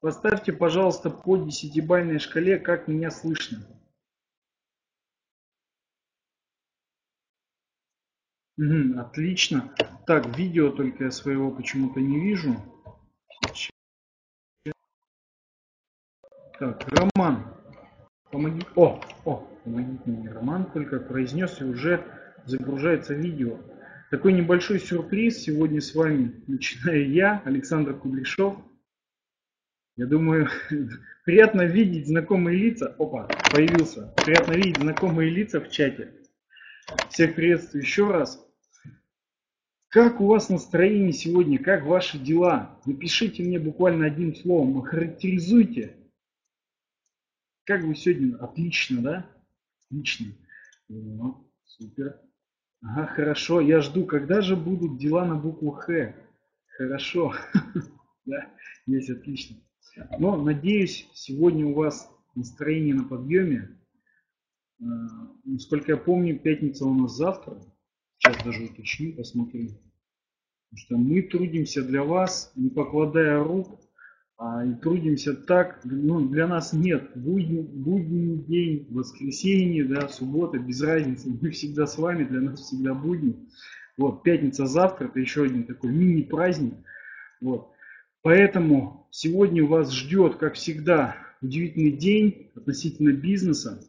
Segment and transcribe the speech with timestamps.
[0.00, 3.58] Поставьте, пожалуйста, по десятибальной шкале, как меня слышно.
[8.56, 9.74] Угу, отлично.
[10.06, 12.56] Так, видео только я своего почему-то не вижу.
[16.58, 17.54] Так, Роман,
[18.30, 18.62] помоги.
[18.76, 22.04] О, о, помогите мне, Роман только произнес и уже
[22.44, 23.58] загружается видео.
[24.10, 28.58] Такой небольшой сюрприз сегодня с вами начинаю я, Александр Кудряшов.
[30.00, 30.48] Я думаю,
[31.26, 32.96] приятно видеть знакомые лица.
[32.98, 34.14] Опа, появился.
[34.24, 36.14] Приятно видеть знакомые лица в чате.
[37.10, 38.42] Всех приветствую еще раз.
[39.88, 41.62] Как у вас настроение сегодня?
[41.62, 42.80] Как ваши дела?
[42.86, 45.98] Напишите мне буквально одним словом, охарактеризуйте.
[47.64, 48.38] Как вы сегодня?
[48.38, 49.30] Отлично, да?
[49.84, 50.32] Отлично.
[50.88, 52.18] Ну, супер.
[52.80, 53.60] Ага, хорошо.
[53.60, 56.14] Я жду, когда же будут дела на букву Х.
[56.78, 57.34] Хорошо.
[58.26, 58.48] Да,
[58.86, 59.56] есть отлично.
[60.18, 63.78] Но надеюсь, сегодня у вас настроение на подъеме.
[64.80, 64.84] Э,
[65.44, 67.60] насколько я помню, пятница у нас завтра.
[68.18, 69.68] Сейчас даже уточню, посмотрю.
[70.70, 73.80] Потому что мы трудимся для вас, не покладая рук,
[74.38, 75.80] а и трудимся так.
[75.84, 81.28] Ну, для нас нет будний, будний день, воскресенье, да, суббота, без разницы.
[81.40, 83.48] Мы всегда с вами, для нас всегда будни.
[83.96, 86.74] Вот, пятница завтра, это еще один такой мини-праздник.
[87.40, 87.72] Вот.
[88.22, 93.80] Поэтому сегодня вас ждет, как всегда, удивительный день относительно бизнеса.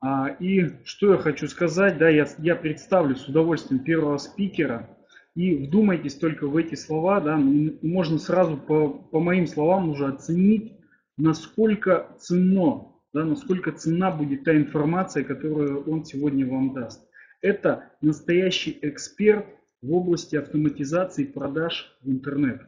[0.00, 4.90] А, и что я хочу сказать, да, я, я представлю с удовольствием первого спикера.
[5.34, 10.72] И вдумайтесь только в эти слова, да, можно сразу по, по моим словам уже оценить,
[11.16, 17.06] насколько ценно, да, насколько ценна будет та информация, которую он сегодня вам даст.
[17.42, 19.46] Это настоящий эксперт
[19.82, 22.62] в области автоматизации продаж в интернет.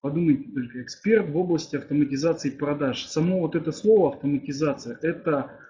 [0.00, 3.04] Подумайте только, эксперт в области автоматизации продаж.
[3.06, 5.60] Само вот это слово автоматизация, это,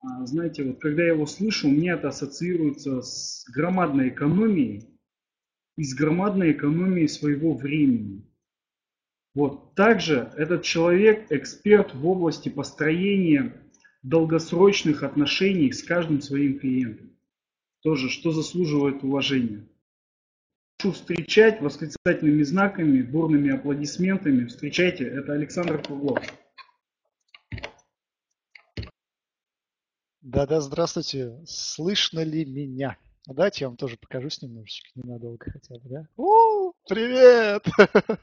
[0.00, 4.88] а, знаете, вот когда я его слышу, у меня это ассоциируется с громадной экономией
[5.76, 8.28] и с громадной экономией своего времени.
[9.34, 9.76] Вот.
[9.76, 13.62] Также этот человек эксперт в области построения
[14.02, 17.16] долгосрочных отношений с каждым своим клиентом.
[17.82, 19.68] Тоже, что заслуживает уважения.
[20.80, 24.46] Прошу встречать восклицательными знаками, бурными аплодисментами.
[24.46, 26.24] Встречайте, это Александр Круглов.
[30.20, 31.36] Да-да, здравствуйте.
[31.46, 32.96] Слышно ли меня?
[33.26, 36.08] Давайте я вам тоже покажусь немножечко, ненадолго хотя бы, да?
[36.16, 37.64] У, привет!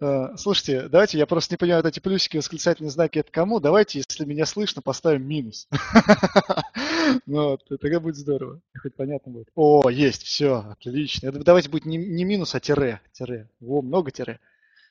[0.00, 3.58] А, слушайте, давайте, я просто не понимаю, вот эти плюсики, восклицательные знаки, это кому?
[3.58, 5.68] Давайте, если меня слышно, поставим минус.
[7.26, 8.60] Ну вот, тогда будет здорово.
[8.80, 9.48] Хоть понятно будет.
[9.54, 11.32] О, есть, все, отлично.
[11.32, 13.00] Давайте будет не, минус, а тире.
[13.12, 13.50] Тире.
[13.60, 14.40] Во, много тире.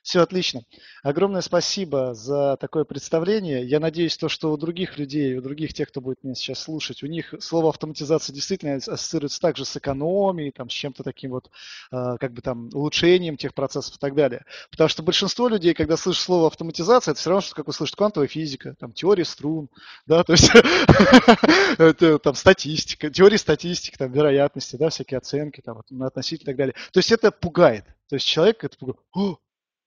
[0.04, 0.64] Все отлично.
[1.02, 3.64] Огромное спасибо за такое представление.
[3.64, 7.04] Я надеюсь, то, что у других людей, у других тех, кто будет меня сейчас слушать,
[7.04, 11.50] у них слово автоматизация действительно ассоциируется также с экономией, там, с чем-то таким вот,
[11.94, 14.44] э, как бы там, улучшением тех процессов и так далее.
[14.72, 18.28] Потому что большинство людей, когда слышат слово автоматизация, это все равно, что как услышат квантовая
[18.28, 19.70] физика, там, теория струн,
[20.06, 20.52] да, то есть
[22.24, 26.76] там, статистика, теория статистики, там, вероятности, да, всякие оценки, там, относительно и так далее.
[26.92, 27.86] То есть это пугает.
[28.10, 29.00] То есть человек это пугает.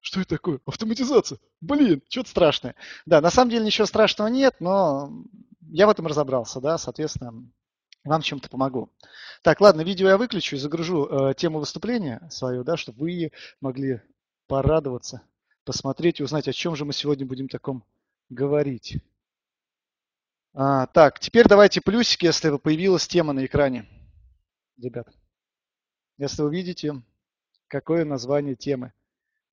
[0.07, 0.61] Что это такое?
[0.67, 1.41] Автоматизация.
[1.61, 2.77] Блин, что-то страшное.
[3.07, 5.11] Да, на самом деле ничего страшного нет, но
[5.63, 7.51] я в этом разобрался, да, соответственно,
[8.05, 8.89] вам чем-то помогу.
[9.43, 14.01] Так, ладно, видео я выключу и загружу э, тему выступления свою, да, чтобы вы могли
[14.47, 15.23] порадоваться,
[15.65, 17.85] посмотреть и узнать, о чем же мы сегодня будем таком
[18.29, 18.99] говорить.
[20.55, 23.89] А, так, теперь давайте плюсики, если появилась тема на экране.
[24.81, 25.09] Ребят,
[26.17, 27.03] если вы видите,
[27.67, 28.93] какое название темы.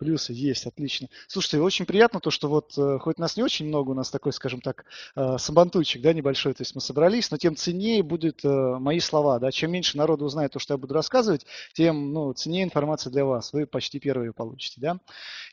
[0.03, 1.07] Плюсы есть, отлично.
[1.29, 4.33] Слушайте, очень приятно то, что вот э, хоть нас не очень много, у нас такой,
[4.33, 4.83] скажем так,
[5.15, 9.39] э, сабантуйчик, да, небольшой, то есть мы собрались, но тем ценнее будут э, мои слова,
[9.39, 9.49] да.
[9.49, 13.53] Чем меньше народу узнает то, что я буду рассказывать, тем, ну, ценнее информация для вас.
[13.53, 14.99] Вы почти первые получите, да.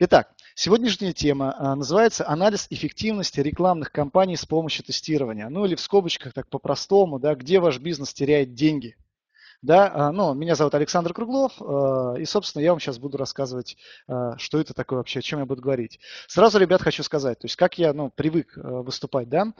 [0.01, 5.49] Итак, сегодняшняя тема называется «Анализ эффективности рекламных кампаний с помощью тестирования».
[5.49, 8.97] Ну, или в скобочках так по-простому, да, где ваш бизнес теряет деньги–
[9.63, 13.77] да, а, ну, меня зовут Александр Круглов, а, и, собственно, я вам сейчас буду рассказывать,
[14.09, 16.01] а, что это такое вообще, о чем я буду говорить.
[16.29, 19.53] Сразу, ребят, хочу сказать, то есть как я, ну, привык выступать, да.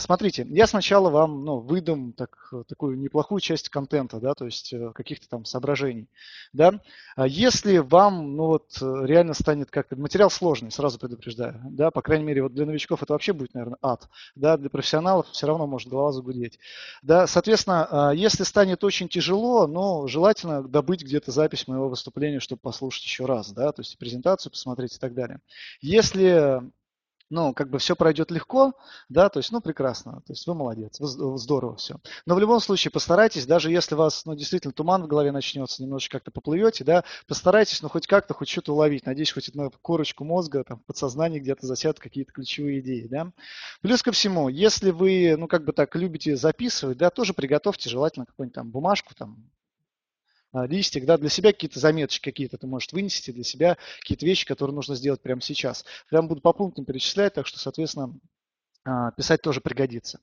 [0.00, 4.90] Смотрите, я сначала вам, ну, выдам так, такую неплохую часть контента, да, то есть э,
[4.94, 6.08] каких-то там соображений,
[6.52, 6.80] да.
[7.16, 12.42] Если вам, ну, вот, реально станет как-то, материал сложный, сразу предупреждаю, да, по крайней мере,
[12.42, 16.12] вот для новичков это вообще будет, наверное, ад, да, для профессионалов все равно может голова
[16.12, 16.58] загудеть,
[17.02, 22.60] да, соответственно, если станет очень тяжело тяжело, но желательно добыть где-то запись моего выступления, чтобы
[22.60, 25.40] послушать еще раз, да, то есть презентацию посмотреть и так далее.
[25.80, 26.62] Если
[27.30, 28.74] ну, как бы все пройдет легко,
[29.08, 31.96] да, то есть, ну, прекрасно, то есть вы молодец, здорово все.
[32.24, 35.82] Но в любом случае постарайтесь, даже если у вас, ну, действительно туман в голове начнется,
[35.82, 39.06] немножечко как-то поплывете, да, постарайтесь, ну, хоть как-то, хоть что-то уловить.
[39.06, 43.32] Надеюсь, хоть на корочку мозга, там, в подсознании где-то засядут какие-то ключевые идеи, да.
[43.80, 48.26] Плюс ко всему, если вы, ну, как бы так любите записывать, да, тоже приготовьте желательно
[48.26, 49.50] какую-нибудь там бумажку, там,
[50.64, 54.74] листик, да, для себя какие-то заметочки какие-то ты можешь вынести, для себя какие-то вещи, которые
[54.74, 55.84] нужно сделать прямо сейчас.
[56.08, 58.18] Прям буду по пунктам перечислять, так что, соответственно,
[58.84, 60.20] а, писать тоже пригодится.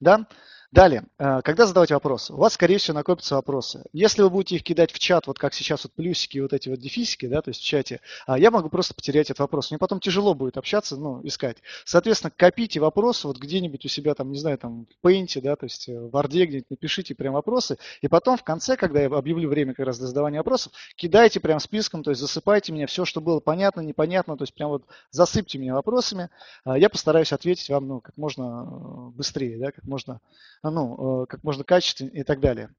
[0.00, 0.26] Да?
[0.72, 2.32] Далее, э, когда задавать вопросы?
[2.32, 3.84] У вас, скорее всего, накопятся вопросы.
[3.92, 6.80] Если вы будете их кидать в чат, вот как сейчас вот плюсики, вот эти вот
[6.80, 9.70] дефисики, да, то есть в чате, а, я могу просто потерять этот вопрос.
[9.70, 11.58] Мне потом тяжело будет общаться, ну, искать.
[11.84, 15.64] Соответственно, копите вопросы вот где-нибудь у себя там, не знаю, там в Paint, да, то
[15.64, 19.48] есть э, в Word где-нибудь напишите прям вопросы, и потом в конце, когда я объявлю
[19.48, 23.20] время как раз для задавания вопросов, кидайте прям списком, то есть засыпайте мне все, что
[23.20, 26.30] было понятно, непонятно, то есть прям вот засыпьте меня вопросами.
[26.64, 30.20] А, я постараюсь ответить вам, ну, как можно э, быстрее, да, как можно
[30.62, 32.70] ну, э, как можно качественнее и так далее.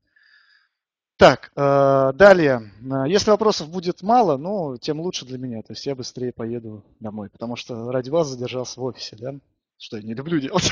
[1.18, 2.72] Так, э, далее.
[2.82, 5.62] Э, если вопросов будет мало, ну, тем лучше для меня.
[5.64, 9.36] То есть я быстрее поеду домой, потому что ради вас задержался в офисе, да?
[9.80, 10.72] Что я не люблю делать,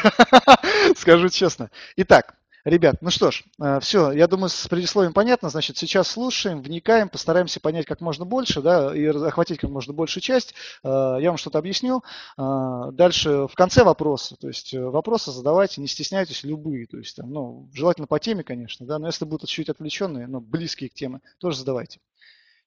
[0.97, 1.71] скажу честно.
[1.95, 5.49] Итак, Ребят, ну что ж, э, все, я думаю, с предисловием понятно.
[5.49, 10.23] Значит, сейчас слушаем, вникаем, постараемся понять как можно больше, да, и охватить как можно большую
[10.23, 10.55] часть.
[10.83, 12.03] Э, я вам что-то объясню.
[12.39, 17.29] Э, дальше в конце вопросы, то есть вопросы задавайте, не стесняйтесь, любые, то есть, там,
[17.29, 21.21] ну, желательно по теме, конечно, да, но если будут чуть отвлеченные, но близкие к теме,
[21.37, 21.99] тоже задавайте.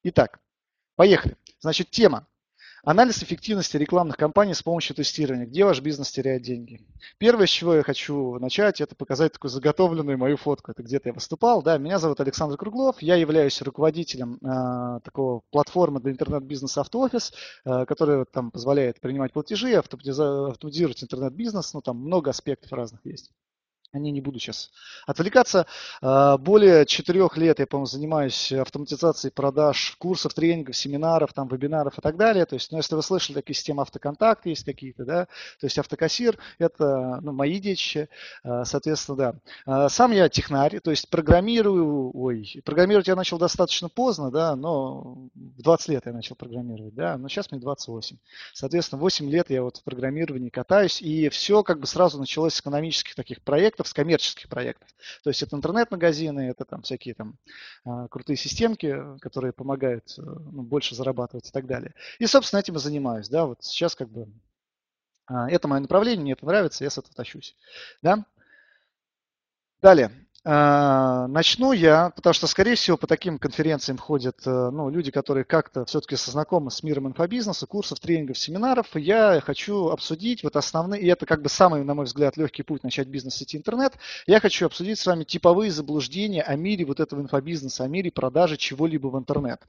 [0.04, 0.38] Итак,
[0.94, 1.36] поехали.
[1.58, 2.28] Значит, тема.
[2.84, 5.46] Анализ эффективности рекламных кампаний с помощью тестирования.
[5.46, 6.80] Где ваш бизнес теряет деньги?
[7.19, 10.70] Первое, с чего я хочу начать, это показать такую заготовленную мою фотку.
[10.70, 11.62] Это где-то я выступал.
[11.62, 13.02] Да, меня зовут Александр Круглов.
[13.02, 17.32] Я являюсь руководителем э, такого платформы для интернет-бизнеса Автоофис,
[17.64, 21.75] э, которая там позволяет принимать платежи, автоматизировать интернет-бизнес.
[21.75, 23.32] Ну, там много аспектов разных есть
[23.93, 24.70] они не буду сейчас
[25.06, 25.67] отвлекаться.
[26.02, 32.02] А, более четырех лет я, по-моему, занимаюсь автоматизацией продаж курсов, тренингов, семинаров, там, вебинаров и
[32.02, 32.44] так далее.
[32.44, 35.25] То есть, ну, если вы слышали, такие системы автоконтакт есть какие-то, да,
[35.61, 38.08] то есть автокассир, это ну, мои детища,
[38.44, 39.35] а, соответственно, да.
[39.67, 45.29] А, сам я технарь, то есть программирую, ой, программировать я начал достаточно поздно, да, но
[45.35, 48.17] в 20 лет я начал программировать, да, но сейчас мне 28.
[48.52, 52.61] Соответственно, 8 лет я вот в программировании катаюсь, и все как бы сразу началось с
[52.61, 54.88] экономических таких проектов, проектов, с коммерческих проектов.
[55.22, 57.38] То есть это интернет-магазины, это там всякие там
[57.84, 61.94] а, крутые системки, которые помогают э, ну, больше зарабатывать и так далее.
[62.19, 63.28] И, собственно, этим и занимаюсь.
[63.28, 64.28] Да, вот сейчас как бы
[65.26, 67.56] а, это мое направление, мне это нравится, я с этого тащусь.
[68.02, 68.25] Да?
[69.80, 70.10] Далее.
[70.44, 75.44] А, начну я, потому что, скорее всего, по таким конференциям ходят э, ну, люди, которые
[75.44, 78.87] как-то все-таки знакомы с миром инфобизнеса, курсов, тренингов, семинаров.
[78.94, 82.85] Я хочу обсудить вот основные, и это как бы самый, на мой взгляд, легкий путь
[82.85, 83.94] начать бизнес в сети интернет.
[84.26, 88.56] Я хочу обсудить с вами типовые заблуждения о мире вот этого инфобизнеса, о мире продажи
[88.56, 89.61] чего-либо в интернет.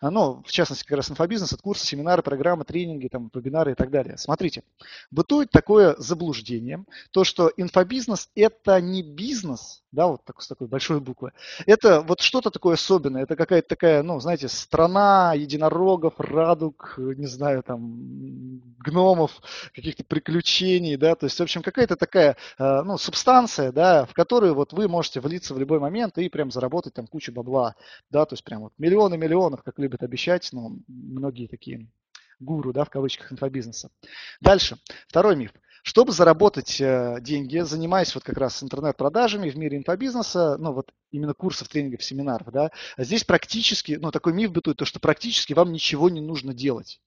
[0.00, 3.74] А, ну, в частности, как раз инфобизнес, это курсы, семинары, программы, тренинги, там, вебинары и
[3.74, 4.18] так далее.
[4.18, 4.62] Смотрите,
[5.10, 11.00] бытует такое заблуждение, то, что инфобизнес– это не бизнес, да, вот так, с такой большой
[11.00, 11.32] буквы.
[11.66, 17.62] Это вот что-то такое особенное, это какая-то такая, ну, знаете, страна единорогов, радуг, не знаю,
[17.62, 19.32] там, гномов,
[19.74, 24.54] каких-то приключений, да, то есть, в общем, какая-то такая, э, ну, субстанция, да, в которую
[24.54, 27.74] вот вы можете влиться в любой момент и прям заработать там кучу бабла,
[28.10, 31.88] да, то есть прям вот миллионы миллионов, как любят обещать, но многие такие
[32.40, 33.90] гуру, да, в кавычках инфобизнеса.
[34.40, 34.76] Дальше,
[35.08, 35.52] второй миф.
[35.82, 41.34] Чтобы заработать э, деньги, занимаясь вот как раз интернет-продажами в мире инфобизнеса, ну вот именно
[41.34, 46.08] курсов, тренингов, семинаров, да, здесь практически, ну такой миф бытует, то что практически вам ничего
[46.08, 47.00] не нужно делать.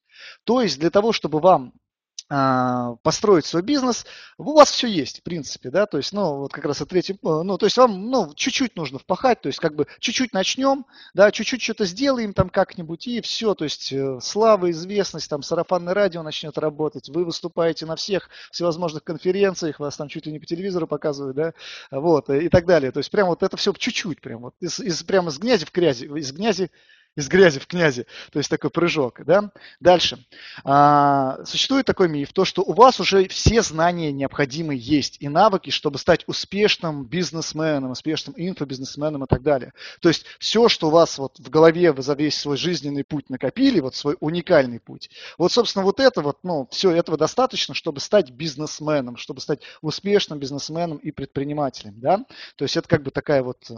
[0.44, 1.85] То есть для того, чтобы вам а,
[2.28, 4.06] построить свой бизнес,
[4.38, 7.18] у вас все есть, в принципе, да, то есть, ну, вот как раз о третьем,
[7.18, 10.86] э, ну, то есть вам, ну, чуть-чуть нужно впахать, то есть, как бы, чуть-чуть начнем,
[11.14, 15.94] да, чуть-чуть что-то сделаем там как-нибудь, и все, то есть, э, слава, известность, там, сарафанное
[15.94, 20.48] радио начнет работать, вы выступаете на всех всевозможных конференциях, вас там чуть ли не по
[20.48, 21.54] телевизору показывают, да,
[21.92, 25.04] вот, и так далее, то есть, прям вот это все чуть-чуть, прям вот, из, из,
[25.04, 26.72] прямо из грязи в грязи, из грязи
[27.16, 29.24] из грязи в князи, то есть такой прыжок.
[29.26, 29.52] Да?
[29.80, 30.26] Дальше.
[30.64, 35.70] А, существует такой миф, то, что у вас уже все знания необходимые есть и навыки,
[35.70, 39.74] чтобы стать успешным бизнесменом, успешным инфобизнесменом и так далее.
[40.02, 43.30] То есть все, что у вас вот в голове вы за весь свой жизненный путь
[43.30, 48.00] накопили, вот свой уникальный путь, вот, собственно, вот это вот, ну, все этого достаточно, чтобы
[48.00, 52.26] стать бизнесменом, чтобы стать успешным бизнесменом и предпринимателем, да.
[52.58, 53.70] То есть это как бы такая вот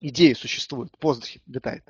[0.00, 1.84] идея существует, в воздухе летает.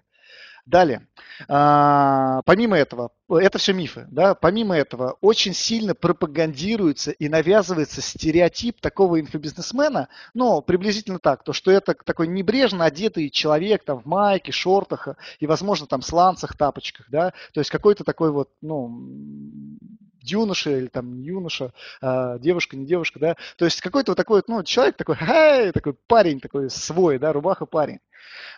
[0.64, 1.08] Далее,
[1.48, 8.80] а, помимо этого, это все мифы, да, помимо этого очень сильно пропагандируется и навязывается стереотип
[8.80, 14.52] такого инфобизнесмена, но приблизительно так, то что это такой небрежно одетый человек там в майке,
[14.52, 15.08] шортах
[15.40, 19.02] и, возможно, там сланцах, тапочках, да, то есть какой-то такой вот, ну,
[20.20, 24.62] юноша или там юноша, а, девушка, не девушка, да, то есть какой-то вот такой, ну,
[24.62, 27.98] человек такой, хай, такой парень такой свой, да, рубаха парень.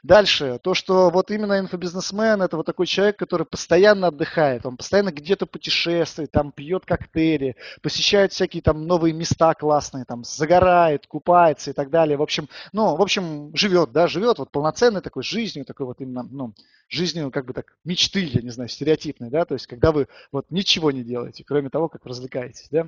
[0.03, 5.11] Дальше, то, что вот именно инфобизнесмен, это вот такой человек, который постоянно отдыхает, он постоянно
[5.11, 11.73] где-то путешествует, там пьет коктейли, посещает всякие там новые места классные, там загорает, купается и
[11.73, 12.19] так далее.
[12.19, 16.23] В общем, ну, в общем, живет, да, живет вот полноценной такой жизнью, такой вот именно,
[16.23, 16.53] ну,
[16.89, 20.51] жизнью как бы так мечты, я не знаю, стереотипной, да, то есть когда вы вот
[20.51, 22.87] ничего не делаете, кроме того, как развлекаетесь, да.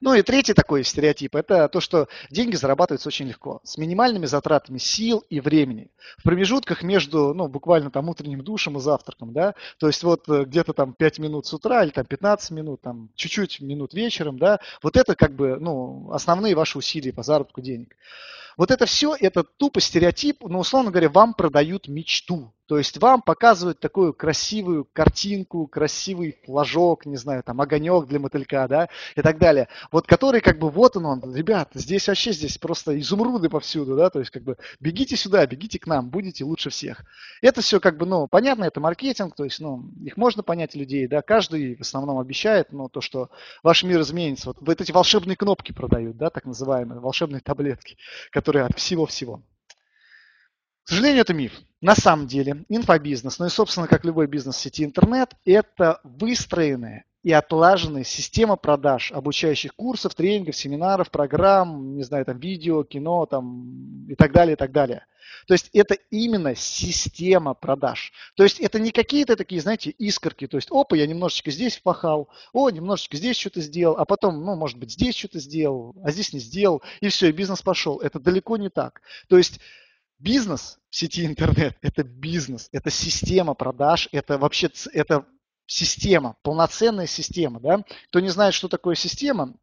[0.00, 4.78] Ну и третий такой стереотип– это то, что деньги зарабатываются очень легко, с минимальными затратами
[4.78, 5.90] сил и времени.
[6.18, 10.44] В промежутках между, ну, буквально там утренним душем и завтраком, да, то есть вот э,
[10.44, 14.60] где-то там 5 минут с утра или там 15 минут, там чуть-чуть минут вечером, да,
[14.82, 17.96] вот это как бы, ну, основные ваши усилия по заработку денег.
[18.56, 22.52] Вот это все, это тупо стереотип, но, условно говоря, вам продают мечту.
[22.72, 28.66] То есть вам показывают такую красивую картинку, красивый флажок, не знаю, там огонек для мотылька,
[28.66, 29.68] да, и так далее.
[29.90, 34.08] Вот который как бы вот он, он, ребят, здесь вообще здесь просто изумруды повсюду, да,
[34.08, 37.04] то есть как бы бегите сюда, бегите к нам, будете лучше всех.
[37.42, 41.06] Это все как бы, ну, понятно, это маркетинг, то есть, ну, их можно понять людей,
[41.06, 43.28] да, каждый в основном обещает, но то, что
[43.62, 44.46] ваш мир изменится.
[44.46, 47.98] Вот, вот эти волшебные кнопки продают, да, так называемые, волшебные таблетки,
[48.30, 49.42] которые от всего-всего.
[50.84, 51.52] К сожалению, это миф.
[51.80, 57.32] На самом деле, инфобизнес, ну и, собственно, как любой бизнес сети интернет, это выстроенная и
[57.32, 64.14] отлаженная система продаж, обучающих курсов, тренингов, семинаров, программ, не знаю, там, видео, кино, там, и
[64.14, 65.06] так далее, и так далее.
[65.46, 68.12] То есть это именно система продаж.
[68.36, 70.46] То есть это не какие-то такие, знаете, искорки.
[70.46, 74.56] То есть, опа, я немножечко здесь впахал, о, немножечко здесь что-то сделал, а потом, ну,
[74.56, 77.98] может быть, здесь что-то сделал, а здесь не сделал, и все, и бизнес пошел.
[77.98, 79.00] Это далеко не так.
[79.28, 79.60] То есть
[80.22, 85.26] Бизнес в сети интернет– это бизнес, это система продаж, это вообще это
[85.66, 87.58] система, полноценная система.
[87.58, 87.84] Да?
[88.08, 89.54] Кто не знает, что такое система,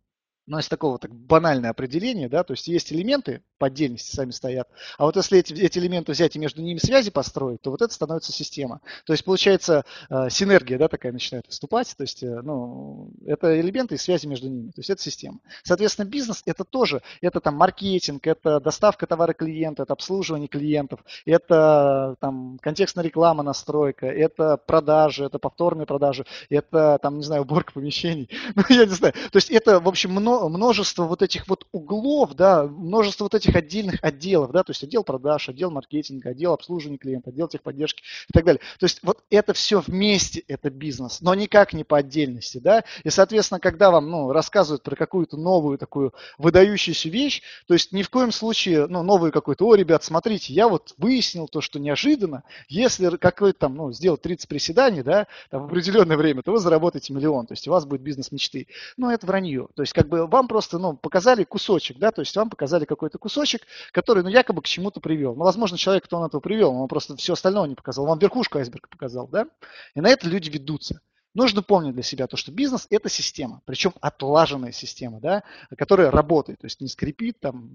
[0.50, 4.68] но из такого так банальное определение, да, то есть есть элементы по отдельности сами стоят,
[4.98, 7.94] а вот если эти, эти элементы взять и между ними связи построить, то вот это
[7.94, 8.82] становится система.
[9.06, 13.96] То есть получается э, синергия, да, такая начинает выступать, то есть, э, ну, это элементы
[13.96, 15.40] и связи между ними, то есть это система.
[15.64, 22.16] Соответственно, бизнес это тоже, это там маркетинг, это доставка товара клиента, это обслуживание клиентов, это
[22.20, 28.30] там контекстная реклама, настройка, это продажи, это повторные продажи, это там, не знаю, уборка помещений,
[28.56, 29.14] ну, я не знаю.
[29.14, 33.56] То есть это, в общем, много множество вот этих вот углов, да, множество вот этих
[33.56, 38.34] отдельных отделов, да, то есть отдел продаж, отдел маркетинга, отдел обслуживания клиента, отдел техподдержки и
[38.34, 38.62] так далее.
[38.80, 43.10] То есть вот это все вместе, это бизнес, но никак не по отдельности, да, и,
[43.10, 48.10] соответственно, когда вам, ну, рассказывают про какую-то новую такую выдающуюся вещь, то есть ни в
[48.10, 53.10] коем случае, ну, новую какую-то, о, ребят, смотрите, я вот выяснил то, что неожиданно, если
[53.18, 57.48] какой-то там, ну, сделать 30 приседаний, да, там, в определенное время, то вы заработаете миллион,
[57.48, 58.68] то есть у вас будет бизнес мечты.
[58.98, 59.68] Но это вранье.
[59.76, 63.18] То есть как бы вам просто ну, показали кусочек, да, то есть вам показали какой-то
[63.18, 63.62] кусочек,
[63.92, 65.36] который, ну, якобы к чему-то привел.
[65.36, 68.58] Ну, возможно, человек, кто он этого привел, он просто все остальное не показал, вам верхушку
[68.58, 69.48] айсберга показал, да,
[69.96, 71.02] и на это люди ведутся.
[71.36, 75.44] Нужно помнить для себя то, что бизнес– это система, причем отлаженная система, да,
[75.78, 77.70] которая работает, то есть не скрипит, там,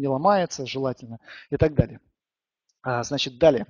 [0.00, 1.18] не ломается желательно
[1.50, 2.00] и так далее.
[2.82, 3.66] А, значит, далее.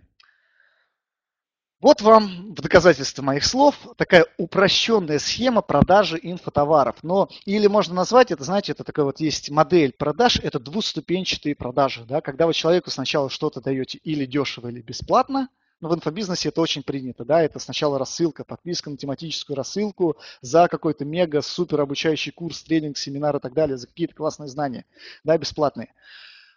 [1.80, 6.96] Вот вам в доказательство моих слов такая упрощенная схема продажи инфотоваров.
[7.02, 12.04] Но или можно назвать это, знаете, это такая вот есть модель продаж, это двуступенчатые продажи.
[12.04, 15.48] Да, когда вы человеку сначала что-то даете или дешево, или бесплатно,
[15.80, 20.68] но в инфобизнесе это очень принято, да, это сначала рассылка, подписка на тематическую рассылку за
[20.68, 24.84] какой-то мега супер обучающий курс, тренинг, семинар и так далее, за какие-то классные знания,
[25.24, 25.94] да, бесплатные.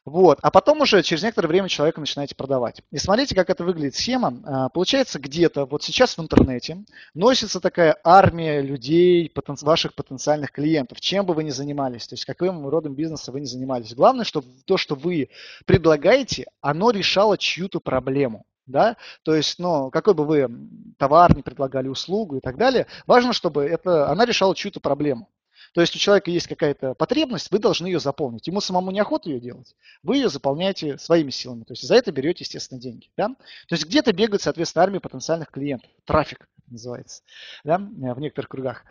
[0.06, 0.40] Вот.
[0.42, 2.82] А потом уже через некоторое время человеку начинаете продавать.
[2.92, 4.42] И смотрите, как это выглядит схема.
[4.44, 6.84] А, получается, где-то вот сейчас в интернете
[7.14, 9.56] носится такая армия людей, потен...
[9.62, 13.46] ваших потенциальных клиентов, чем бы вы ни занимались, то есть каким родом бизнеса вы ни
[13.46, 13.94] занимались.
[13.94, 15.30] Главное, чтобы то, что вы
[15.66, 18.46] предлагаете, оно решало чью-то проблему.
[18.66, 18.98] Да?
[19.24, 20.50] То есть, ну, какой бы вы
[20.98, 25.30] товар не предлагали, услугу и так далее, важно, чтобы это, она решала чью-то проблему.
[25.74, 28.48] То есть у человека есть какая-то потребность, вы должны ее заполнить.
[28.48, 31.64] Ему самому неохота ее делать, вы ее заполняете своими силами.
[31.64, 33.10] То есть за это берете, естественно, деньги.
[33.18, 33.30] Да?
[33.30, 37.24] То есть где-то бегает, соответственно, армия потенциальных клиентов, трафик называется,
[37.64, 38.84] да, в некоторых кругах.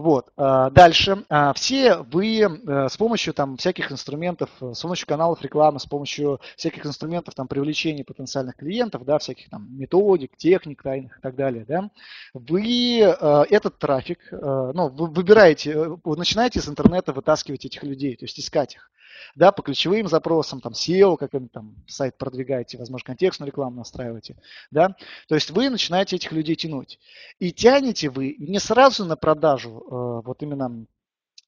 [0.00, 0.32] Вот.
[0.38, 1.24] А, дальше.
[1.28, 5.84] А, все вы э, с помощью там, всяких инструментов, э, с помощью каналов рекламы, с
[5.84, 11.36] помощью всяких инструментов там, привлечения потенциальных клиентов, да, всяких там методик, техник тайных и так
[11.36, 11.90] далее, да,
[12.32, 18.24] вы э, этот трафик, ну, вы выбираете, вы начинаете из интернета вытаскивать этих людей, то
[18.24, 18.90] есть искать их
[19.34, 24.36] да, по ключевым запросам, там, SEO, как там сайт продвигаете, возможно, контекстную рекламу настраиваете,
[24.70, 24.96] да,
[25.28, 26.98] то есть вы начинаете этих людей тянуть.
[27.38, 30.86] И тянете вы не сразу на продажу, э, вот именно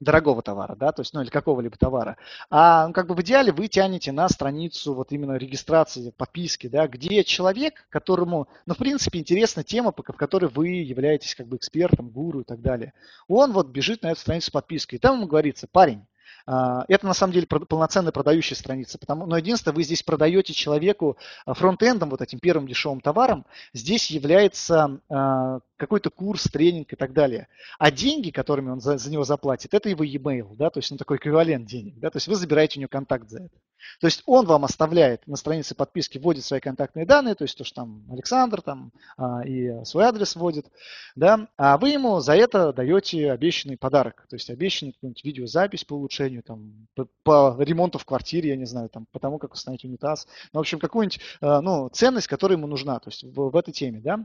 [0.02, 2.16] дорогого товара, да, то есть, ну, или какого-либо товара,
[2.50, 6.88] а ну, как бы в идеале вы тянете на страницу вот именно регистрации, подписки, да,
[6.88, 12.09] где человек, которому, ну, в принципе, интересна тема, в которой вы являетесь как бы экспертом,
[12.09, 12.92] гуру и так далее,
[13.28, 16.04] он вот бежит на эту страницу подписки, и там ему говорится, парень,
[16.47, 21.55] это на самом деле полноценная продающая страница, потому, но единственное, вы здесь продаете человеку а,
[21.55, 27.49] фронтендом, вот этим первым дешевым товаром, здесь является а, какой-то курс, тренинг и так далее.
[27.77, 30.97] А деньги, которыми он за, за него заплатит, это его e-mail, да, то есть он
[30.97, 33.59] такой эквивалент денег, да, то есть вы забираете у него контакт за это.
[34.01, 37.65] То есть он вам оставляет на странице подписки, вводит свои контактные данные, то есть то,
[37.65, 40.69] что там Александр там а, и свой адрес вводит,
[41.17, 45.95] да, а вы ему за это даете обещанный подарок, то есть обещанный какую-нибудь видеозапись по
[45.95, 49.85] улучшению, там, по, по ремонту в квартире, я не знаю, там, по тому, как установить
[49.85, 53.57] унитаз, ну, в общем, какую-нибудь, а, ну, ценность, которая ему нужна, то есть в, в
[53.57, 54.25] этой теме, да.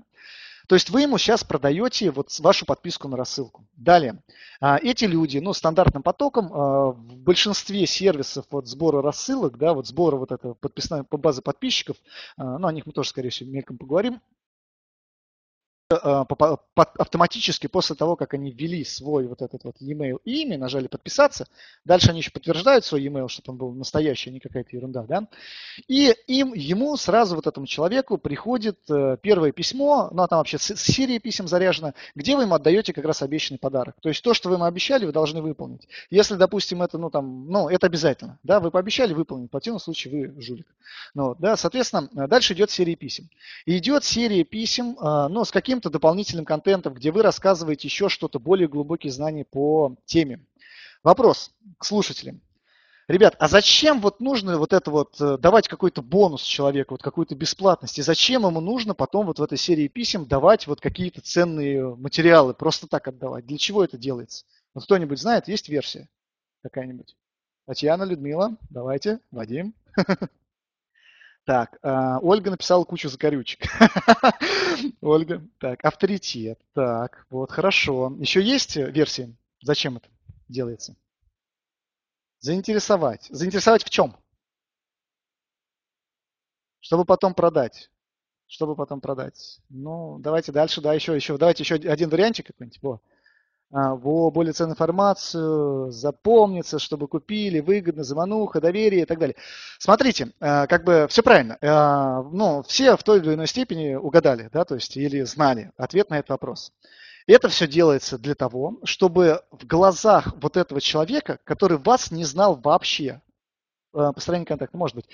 [0.68, 3.66] То есть вы ему сейчас продаете вот вашу подписку на рассылку.
[3.78, 4.22] Далее.
[4.60, 9.88] А, эти люди, ну, стандартным потоком а, в большинстве сервисов вот сбора рассылок, да, вот
[9.88, 11.96] сбора вот этого подписной по базе подписчиков,
[12.36, 14.20] а, ну, о них мы тоже, скорее всего, мельком поговорим,
[15.90, 21.48] автоматически после того, как они ввели свой вот этот вот e-mail имя, нажали подписаться,
[21.86, 25.28] дальше они еще подтверждают свой e-mail, чтобы он был настоящий, а не какая-то ерунда, да,
[25.88, 30.58] и им, ему сразу вот этому человеку приходит э, первое письмо, ну, а там вообще
[30.60, 33.96] серия писем заряжена, где вы ему отдаете как раз обещанный подарок.
[34.02, 35.88] То есть то, что вы ему обещали, вы должны выполнить.
[36.10, 40.32] Если, допустим, это, ну, там, ну, это обязательно, да, вы пообещали выполнить, в противном случае
[40.34, 40.68] вы жулик.
[41.14, 43.30] Ну, да, соответственно, дальше идет серия писем.
[43.66, 48.10] И идет серия писем, э, ну, с каким каким-то дополнительным контентом, где вы рассказываете еще
[48.10, 50.44] что-то, более глубокие знания по теме.
[51.04, 52.42] Вопрос к слушателям.
[53.08, 57.36] Ребят, а зачем вот нужно вот это вот э, давать какой-то бонус человеку, вот какую-то
[57.36, 58.00] бесплатность?
[58.00, 62.56] И зачем ему нужно потом вот в этой серии писем давать вот какие-то ценные материалы,
[62.56, 63.46] просто так отдавать?
[63.46, 64.46] Для чего это делается?
[64.74, 66.10] Вот кто-нибудь знает, есть версия
[66.64, 67.16] какая-нибудь?
[67.68, 69.76] Татьяна, Людмила, давайте, Вадим.
[71.48, 73.62] Так, э, Ольга написала кучу закорючек.
[75.02, 76.60] Ольга, так, авторитет.
[76.74, 78.14] Так, вот, хорошо.
[78.20, 79.34] Еще есть версии?
[79.62, 80.10] Зачем это
[80.50, 80.98] делается?
[82.40, 83.28] Заинтересовать.
[83.30, 84.18] Заинтересовать в чем?
[86.82, 87.90] Чтобы потом продать.
[88.48, 89.62] Чтобы потом продать.
[89.70, 93.00] Ну, давайте дальше, да, еще, еще, давайте еще один вариантик какой-нибудь.
[93.70, 99.36] А, во более ценную информацию, запомнится, чтобы купили, выгодно, замануха, доверие и так далее.
[99.78, 101.58] Смотрите, а, как бы все правильно.
[101.62, 106.10] А, ну, все в той или иной степени угадали, да, то есть или знали ответ
[106.10, 106.72] на этот вопрос.
[107.28, 112.56] Это все делается для того, чтобы в глазах вот этого человека, который вас не знал
[112.56, 113.22] вообще,
[113.92, 115.10] построение контакта, может быть,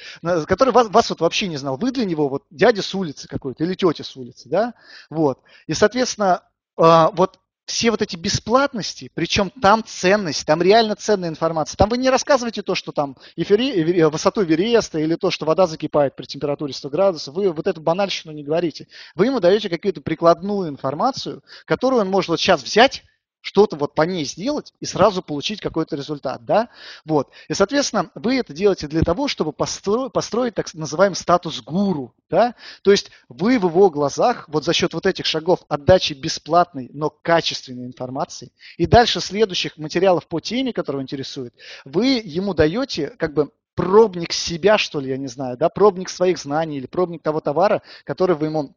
[0.45, 3.63] который вас, вас вот вообще не знал, вы для него вот дядя с улицы какой-то
[3.63, 4.73] или тетя с улицы, да,
[5.09, 6.43] вот, и, соответственно,
[6.75, 11.77] вот все вот эти бесплатности, причем там ценность, там реально ценная информация.
[11.77, 16.15] Там вы не рассказываете то, что там эфири, высоту Вереста или то, что вода закипает
[16.15, 17.35] при температуре 100 градусов.
[17.35, 18.87] Вы вот эту банальщину не говорите.
[19.15, 23.03] Вы ему даете какую-то прикладную информацию, которую он может вот сейчас взять
[23.43, 26.69] что-то вот по ней сделать и сразу получить какой-то результат, да,
[27.05, 27.29] вот.
[27.49, 32.55] И, соответственно, вы это делаете для того, чтобы построить, построить так называемый статус гуру, да,
[32.81, 37.09] то есть вы в его глазах вот за счет вот этих шагов отдачи бесплатной, но
[37.09, 41.53] качественной информации и дальше следующих материалов по теме, которого интересует,
[41.83, 46.37] вы ему даете как бы пробник себя, что ли, я не знаю, да, пробник своих
[46.37, 48.75] знаний или пробник того товара, который вы ему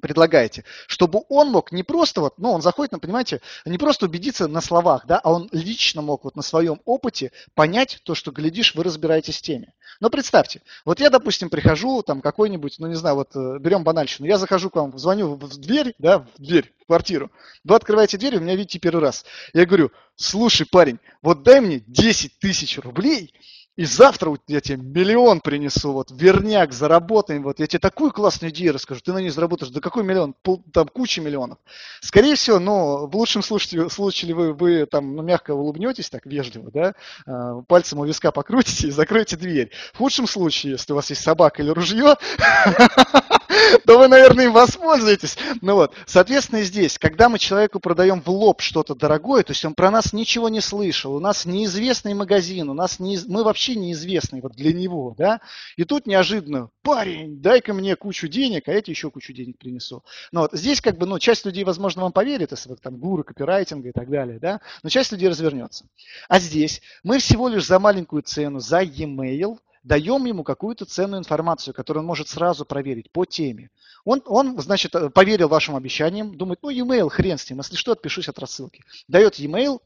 [0.00, 4.48] предлагаете, чтобы он мог не просто вот, ну, он заходит, ну, понимаете, не просто убедиться
[4.48, 8.74] на словах, да, а он лично мог вот на своем опыте понять то, что, глядишь,
[8.74, 9.72] вы разбираетесь в теме.
[10.00, 14.26] Но представьте, вот я, допустим, прихожу, там, какой-нибудь, ну, не знаю, вот э, берем банальщину,
[14.26, 17.30] я захожу к вам, звоню в дверь, да, в дверь, в квартиру,
[17.62, 19.24] вы открываете дверь, вы меня видите первый раз.
[19.52, 23.32] Я говорю, слушай, парень, вот дай мне 10 тысяч рублей,
[23.76, 28.74] и завтра я тебе миллион принесу, вот верняк, заработаем, вот я тебе такую классную идею
[28.74, 31.58] расскажу, ты на ней заработаешь, да какой миллион, Пол, там куча миллионов.
[32.00, 36.70] Скорее всего, ну, в лучшем случае, случае вы, вы там ну, мягко улыбнетесь, так вежливо,
[36.70, 36.94] да,
[37.26, 39.70] а, пальцем у виска покрутите и закроете дверь.
[39.92, 42.16] В худшем случае, если у вас есть собака или ружье,
[43.86, 45.36] то вы, наверное, им воспользуетесь.
[45.60, 49.74] Ну вот, соответственно, здесь, когда мы человеку продаем в лоб что-то дорогое, то есть он
[49.74, 54.40] про нас ничего не слышал, у нас неизвестный магазин, у нас не, мы вообще неизвестный
[54.40, 55.40] вот для него, да,
[55.76, 60.04] и тут неожиданно, парень, дай-ка мне кучу денег, а я тебе еще кучу денег принесу.
[60.32, 63.24] Ну вот, здесь как бы, ну, часть людей, возможно, вам поверит, если вы там гуру
[63.24, 65.86] копирайтинга и так далее, да, но часть людей развернется.
[66.28, 71.74] А здесь мы всего лишь за маленькую цену, за e-mail– даем ему какую-то ценную информацию,
[71.74, 73.70] которую он может сразу проверить по теме.
[74.04, 77.92] Он, он, значит, э, поверил вашим обещаниям, думает, ну, e-mail, хрен с ним, если что,
[77.92, 78.82] отпишусь от рассылки.
[79.08, 79.80] Дает e-mail,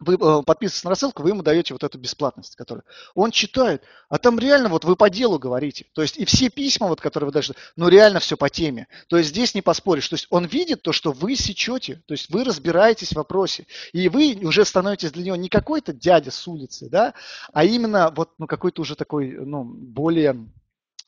[0.00, 2.84] вы э, подписываетесь на рассылку, вы ему даете вот эту бесплатность, которую
[3.14, 5.86] он читает, а там реально вот вы по делу говорите.
[5.92, 8.86] То есть и все письма, вот, которые вы дальше, ну реально все по теме.
[9.08, 10.08] То есть здесь не поспоришь.
[10.08, 13.66] То есть он видит то, что вы сечете, то есть вы разбираетесь в вопросе.
[13.92, 17.14] И вы уже становитесь для него не какой-то дядя с улицы, да,
[17.52, 20.48] а именно вот ну, какой-то уже такой, ну, более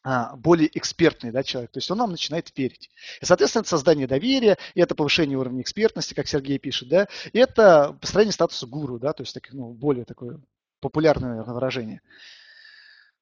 [0.02, 1.70] более экспертный да, человек.
[1.72, 2.90] То есть он нам начинает верить.
[3.20, 7.38] И, соответственно, это создание доверия, и это повышение уровня экспертности, как Сергей пишет, да, и
[7.38, 10.40] это построение статуса гуру, да, то есть так, ну, более такое
[10.80, 12.00] популярное выражение.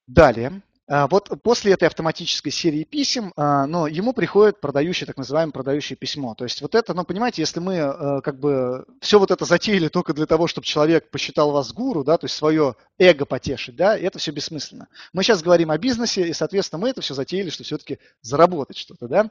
[0.06, 5.52] Далее, а, вот после этой автоматической серии писем, а, но ему приходит продающее, так называемое
[5.52, 6.34] продающее письмо.
[6.34, 9.88] То есть вот это, ну, понимаете, если мы э, как бы все вот это затеяли
[9.88, 13.96] только для того, чтобы человек посчитал вас гуру, да, то есть свое эго потешить, да,
[13.98, 14.88] это все бессмысленно.
[15.12, 19.08] Мы сейчас говорим о бизнесе, и, соответственно, мы это все затеяли, что все-таки заработать что-то,
[19.08, 19.30] да.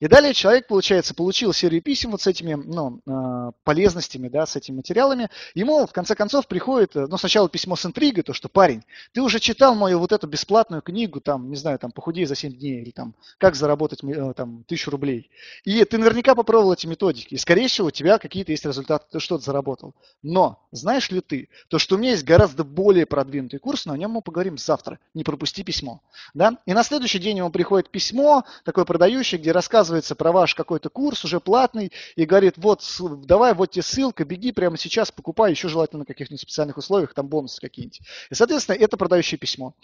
[0.00, 4.56] И далее человек, получается, получил серию писем вот с этими, ну, э, полезностями, да, с
[4.56, 5.30] этими материалами.
[5.54, 9.22] Ему, в конце концов, приходит, э, ну, сначала письмо с интригой, то, что, парень, ты
[9.22, 12.52] уже читал мою вот эту бесплатную книгу, книгу, там, не знаю, там, похудей за 7
[12.52, 15.30] дней, или там, как заработать э, там, тысячу рублей.
[15.64, 19.20] И ты наверняка попробовал эти методики, и, скорее всего, у тебя какие-то есть результаты, ты
[19.20, 19.94] что-то заработал.
[20.22, 23.98] Но, знаешь ли ты, то, что у меня есть гораздо более продвинутый курс, но о
[23.98, 26.02] нем мы поговорим завтра, не пропусти письмо.
[26.34, 26.58] Да?
[26.66, 31.24] И на следующий день ему приходит письмо, такое продающее, где рассказывается про ваш какой-то курс,
[31.24, 32.82] уже платный, и говорит, вот,
[33.24, 37.28] давай, вот тебе ссылка, беги прямо сейчас, покупай, еще желательно на каких-нибудь специальных условиях, там
[37.28, 38.00] бонусы какие-нибудь.
[38.30, 39.74] И, соответственно, это продающее письмо.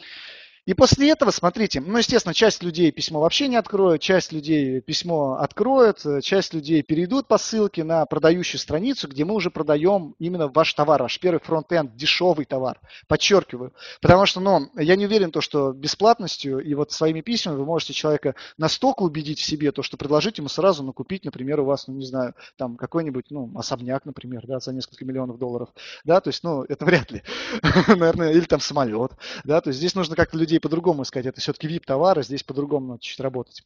[0.67, 5.35] И после этого, смотрите, ну, естественно, часть людей письмо вообще не откроет, часть людей письмо
[5.35, 10.73] откроет, часть людей перейдут по ссылке на продающую страницу, где мы уже продаем именно ваш
[10.73, 12.81] товар, ваш первый фронт-энд, дешевый товар.
[13.09, 13.75] Подчеркиваю.
[14.01, 17.93] Потому что, ну, я не уверен, то, что бесплатностью и вот своими письмами вы можете
[17.93, 21.95] человека настолько убедить в себе, то, что предложить ему сразу накупить, например, у вас, ну,
[21.95, 25.69] не знаю, там какой-нибудь, ну, особняк, например, да, за несколько миллионов долларов.
[26.05, 27.23] Да, то есть, ну, это вряд ли.
[27.89, 29.13] Наверное, или там самолет.
[29.45, 31.27] Да, то есть здесь нужно как-то людей людей по-другому искать.
[31.27, 33.63] Это все-таки VIP-товары, здесь по-другому надо чуть работать.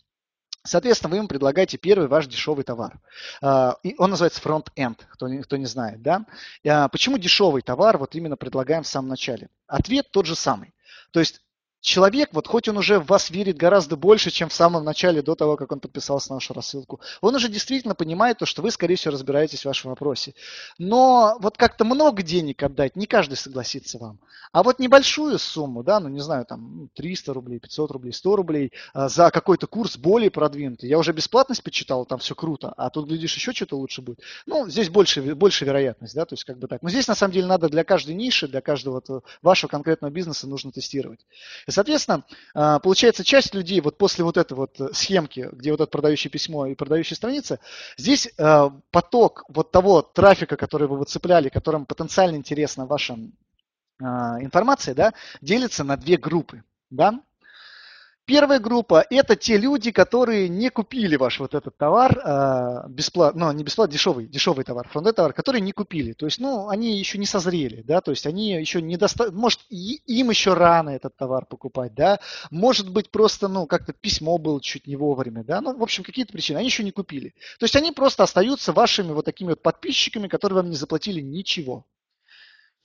[0.64, 3.00] Соответственно, вы ему предлагаете первый ваш дешевый товар.
[3.40, 6.02] А, он называется front-end, кто не, кто не знает.
[6.02, 6.26] Да?
[6.66, 9.48] А, почему дешевый товар вот именно предлагаем в самом начале?
[9.66, 10.74] Ответ тот же самый.
[11.12, 11.42] То есть
[11.80, 15.34] человек, вот хоть он уже в вас верит гораздо больше, чем в самом начале, до
[15.34, 18.96] того, как он подписался на нашу рассылку, он уже действительно понимает то, что вы, скорее
[18.96, 20.34] всего, разбираетесь в вашем вопросе.
[20.78, 24.18] Но вот как-то много денег отдать, не каждый согласится вам.
[24.52, 28.72] А вот небольшую сумму, да, ну не знаю, там 300 рублей, 500 рублей, 100 рублей
[28.94, 30.88] а, за какой-то курс более продвинутый.
[30.88, 34.20] Я уже бесплатность почитал, там все круто, а тут, глядишь, еще что-то лучше будет.
[34.46, 36.82] Ну, здесь больше, больше вероятность, да, то есть как бы так.
[36.82, 39.02] Но здесь, на самом деле, надо для каждой ниши, для каждого
[39.42, 41.20] вашего конкретного бизнеса нужно тестировать.
[41.68, 45.82] И, соответственно, а, получается, часть людей вот после вот этой вот э, схемки, где вот
[45.82, 47.60] это продающее письмо и продающая страница,
[47.98, 53.18] здесь а, поток вот того трафика, который вы выцепляли, которым потенциально интересна ваша
[54.02, 56.64] а, информация, да, делится на две группы.
[56.88, 57.20] Да?
[58.28, 63.52] Первая группа– это те люди, которые не купили ваш вот этот товар э, бесплатно, ну,
[63.52, 66.12] не бесплатно, дешевый, дешевый товар, фронтенд товар, которые не купили.
[66.12, 69.60] То есть, ну, они еще не созрели, да, то есть они еще не достаточно, может,
[69.70, 74.86] им еще рано этот товар покупать, да, может быть, просто, ну, как-то письмо было чуть
[74.86, 77.30] не вовремя, да, ну, в общем, какие-то причины, они еще не купили.
[77.58, 81.86] То есть они просто остаются вашими вот такими вот подписчиками, которые вам не заплатили ничего.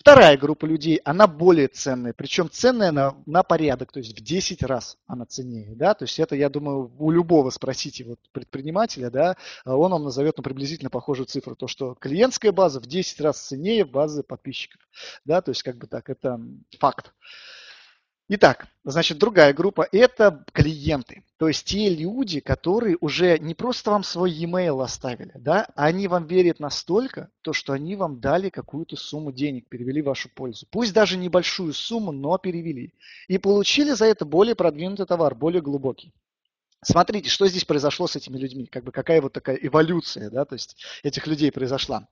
[0.03, 4.61] Вторая группа людей, она более ценная, причем ценная на, на порядок, то есть в 10
[4.63, 5.75] раз она ценнее.
[5.75, 5.93] Да?
[5.93, 10.43] То есть это, я думаю, у любого спросите вот предпринимателя, да, он вам назовет ну,
[10.43, 14.81] приблизительно похожую цифру, то что клиентская база в 10 раз ценнее базы подписчиков.
[15.23, 15.41] Да?
[15.41, 16.37] То есть как бы так, это
[16.79, 17.13] факт.
[18.29, 21.23] Итак, значит, другая группа– это клиенты.
[21.37, 26.25] То есть те люди, которые уже не просто вам свой e-mail оставили, да, они вам
[26.25, 30.65] верят настолько, то, что они вам дали какую-то сумму денег, перевели в вашу пользу.
[30.71, 32.93] Пусть даже небольшую сумму, но перевели.
[33.27, 36.13] И получили за это более продвинутый товар, более глубокий.
[36.81, 40.55] Смотрите, что здесь произошло с этими людьми, как бы какая вот такая эволюция, да, то
[40.55, 42.07] есть этих людей произошла.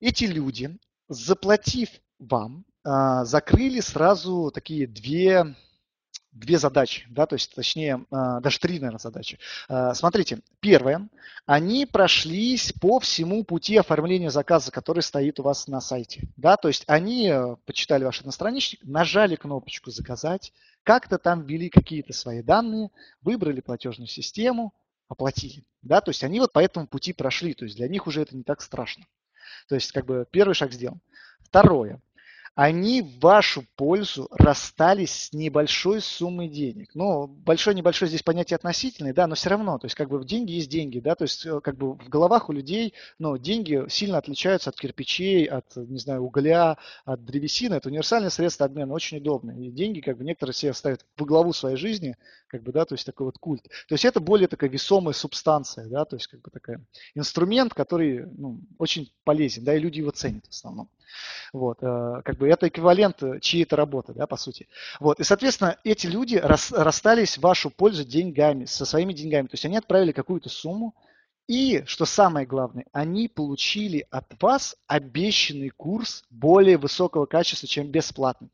[0.00, 0.76] Эти люди,
[1.08, 2.64] заплатив вам,
[3.24, 5.56] закрыли сразу такие две,
[6.36, 9.38] две задачи, да, то есть, точнее, а, даже три, наверное, задачи.
[9.68, 11.08] А, смотрите, первое,
[11.46, 16.68] они прошлись по всему пути оформления заказа, который стоит у вас на сайте, да, то
[16.68, 22.90] есть они э, почитали ваш иностраничник, нажали кнопочку «Заказать», как-то там ввели какие-то свои данные,
[23.22, 24.74] выбрали платежную систему,
[25.08, 28.22] оплатили, да, то есть они вот по этому пути прошли, то есть для них уже
[28.22, 29.06] это не так страшно.
[29.68, 31.00] То есть как бы первый шаг сделан.
[31.40, 32.00] Второе
[32.56, 36.88] они в вашу пользу расстались с небольшой суммой денег.
[36.94, 40.70] Ну, большой-небольшой здесь понятие относительное, да, но все равно, то есть как бы деньги есть
[40.70, 44.70] деньги, да, то есть э, как бы в головах у людей, ну, деньги сильно отличаются
[44.70, 47.74] от кирпичей, от, не знаю, угля, от древесины.
[47.74, 49.50] Это универсальное средство обмена, очень удобно.
[49.50, 52.16] И деньги, как бы некоторые себе ставят в главу своей жизни,
[52.48, 53.62] как бы, да, то есть такой вот культ.
[53.62, 56.76] То есть это более такая весомая субстанция, да, то есть как бы такой
[57.14, 60.88] инструмент, который ну, очень полезен, да, и люди его ценят в основном.
[61.52, 64.68] Вот, э, как бы это эквивалент чьей-то работы, да, по сути.
[65.00, 69.46] Вот, и, соответственно, эти люди рас, расстались в вашу пользу деньгами, со своими деньгами.
[69.46, 70.94] То есть они отправили какую-то сумму,
[71.46, 78.50] и, что самое главное, они получили от вас обещанный курс более высокого качества, чем бесплатный.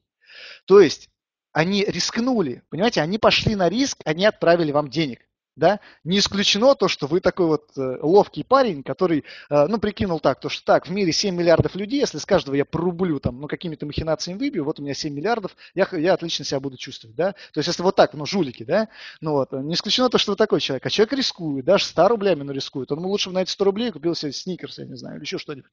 [0.66, 1.08] То есть
[1.52, 5.20] они рискнули, понимаете, они пошли на риск, они отправили вам денег
[5.56, 10.18] да, не исключено то, что вы такой вот э, ловкий парень, который, э, ну, прикинул
[10.18, 13.40] так, то, что так, в мире 7 миллиардов людей, если с каждого я порублю там,
[13.40, 17.16] ну, какими-то махинациями выбью, вот у меня 7 миллиардов, я, я отлично себя буду чувствовать,
[17.16, 18.88] да, то есть если вот так, ну, жулики, да,
[19.20, 22.42] ну, вот, не исключено то, что вы такой человек, а человек рискует, даже 100 рублями,
[22.42, 25.24] но рискует, он лучше на эти 100 рублей купил себе сникерс, я не знаю, или
[25.24, 25.70] еще что-нибудь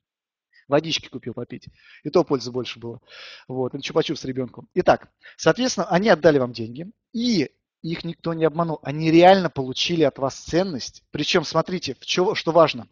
[0.70, 1.68] водички купил попить.
[2.04, 3.02] И то пользы больше было.
[3.48, 4.70] Вот, или чупа с ребенком.
[4.76, 7.52] Итак, соответственно, они отдали вам деньги, и
[7.82, 8.80] их никто не обманул.
[8.84, 11.04] Они реально получили от вас ценность.
[11.12, 12.88] Причем, смотрите, в чё, что важно.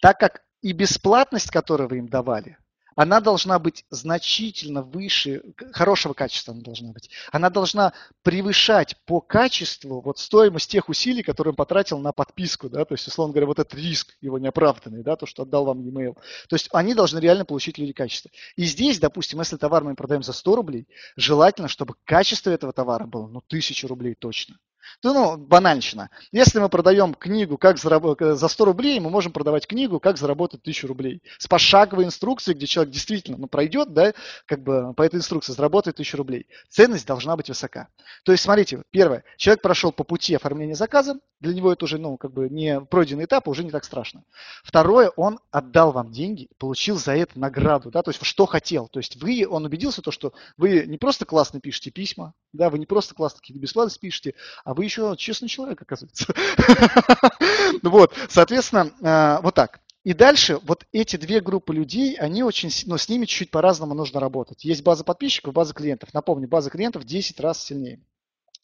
[0.00, 2.58] Так как и бесплатность, которую вы им давали,
[2.96, 7.10] она должна быть значительно выше, хорошего качества она должна быть.
[7.30, 12.84] Она должна превышать по качеству вот стоимость тех усилий, которые он потратил на подписку, да,
[12.84, 16.14] то есть, условно говоря, вот этот риск его неоправданный, да, то, что отдал вам e-mail.
[16.48, 18.30] То есть они должны реально получить люди качество.
[18.56, 23.06] И здесь, допустим, если товар мы продаем за 100 рублей, желательно, чтобы качество этого товара
[23.06, 24.58] было, ну, 1000 рублей точно.
[25.02, 26.10] Ну, банальщина.
[26.32, 28.04] Если мы продаем книгу как зараб...
[28.18, 31.22] за 100 рублей, мы можем продавать книгу как заработать 1000 рублей.
[31.38, 34.12] С пошаговой инструкцией, где человек действительно ну, пройдет, да,
[34.46, 36.46] как бы по этой инструкции заработает 1000 рублей.
[36.68, 37.88] Ценность должна быть высока.
[38.24, 42.16] То есть, смотрите, первое, человек прошел по пути оформления заказа, для него это уже, ну,
[42.16, 44.24] как бы не пройденный этап, уже не так страшно.
[44.62, 48.88] Второе, он отдал вам деньги, получил за это награду, да, то есть что хотел.
[48.88, 52.78] То есть вы, он убедился, то, что вы не просто классно пишете письма, да, вы
[52.78, 56.32] не просто классно какие-то бесплатности пишете, а вы еще честный человек, оказывается.
[57.82, 59.80] Вот, соответственно, э, вот так.
[60.04, 63.94] И дальше вот эти две группы людей, они очень, но ну, с ними чуть-чуть по-разному
[63.94, 64.64] нужно работать.
[64.64, 66.12] Есть база подписчиков, база клиентов.
[66.12, 68.00] Напомню, база клиентов 10 раз сильнее.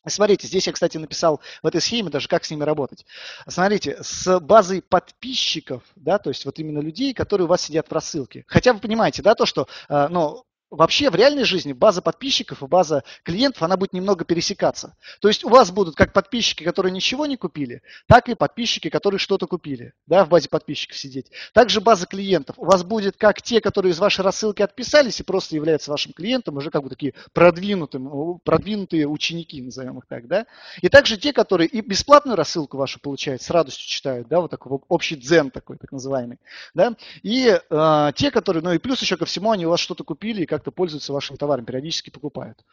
[0.06, 3.04] Смотрите, здесь я, кстати, написал в этой схеме даже, как с ними работать.
[3.46, 7.92] Смотрите, с базой подписчиков, да, то есть вот именно людей, которые у вас сидят в
[7.92, 8.44] рассылке.
[8.46, 12.66] Хотя вы понимаете, да, то, что, э, ну, вообще в реальной жизни база подписчиков и
[12.66, 14.96] база клиентов, она будет немного пересекаться.
[15.20, 19.18] То есть у вас будут как подписчики, которые ничего не купили, так и подписчики, которые
[19.18, 21.30] что-то купили, да, в базе подписчиков сидеть.
[21.52, 22.58] Также база клиентов.
[22.58, 26.56] У вас будет как те, которые из вашей рассылки отписались и просто являются вашим клиентом,
[26.56, 30.46] уже как бы такие продвинутым, продвинутые ученики, назовем их так, да.
[30.82, 34.78] И также те, которые и бесплатную рассылку вашу получают, с радостью читают, да, вот такой
[34.88, 36.38] общий дзен такой, так называемый,
[36.74, 36.94] да.
[37.22, 40.42] И э, те, которые, ну и плюс еще ко всему, они у вас что-то купили
[40.42, 42.64] и как как-то пользуются вашим товаром, периодически покупают.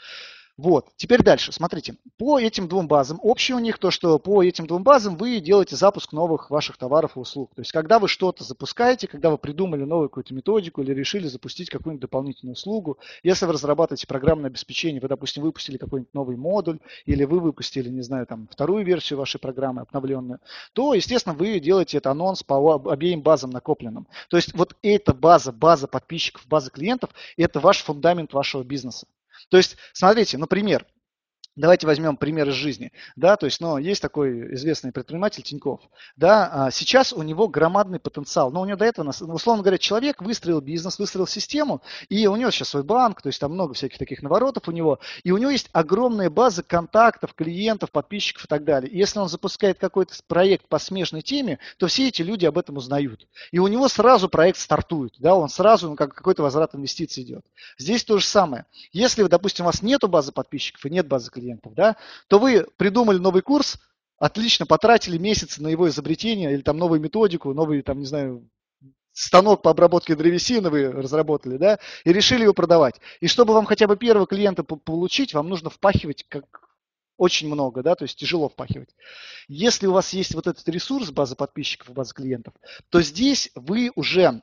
[0.57, 4.67] Вот, теперь дальше, смотрите, по этим двум базам, общее у них то, что по этим
[4.67, 7.51] двум базам вы делаете запуск новых ваших товаров и услуг.
[7.55, 11.69] То есть, когда вы что-то запускаете, когда вы придумали новую какую-то методику или решили запустить
[11.69, 17.25] какую-нибудь дополнительную услугу, если вы разрабатываете программное обеспечение, вы, допустим, выпустили какой-нибудь новый модуль, или
[17.25, 20.39] вы выпустили, не знаю, там, вторую версию вашей программы, обновленную,
[20.71, 24.07] то, естественно, вы делаете это анонс по обеим базам накопленным.
[24.29, 29.05] То есть, вот эта база, база подписчиков, база клиентов, это ваш фундамент вашего бизнеса.
[29.49, 30.85] То есть, смотрите, например,
[31.55, 32.91] Давайте возьмем пример из жизни.
[33.15, 35.79] Да, то есть, ну, есть такой известный предприниматель Тиньков.
[36.17, 38.51] Да, а сейчас у него громадный потенциал.
[38.51, 42.51] Но у него до этого, условно говоря, человек выстроил бизнес, выстроил систему, и у него
[42.51, 45.49] сейчас свой банк, то есть там много всяких таких наворотов у него, и у него
[45.49, 48.91] есть огромная база контактов, клиентов, подписчиков и так далее.
[48.91, 52.75] И если он запускает какой-то проект по смежной теме, то все эти люди об этом
[52.75, 53.27] узнают.
[53.51, 57.45] И у него сразу проект стартует, да, он сразу, ну, как какой-то возврат инвестиций идет.
[57.77, 58.65] Здесь то же самое.
[58.91, 61.95] Если, допустим, у вас нет базы подписчиков и нет базы клиентов, клиентов, да,
[62.27, 63.77] то вы придумали новый курс,
[64.17, 68.49] отлично потратили месяц на его изобретение или там новую методику, новый, там, не знаю,
[69.13, 72.99] станок по обработке древесины вы разработали, да, и решили его продавать.
[73.21, 76.45] И чтобы вам хотя бы первого клиента получить, вам нужно впахивать как
[77.17, 78.89] очень много, да, то есть тяжело впахивать.
[79.47, 82.53] Если у вас есть вот этот ресурс базы подписчиков, базы клиентов,
[82.89, 84.41] то здесь вы уже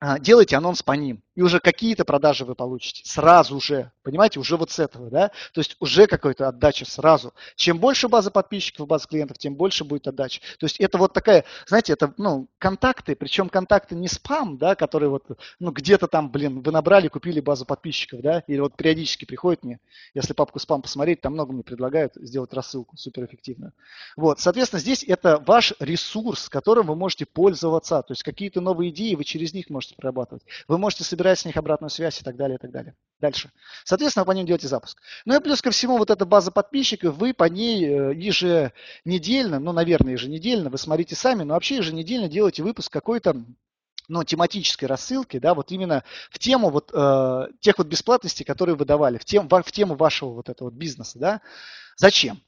[0.00, 4.56] а, делайте анонс по ним, и уже какие-то продажи вы получите сразу же, понимаете, уже
[4.56, 7.32] вот с этого, да, то есть уже какой-то отдача сразу.
[7.54, 10.40] Чем больше база подписчиков, база клиентов, тем больше будет отдача.
[10.58, 15.10] То есть это вот такая, знаете, это, ну, контакты, причем контакты не спам, да, которые
[15.10, 15.26] вот,
[15.60, 19.78] ну, где-то там, блин, вы набрали, купили базу подписчиков, да, или вот периодически приходит мне,
[20.14, 23.74] если папку спам посмотреть, там много мне предлагают сделать рассылку суперэффективную.
[24.16, 29.14] Вот, соответственно, здесь это ваш ресурс, которым вы можете пользоваться, то есть какие-то новые идеи
[29.14, 30.42] вы через них можете прорабатывать.
[30.66, 32.94] Вы можете собирать с них обратную связь и так далее, и так далее.
[33.20, 33.50] Дальше.
[33.84, 35.00] Соответственно, вы по ним делаете запуск.
[35.24, 39.72] Ну и плюс ко всему, вот эта база подписчиков, вы по ней э, еженедельно, ну,
[39.72, 43.44] наверное, еженедельно, вы смотрите сами, но вообще еженедельно делаете выпуск какой-то
[44.08, 48.84] ну, тематической рассылки, да, вот именно в тему вот э, тех вот бесплатностей, которые вы
[48.84, 51.40] давали, в, тем, в, в тему вашего вот этого бизнеса, да.
[51.96, 52.40] Зачем?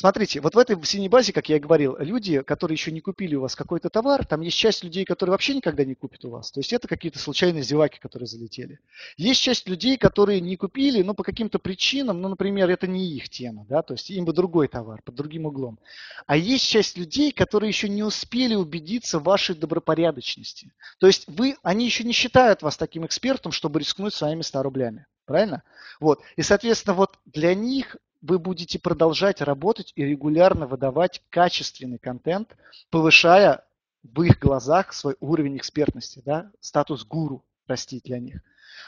[0.00, 3.34] Смотрите, вот в этой синей базе, как я и говорил, люди, которые еще не купили
[3.34, 6.52] у вас какой-то товар, там есть часть людей, которые вообще никогда не купят у вас.
[6.52, 8.78] То есть это какие-то случайные зеваки, которые залетели.
[9.16, 13.28] Есть часть людей, которые не купили, но по каким-то причинам, ну, например, это не их
[13.28, 15.80] тема, да, то есть им бы другой товар, под другим углом.
[16.28, 20.70] А есть часть людей, которые еще не успели убедиться в вашей добропорядочности.
[21.00, 25.06] То есть вы, они еще не считают вас таким экспертом, чтобы рискнуть своими 100 рублями.
[25.24, 25.64] Правильно?
[25.98, 26.22] Вот.
[26.36, 32.56] И, соответственно, вот для них вы будете продолжать работать и регулярно выдавать качественный контент,
[32.90, 33.64] повышая
[34.02, 38.40] в их глазах свой уровень экспертности, да, статус гуру растить для них.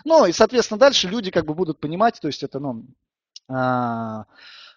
[0.04, 2.86] Ну и, соответственно, дальше люди как бы будут понимать, то есть это, ну,
[3.48, 4.24] а,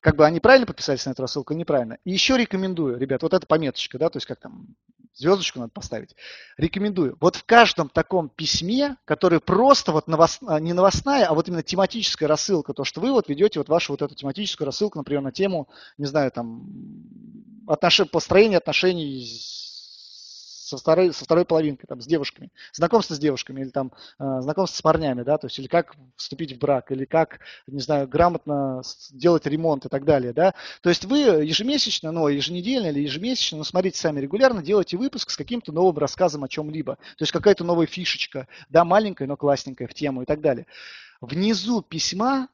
[0.03, 1.97] как бы они правильно подписались на эту рассылку, неправильно.
[2.03, 4.75] И еще рекомендую, ребят, вот эта пометочка, да, то есть как там
[5.13, 6.13] звездочку надо поставить.
[6.57, 7.15] Рекомендую.
[7.21, 11.63] Вот в каждом таком письме, которое просто вот новост, а, не новостная, а вот именно
[11.63, 15.31] тематическая рассылка, то, что вы вот ведете вот вашу вот эту тематическую рассылку, например, на
[15.31, 16.67] тему, не знаю, там,
[17.65, 18.01] отнош...
[18.11, 19.25] построение отношений
[20.77, 24.77] со второй, со второй половинкой, там, с девушками, знакомство с девушками или там э, знакомство
[24.77, 28.81] с парнями, да, то есть или как вступить в брак, или как, не знаю, грамотно
[29.11, 30.53] делать ремонт и так далее, да.
[30.81, 35.37] То есть вы ежемесячно, ну, еженедельно или ежемесячно, ну, смотрите сами, регулярно делаете выпуск с
[35.37, 39.93] каким-то новым рассказом о чем-либо, то есть какая-то новая фишечка, да, маленькая, но классненькая в
[39.93, 40.65] тему и так далее.
[41.21, 42.49] Внизу письма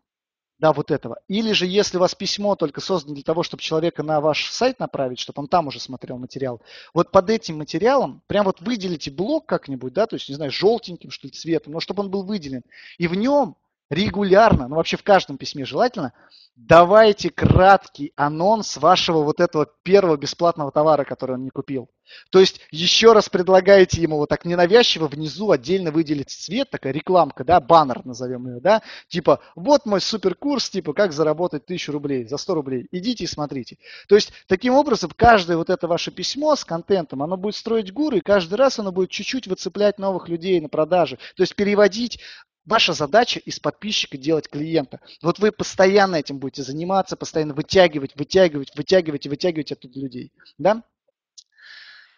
[0.60, 1.20] да, вот этого.
[1.28, 4.80] Или же, если у вас письмо только создано для того, чтобы человека на ваш сайт
[4.80, 6.62] направить, чтобы он там уже смотрел материал,
[6.94, 11.12] вот под этим материалом прям вот выделите блок как-нибудь, да, то есть, не знаю, желтеньким,
[11.12, 12.64] что ли, цветом, но чтобы он был выделен.
[12.98, 13.56] И в нем
[13.90, 16.14] регулярно, ну вообще в каждом письме желательно,
[16.56, 21.90] давайте краткий анонс вашего вот этого первого бесплатного товара, который он не купил.
[22.32, 27.44] То есть еще раз предлагаете ему вот так ненавязчиво внизу отдельно выделить цвет, такая рекламка,
[27.44, 32.38] да, баннер назовем ее, да, типа вот мой суперкурс, типа как заработать тысячу рублей за
[32.38, 33.78] 100 рублей, идите и смотрите.
[34.08, 38.18] То есть таким образом каждое вот это ваше письмо с контентом, оно будет строить гуры,
[38.18, 42.20] и каждый раз оно будет чуть-чуть выцеплять новых людей на продаже, то есть переводить
[42.66, 45.00] Ваша задача из подписчика делать клиента.
[45.22, 50.32] Вот вы постоянно этим будете заниматься, постоянно вытягивать, вытягивать, вытягивать и вытягивать оттуда людей.
[50.58, 50.84] Да?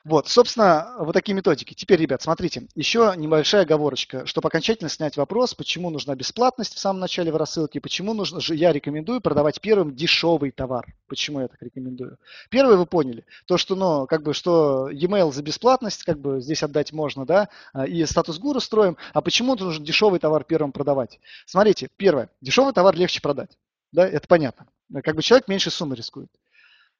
[0.03, 1.75] Вот, собственно, вот такие методики.
[1.75, 6.99] Теперь, ребят, смотрите, еще небольшая оговорочка, чтобы окончательно снять вопрос, почему нужна бесплатность в самом
[6.99, 10.87] начале в рассылке, почему нужно, я рекомендую продавать первым дешевый товар.
[11.07, 12.17] Почему я так рекомендую?
[12.49, 16.63] Первое вы поняли, то, что, ну, как бы, что e-mail за бесплатность, как бы, здесь
[16.63, 17.49] отдать можно, да,
[17.85, 21.19] и статус гуру строим, а почему нужно дешевый товар первым продавать?
[21.45, 23.51] Смотрите, первое, дешевый товар легче продать,
[23.91, 24.67] да, это понятно.
[25.03, 26.31] Как бы человек меньше суммы рискует.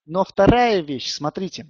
[0.06, 1.68] Но вторая вещь, смотрите,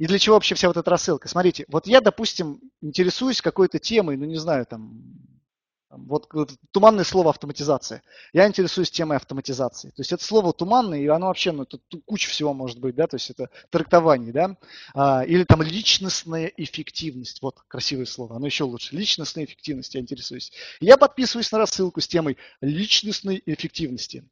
[0.00, 1.28] и для чего вообще вся вот эта рассылка?
[1.28, 5.02] Смотрите, вот я, допустим, интересуюсь какой-то темой, ну не знаю, там,
[5.90, 6.26] вот,
[6.70, 8.02] туманное слово автоматизация.
[8.32, 9.90] Я интересуюсь темой автоматизации.
[9.90, 13.08] То есть это слово туманное, и оно вообще, ну, тут куча всего может быть, да,
[13.08, 14.56] то есть это трактование, да,
[14.94, 20.50] а, или там личностная эффективность, вот красивое слово, оно еще лучше, личностная эффективность, я интересуюсь.
[20.80, 24.24] я подписываюсь на рассылку с темой личностной эффективности.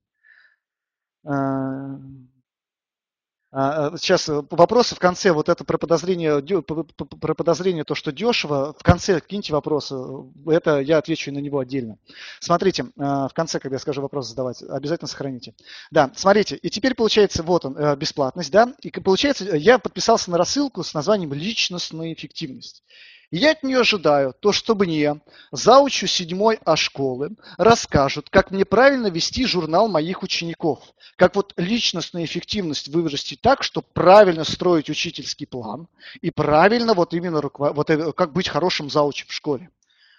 [3.51, 8.13] А, э, сейчас э, вопросы в конце, вот это про подозрение, про подозрение, то, что
[8.13, 11.97] дешево, в конце киньте вопросы, э, это я отвечу на него отдельно.
[12.41, 15.55] Смотрите, в конце, когда я скажу вопрос задавать, обязательно сохраните.
[15.91, 20.83] Да, смотрите, и теперь получается, вот он, бесплатность, да, и получается, я подписался на рассылку
[20.83, 22.83] с названием «Личностная эффективность».
[23.31, 25.21] Я от нее ожидаю то, чтобы мне,
[25.53, 30.81] заучу седьмой А школы, расскажут, как мне правильно вести журнал моих учеников,
[31.17, 35.89] как вот личностную эффективность вырастить так, чтобы правильно строить учительский план
[36.23, 39.69] и правильно вот именно вот, как быть хорошим заучем в школе.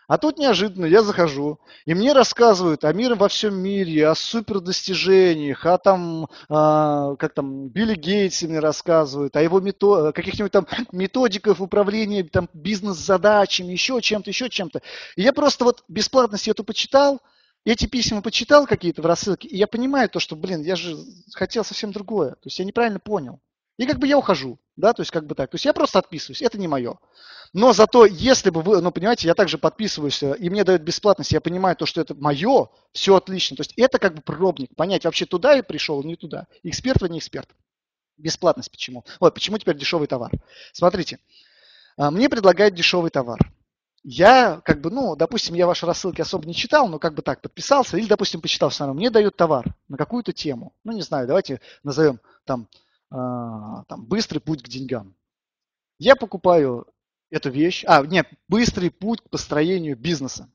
[0.09, 5.67] А тут неожиданно я захожу, и мне рассказывают о мире во всем мире, о супердостижениях,
[5.67, 11.59] о там, э, как там, Билли Гейтсе мне рассказывают, о его мето, каких-нибудь там методиках
[11.59, 14.81] управления там, бизнес-задачами, еще чем-то, еще чем-то.
[15.15, 17.21] И я просто вот бесплатность эту почитал,
[17.63, 20.97] эти письма почитал какие-то в рассылке, и я понимаю то, что, блин, я же
[21.35, 22.31] хотел совсем другое.
[22.31, 23.41] То есть я неправильно понял.
[23.79, 25.49] И как бы я ухожу, да, то есть как бы так.
[25.49, 26.97] То есть я просто отписываюсь, это не мое.
[27.53, 31.31] Но зато, если бы вы, ну, понимаете, я также подписываюсь, э, и мне дают бесплатность,
[31.31, 33.55] я понимаю то, что это мое, все отлично.
[33.55, 36.47] То есть это как бы пробник, понять, вообще туда и пришел, не туда.
[36.61, 37.47] Эксперт вы не эксперт.
[38.17, 39.05] Бесплатность почему?
[39.21, 40.29] Вот, почему теперь дешевый товар.
[40.73, 41.19] Смотрите,
[41.95, 43.39] а, мне предлагают дешевый товар.
[44.03, 47.41] Я, как бы, ну, допустим, я ваши рассылки особо не читал, но как бы так,
[47.41, 50.73] подписался, или, допустим, почитал все равно, мне дают товар на какую-то тему.
[50.83, 52.67] Ну, не знаю, давайте назовем там,
[53.09, 55.15] там быстрый путь к деньгам.
[55.97, 56.87] Я покупаю
[57.29, 57.83] эту вещь.
[57.87, 60.49] А, нет, быстрый путь к построению бизнеса.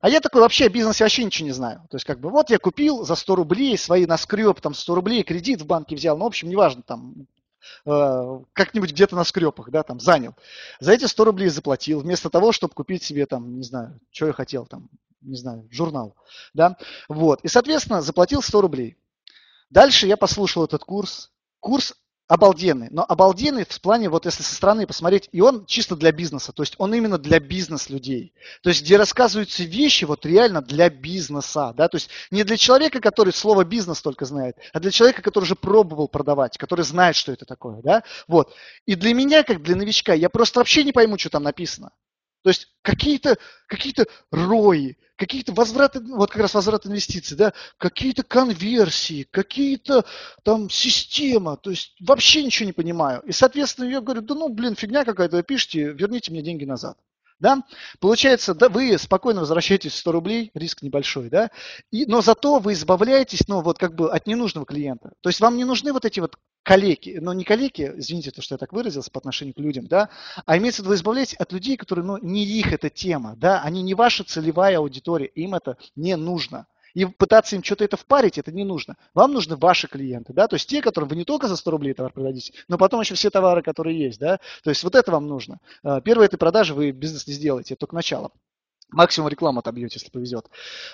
[0.00, 1.86] А я такой вообще о бизнесе вообще ничего не знаю.
[1.90, 5.22] То есть как бы вот я купил за 100 рублей свои наскреб, там 100 рублей
[5.22, 7.26] кредит в банке взял, ну в общем неважно, там
[7.86, 10.34] э, как-нибудь где-то на скрепах, да, там занял.
[10.80, 14.32] За эти 100 рублей заплатил, вместо того, чтобы купить себе там, не знаю, что я
[14.32, 14.90] хотел, там,
[15.22, 16.14] не знаю, журнал,
[16.52, 16.76] да,
[17.08, 17.40] вот.
[17.42, 18.96] И, соответственно, заплатил 100 рублей.
[19.70, 21.32] Дальше я послушал этот курс.
[21.66, 21.94] Курс
[22.28, 26.52] обалденный, но обалденный в плане, вот если со стороны посмотреть, и он чисто для бизнеса,
[26.52, 31.74] то есть он именно для бизнес-людей, то есть где рассказываются вещи вот реально для бизнеса,
[31.76, 35.42] да, то есть не для человека, который слово бизнес только знает, а для человека, который
[35.42, 38.54] уже пробовал продавать, который знает, что это такое, да, вот.
[38.84, 41.90] И для меня, как для новичка, я просто вообще не пойму, что там написано.
[42.46, 43.92] То есть какие-то какие
[44.30, 50.04] рои, какие-то возвраты, вот как раз возврат инвестиций, да, какие-то конверсии, какие-то
[50.44, 53.20] там система, то есть вообще ничего не понимаю.
[53.22, 56.96] И, соответственно, я говорю, да ну, блин, фигня какая-то, вы пишете, верните мне деньги назад.
[57.40, 57.64] Да?
[57.98, 61.50] Получается, да, вы спокойно возвращаетесь 100 рублей, риск небольшой, да?
[61.90, 65.14] И, но зато вы избавляетесь, ну, вот как бы от ненужного клиента.
[65.20, 66.36] То есть вам не нужны вот эти вот
[66.66, 70.08] калеки, но не калеки, извините, то, что я так выразился по отношению к людям, да,
[70.46, 73.62] а имеется в виду, вы избавляетесь от людей, которые, ну, не их эта тема, да,
[73.62, 76.66] они не ваша целевая аудитория, им это не нужно.
[76.92, 78.96] И пытаться им что-то это впарить, это не нужно.
[79.14, 81.94] Вам нужны ваши клиенты, да, то есть те, которым вы не только за 100 рублей
[81.94, 85.28] товар продадите, но потом еще все товары, которые есть, да, то есть вот это вам
[85.28, 85.60] нужно.
[85.84, 88.32] А, Первые этой продажи вы бизнес не сделаете, это только начало.
[88.90, 90.46] Максимум рекламу отобьете, если повезет.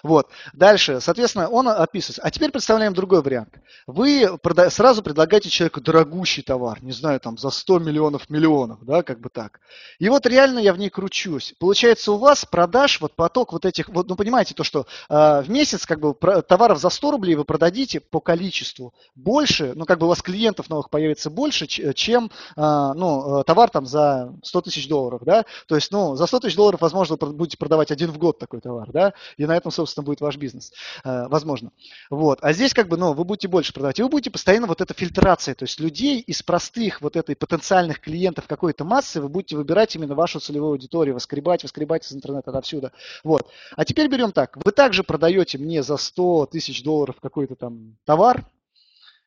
[0.02, 0.28] Вот.
[0.54, 2.22] Дальше, соответственно, он описывается.
[2.22, 3.50] А теперь представляем другой вариант.
[3.86, 9.02] Вы прода- сразу предлагаете человеку дорогущий товар, не знаю, там за 100 миллионов миллионов, да,
[9.02, 9.60] как бы так.
[9.98, 11.54] И вот реально я в ней кручусь.
[11.58, 15.50] Получается, у вас продаж, вот поток вот этих, вот, ну, понимаете, то, что э, в
[15.50, 20.06] месяц как бы товаров за 100 рублей вы продадите по количеству больше, ну, как бы
[20.06, 22.60] у вас клиентов новых появится больше, чем, э,
[22.96, 25.44] ну, э, товар там за 100 тысяч долларов, да.
[25.66, 28.38] То есть, ну, за 100 тысяч долларов, возможно, вы будете продавать продавать один в год
[28.38, 30.72] такой товар, да, и на этом, собственно, будет ваш бизнес,
[31.04, 31.70] э, возможно.
[32.10, 32.38] Вот.
[32.42, 34.94] А здесь как бы, ну, вы будете больше продавать, и вы будете постоянно вот эта
[34.94, 39.94] фильтрация, то есть людей из простых вот этой потенциальных клиентов какой-то массы вы будете выбирать
[39.96, 42.90] именно вашу целевую аудиторию, воскребать, воскребать из интернета отовсюду.
[43.24, 43.48] Вот.
[43.76, 48.44] А теперь берем так, вы также продаете мне за 100 тысяч долларов какой-то там товар,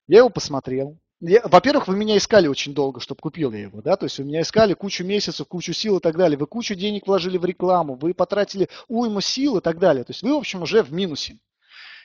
[0.08, 4.06] я его посмотрел, во-первых, вы меня искали очень долго, чтобы купил я его, да, то
[4.06, 7.38] есть вы меня искали кучу месяцев, кучу сил и так далее, вы кучу денег вложили
[7.38, 10.84] в рекламу, вы потратили уйму сил и так далее, то есть вы, в общем, уже
[10.84, 11.40] в минусе.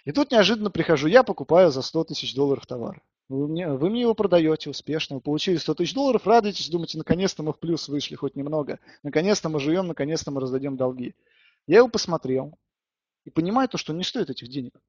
[0.05, 3.03] И тут неожиданно прихожу, я покупаю за 100 тысяч долларов товар.
[3.29, 7.43] Вы мне, вы мне его продаете успешно, вы получили 100 тысяч долларов, радуетесь, думаете, наконец-то
[7.43, 11.15] мы в плюс вышли хоть немного, наконец-то мы живем, наконец-то мы раздадем долги.
[11.67, 12.59] Я его посмотрел
[13.25, 14.81] и понимаю то, что не стоит этих денег.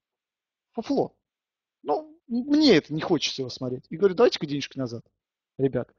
[0.73, 1.13] Фуфло.
[2.31, 3.83] Мне это не хочется его смотреть.
[3.89, 5.03] И говорю, давайте-ка денежки назад,
[5.57, 5.89] ребят.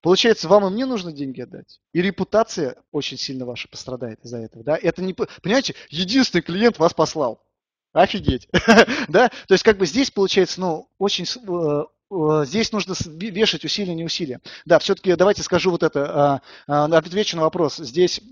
[0.00, 1.80] Получается, вам и мне нужно деньги отдать.
[1.92, 4.64] И репутация очень сильно ваша пострадает из-за этого.
[4.64, 4.76] Да?
[4.76, 7.44] Это не, понимаете, единственный клиент вас послал.
[7.92, 8.48] Офигеть.
[9.08, 9.28] да?
[9.28, 14.04] То есть, как бы здесь получается, ну, очень э, э, здесь нужно вешать усилия, не
[14.04, 14.40] усилия.
[14.64, 17.76] Да, все-таки давайте скажу вот это, а, а, отвечу на вопрос.
[17.76, 18.22] Здесь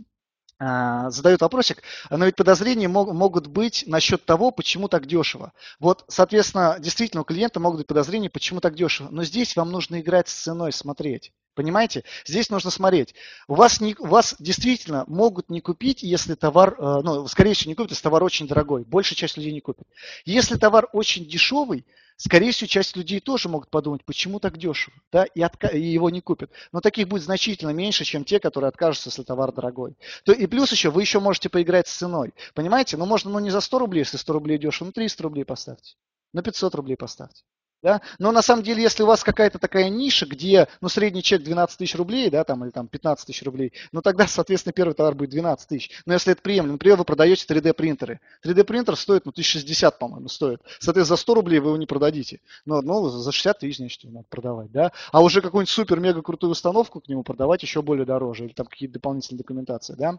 [0.61, 5.53] задают вопросик, но ведь подозрения мог, могут быть насчет того, почему так дешево.
[5.79, 9.09] Вот, соответственно, действительно у клиента могут быть подозрения, почему так дешево.
[9.11, 11.33] Но здесь вам нужно играть с ценой, смотреть.
[11.61, 12.05] Понимаете?
[12.25, 13.15] Здесь нужно смотреть.
[13.47, 17.69] У вас, не, у вас действительно могут не купить, если товар, э, ну, скорее всего,
[17.69, 18.83] не купят, если товар очень дорогой.
[18.85, 19.87] Большая часть людей не купит.
[20.25, 21.85] Если товар очень дешевый,
[22.17, 26.09] скорее всего, часть людей тоже могут подумать, почему так дешево, да, и, отка- и его
[26.09, 26.51] не купят.
[26.73, 29.97] Но таких будет значительно меньше, чем те, которые откажутся, если товар дорогой.
[30.25, 32.33] То, и плюс еще, вы еще можете поиграть с ценой.
[32.55, 32.97] Понимаете?
[32.97, 35.97] Ну, можно, ну, не за 100 рублей, если 100 рублей дешево, ну, 300 рублей поставьте.
[36.33, 37.43] На 500 рублей поставьте.
[37.83, 38.03] Да?
[38.18, 41.78] Но на самом деле, если у вас какая-то такая ниша, где ну, средний чек 12
[41.78, 45.31] тысяч рублей, да, там, или там 15 тысяч рублей, ну тогда, соответственно, первый товар будет
[45.31, 45.91] 12 тысяч.
[46.05, 48.20] Но если это приемлемо, например, вы продаете 3D принтеры.
[48.45, 50.61] 3D принтер стоит, ну, 1060, по-моему, стоит.
[50.78, 52.41] Соответственно, за 100 рублей вы его не продадите.
[52.66, 54.93] Но ну, за 60 тысяч, значит, надо продавать, да.
[55.11, 58.95] А уже какую-нибудь супер-мега крутую установку к нему продавать еще более дороже, или там какие-то
[58.95, 60.18] дополнительные документации, да.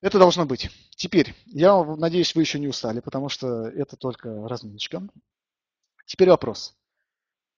[0.00, 0.70] Это должно быть.
[0.96, 5.02] Теперь, я надеюсь, вы еще не устали, потому что это только разминочка.
[6.10, 6.74] Теперь вопрос.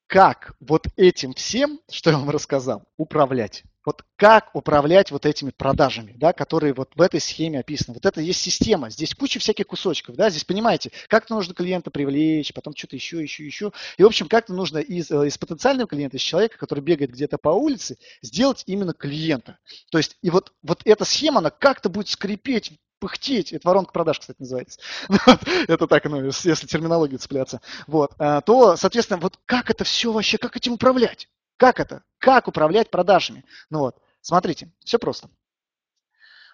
[0.07, 3.63] Как вот этим всем, что я вам рассказал, управлять?
[3.83, 7.95] Вот как управлять вот этими продажами, да, которые вот в этой схеме описаны.
[7.95, 12.53] Вот это есть система, здесь куча всяких кусочков, да, здесь понимаете, как-то нужно клиента привлечь,
[12.53, 13.73] потом что-то еще, еще, еще.
[13.97, 17.39] И, в общем, как-то нужно из, э, из потенциального клиента, из человека, который бегает где-то
[17.39, 19.57] по улице, сделать именно клиента.
[19.91, 24.21] То есть, и вот, вот эта схема, она как-то будет скрипеть пыхтеть, это воронка продаж,
[24.21, 24.79] кстати, называется,
[25.67, 30.39] это так, ну, если терминологию цепляться, вот, а, то, соответственно, вот как это все вообще,
[30.39, 31.29] как этим управлять?
[31.57, 32.05] Как это?
[32.19, 33.45] Как управлять продажами?
[33.71, 35.31] Ну вот, смотрите, все просто.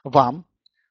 [0.05, 0.47] Вам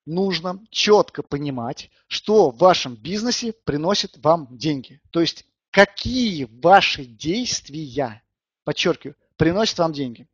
[0.05, 5.01] нужно четко понимать, что в вашем бизнесе приносит вам деньги.
[5.09, 8.21] То есть, какие ваши действия,
[8.63, 10.27] подчеркиваю, приносят вам деньги.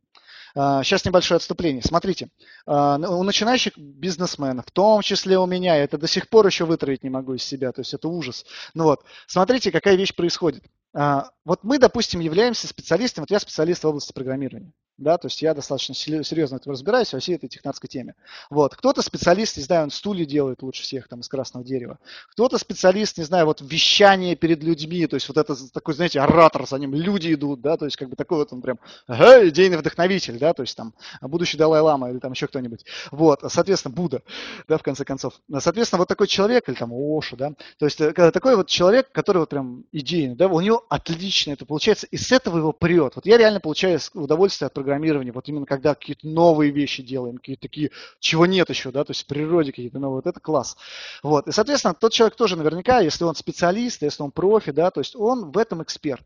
[0.54, 1.82] Сейчас а, небольшое отступление.
[1.82, 2.28] Смотрите,
[2.64, 7.02] а, у начинающих бизнесменов, в том числе у меня, это до сих пор еще вытравить
[7.02, 8.46] не могу из себя, то есть это ужас.
[8.72, 10.62] Ну вот, смотрите, какая вещь происходит.
[10.92, 15.42] А, вот мы, допустим, являемся специалистом, вот я специалист в области программирования да, то есть
[15.42, 18.14] я достаточно серьезно это разбираюсь во всей этой технарской теме.
[18.50, 21.98] Вот, кто-то специалист, не знаю, он стулья делает лучше всех там из красного дерева,
[22.30, 26.66] кто-то специалист, не знаю, вот вещание перед людьми, то есть вот это такой, знаете, оратор,
[26.66, 29.78] за ним люди идут, да, то есть как бы такой вот он прям ага, идейный
[29.78, 34.22] вдохновитель, да, то есть там будущий Далай-Лама или там еще кто-нибудь, вот, соответственно, Будда,
[34.68, 35.34] да, в конце концов.
[35.58, 39.38] Соответственно, вот такой человек, или там Оша, да, то есть э, такой вот человек, который
[39.38, 43.16] вот прям идейный, да, у него отлично это получается, и с этого его прет.
[43.16, 47.62] Вот я реально получаю удовольствие от программирования, вот именно когда какие-то новые вещи делаем, какие-то
[47.62, 50.76] такие, чего нет еще, да, то есть в природе какие-то новые, вот это класс.
[51.22, 55.00] Вот, и, соответственно, тот человек тоже наверняка, если он специалист, если он профи, да, то
[55.00, 56.24] есть он в этом эксперт.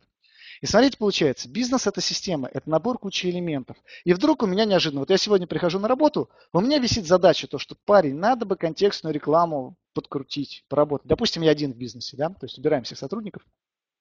[0.61, 3.77] И смотрите, получается, бизнес– это система, это набор кучи элементов.
[4.05, 7.47] И вдруг у меня неожиданно, вот я сегодня прихожу на работу, у меня висит задача,
[7.47, 11.07] то, что парень, надо бы контекстную рекламу подкрутить, поработать.
[11.07, 13.45] Допустим, я один в бизнесе, да, то есть убираем всех сотрудников,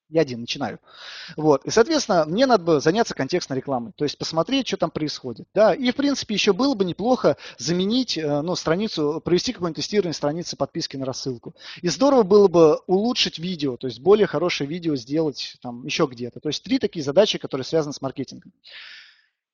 [0.10, 0.80] я один начинаю.
[1.36, 1.66] Вот.
[1.66, 5.48] И, соответственно, мне надо бы заняться контекстной рекламой, то есть посмотреть, что там происходит.
[5.54, 5.74] Да?
[5.74, 10.56] И, в принципе, еще было бы неплохо заменить э, ну, страницу, провести какое-нибудь тестирование страницы
[10.56, 11.56] подписки на рассылку.
[11.82, 16.40] И здорово было бы улучшить видео, то есть более хорошее видео сделать там еще где-то.
[16.40, 18.54] То есть три такие задачи, которые связаны с маркетингом.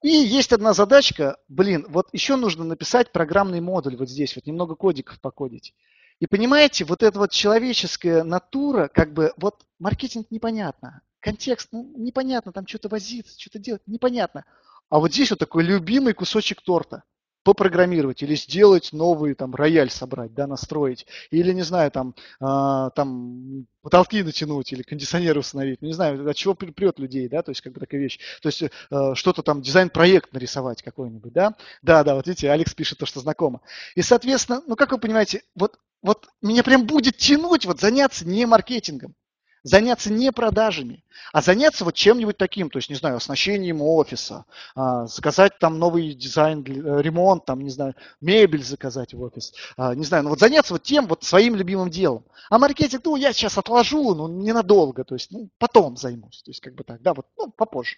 [0.03, 4.75] И есть одна задачка, блин, вот еще нужно написать программный модуль вот здесь, вот немного
[4.75, 5.73] кодиков покодить.
[6.19, 12.51] И понимаете, вот эта вот человеческая натура, как бы, вот маркетинг непонятно, контекст, ну, непонятно,
[12.51, 14.45] там что-то возиться, что-то делать, непонятно.
[14.89, 17.03] А вот здесь вот такой любимый кусочек торта
[17.43, 23.67] попрограммировать или сделать новый там рояль собрать, да, настроить, или, не знаю, там, э, там
[23.81, 27.61] потолки натянуть или кондиционеры установить, ну, не знаю, от чего прет людей, да, то есть
[27.61, 28.69] как бы такая вещь, то есть э,
[29.13, 33.61] что-то там, дизайн-проект нарисовать какой-нибудь, да, да, да, вот видите, Алекс пишет то, что знакомо.
[33.95, 38.45] И, соответственно, ну, как вы понимаете, вот, вот меня прям будет тянуть вот заняться не
[38.45, 39.15] маркетингом,
[39.63, 44.45] заняться не продажами, а заняться вот чем-нибудь таким, то есть, не знаю, оснащением офиса,
[44.75, 49.95] а, заказать там новый дизайн, э, ремонт, там, не знаю, мебель заказать в офис, а,
[49.95, 52.25] не знаю, ну вот заняться вот тем вот своим любимым делом.
[52.49, 56.59] А маркетинг, ну, я сейчас отложу, ну, ненадолго, то есть, ну, потом займусь, то есть,
[56.59, 57.95] как бы так, да, вот, ну, попозже.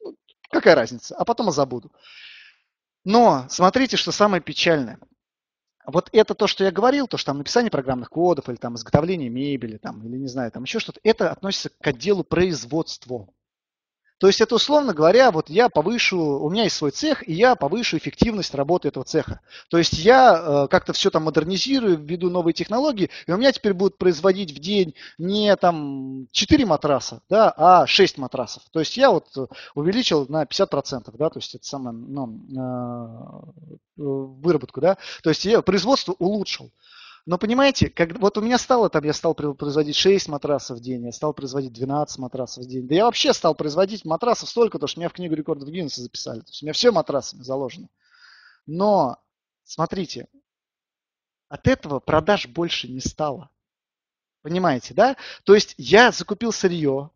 [0.00, 0.14] Ну,
[0.50, 1.92] какая разница, а потом и забуду.
[3.04, 4.98] Но смотрите, что самое печальное–
[5.86, 9.28] вот это то, что я говорил, то, что там написание программных кодов или там изготовление
[9.28, 13.28] мебели, там, или не знаю, там еще что-то, это относится к отделу производства.
[14.20, 17.54] То есть это, условно говоря, вот я повышу, у меня есть свой цех, и я
[17.54, 19.40] повышу эффективность работы этого цеха.
[19.70, 23.72] То есть я э, как-то все там модернизирую, введу новые технологии, и у меня теперь
[23.72, 28.62] будут производить в день не там 4 матраса, да, а 6 матрасов.
[28.70, 29.28] То есть я вот
[29.74, 33.50] увеличил на 50%, да, то есть это самое, ну,
[33.96, 36.70] э, выработку, да, то есть я производство улучшил.
[37.26, 41.04] Но понимаете, как, вот у меня стало там, я стал производить 6 матрасов в день,
[41.04, 42.88] я стал производить 12 матрасов в день.
[42.88, 46.40] Да я вообще стал производить матрасов столько, то что меня в книгу рекордов Гиннесса записали.
[46.40, 47.88] То есть у меня все матрасами заложено.
[48.66, 49.18] Но,
[49.64, 50.28] смотрите,
[51.48, 53.50] от этого продаж больше не стало.
[54.42, 55.16] Понимаете, да?
[55.44, 57.10] То есть я закупил сырье,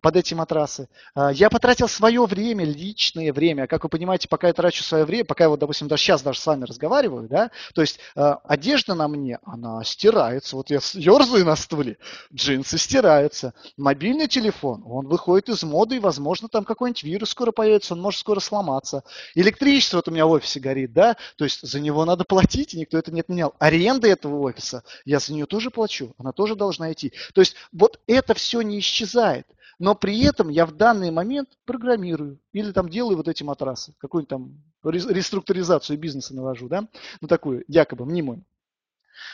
[0.00, 0.88] под эти матрасы.
[1.14, 3.66] А, я потратил свое время, личное время.
[3.66, 6.40] Как вы понимаете, пока я трачу свое время, пока я вот, допустим, даже сейчас даже
[6.40, 10.56] с вами разговариваю, да, то есть э, одежда на мне, она стирается.
[10.56, 11.98] Вот я ерзаю на стуле,
[12.32, 13.54] джинсы стираются.
[13.76, 18.20] Мобильный телефон, он выходит из моды, и, возможно, там какой-нибудь вирус скоро появится, он может
[18.20, 19.02] скоро сломаться.
[19.34, 22.78] Электричество вот у меня в офисе горит, да, то есть за него надо платить, и
[22.78, 23.54] никто это не отменял.
[23.58, 27.12] Аренда этого офиса, я за нее тоже плачу, она тоже должна идти.
[27.34, 29.46] То есть вот это все не исчезает
[29.78, 34.28] но при этом я в данный момент программирую или там делаю вот эти матрасы, какую-нибудь
[34.28, 36.88] там реструктуризацию бизнеса навожу, да,
[37.20, 38.44] ну такую якобы мнимую.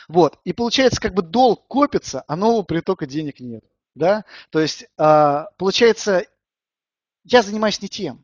[0.07, 3.63] Вот, и получается как бы долг копится, а нового притока денег нет,
[3.95, 6.25] да, то есть а, получается
[7.23, 8.23] я занимаюсь не тем.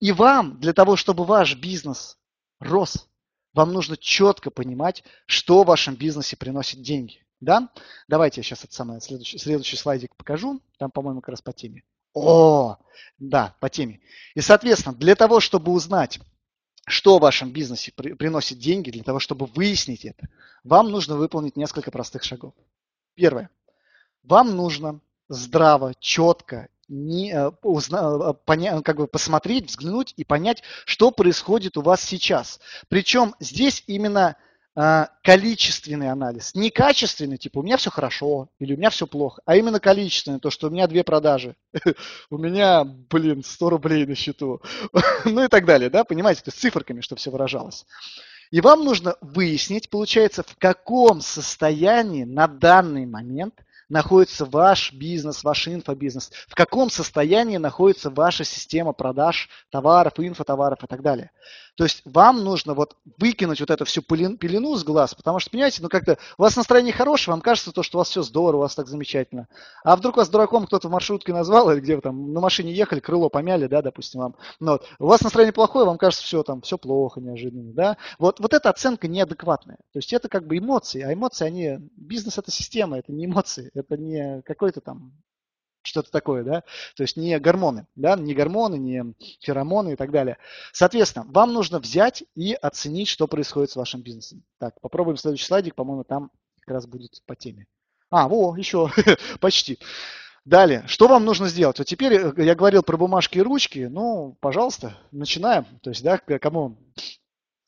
[0.00, 2.18] И вам для того, чтобы ваш бизнес
[2.60, 3.08] рос,
[3.52, 7.24] вам нужно четко понимать, что в вашем бизнесе приносит деньги.
[7.42, 7.70] Да?
[8.06, 10.60] Давайте я сейчас это самое, следующий, следующий слайдик покажу.
[10.78, 11.82] Там, по-моему, как раз по теме.
[12.14, 12.76] О,
[13.18, 14.00] да, по теме.
[14.36, 16.20] И, соответственно, для того, чтобы узнать,
[16.86, 20.28] что в вашем бизнесе при, приносит деньги, для того, чтобы выяснить это,
[20.62, 22.54] вам нужно выполнить несколько простых шагов.
[23.14, 23.50] Первое.
[24.22, 30.62] Вам нужно здраво, четко не, э, узна, э, поня, как бы посмотреть, взглянуть и понять,
[30.84, 32.60] что происходит у вас сейчас.
[32.88, 34.36] Причем здесь именно
[34.74, 36.54] количественный анализ.
[36.54, 40.40] Не качественный, типа у меня все хорошо или у меня все плохо, а именно количественный,
[40.40, 41.56] то, что у меня две продажи,
[42.30, 44.62] у меня, блин, 100 рублей на счету,
[45.24, 47.84] ну и так далее, да, понимаете, то есть циферками, чтобы все выражалось.
[48.50, 53.54] И вам нужно выяснить, получается, в каком состоянии на данный момент
[53.92, 60.86] находится ваш бизнес, ваш инфобизнес, в каком состоянии находится ваша система продаж товаров, инфотоваров и
[60.86, 61.30] так далее.
[61.76, 65.82] То есть вам нужно вот выкинуть вот эту всю пелену с глаз, потому что, понимаете,
[65.82, 68.62] ну как-то у вас настроение хорошее, вам кажется то, что у вас все здорово, у
[68.62, 69.48] вас так замечательно.
[69.82, 73.00] А вдруг вас дураком кто-то в маршрутке назвал, или где вы там на машине ехали,
[73.00, 74.36] крыло помяли, да, допустим, вам.
[74.60, 74.86] Ну, вот.
[74.98, 77.96] У вас настроение плохое, вам кажется все там, все плохо неожиданно, да.
[78.18, 79.78] Вот, вот эта оценка неадекватная.
[79.92, 83.70] То есть это как бы эмоции, а эмоции, они, бизнес это система, это не эмоции,
[83.74, 85.12] это не какой-то там
[85.92, 86.62] что-то такое, да,
[86.96, 90.38] то есть не гормоны, да, не гормоны, не феромоны и так далее.
[90.72, 94.42] Соответственно, вам нужно взять и оценить, что происходит с вашим бизнесом.
[94.58, 96.30] Так, попробуем следующий слайдик, по-моему, там
[96.60, 97.66] как раз будет по теме.
[98.10, 98.90] А, во, еще,
[99.40, 99.78] почти.
[100.44, 101.78] Далее, что вам нужно сделать?
[101.78, 105.66] Вот теперь э, я говорил про бумажки и ручки, ну, пожалуйста, начинаем.
[105.82, 106.78] То есть, да, кому,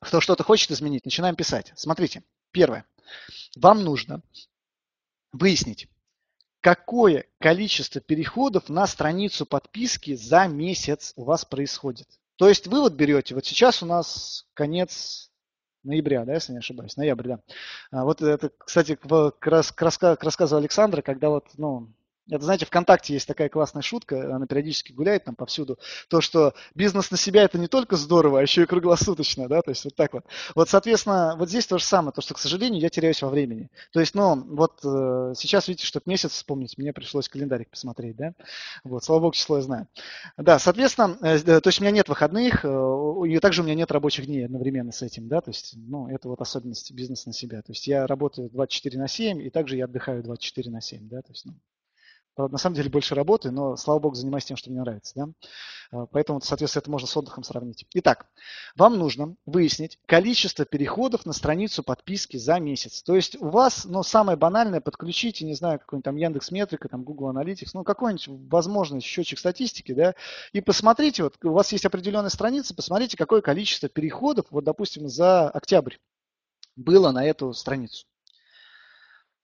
[0.01, 1.73] кто что-то хочет изменить, начинаем писать.
[1.77, 2.85] Смотрите, первое,
[3.57, 4.23] вам нужно
[5.33, 5.89] выяснить,
[6.65, 12.09] какое количество переходов на страницу подписки за месяц у вас происходит.
[12.37, 15.31] То есть вы вот берете, вот сейчас у нас конец
[15.83, 17.41] ноября, да, если не ошибаюсь, ноябрь, да.
[17.91, 21.93] А вот это, кстати, к, к, раска, к рассказу Александра, когда вот, ну,
[22.31, 27.11] это, знаете, ВКонтакте есть такая классная шутка, она периодически гуляет там повсюду, то, что бизнес
[27.11, 30.15] на себя это не только здорово, а еще и круглосуточно, да, то есть вот так
[30.15, 30.25] вот.
[30.55, 33.71] Вот, соответственно, вот здесь то же самое, то, что, к сожалению, я теряюсь во времени.
[33.93, 38.33] То есть, ну, вот э, сейчас, видите, чтобы месяц вспомнить, мне пришлось календарик посмотреть, да,
[38.85, 39.89] вот, слава богу, число я знаю.
[40.39, 42.69] Да, соответственно, э, э то есть у меня нет выходных, э,
[43.29, 46.29] и также у меня нет рабочих дней одновременно с этим, да, то есть, ну, это
[46.29, 47.61] вот особенность бизнеса на себя.
[47.61, 51.21] То есть я работаю 24 на 7, и также я отдыхаю 24 на 7, да,
[51.21, 51.55] то есть, ну,
[52.37, 55.13] на самом деле больше работы, но, слава богу, занимаюсь тем, что мне нравится.
[55.15, 55.29] Да?
[55.91, 57.87] А, поэтому, соответственно, это можно с отдыхом сравнить.
[57.95, 58.27] Итак,
[58.77, 63.03] вам нужно выяснить количество переходов на страницу подписки за месяц.
[63.03, 67.05] То есть у вас, ну, самое банальное, подключите, не знаю, какой-нибудь там Яндекс Метрика, там
[67.05, 70.15] Google Analytics, ну, какой-нибудь возможный счетчик статистики, да,
[70.53, 75.49] и посмотрите, вот у вас есть определенная страница, посмотрите, какое количество переходов, вот, допустим, за
[75.51, 75.97] октябрь
[76.77, 78.07] было на эту страницу.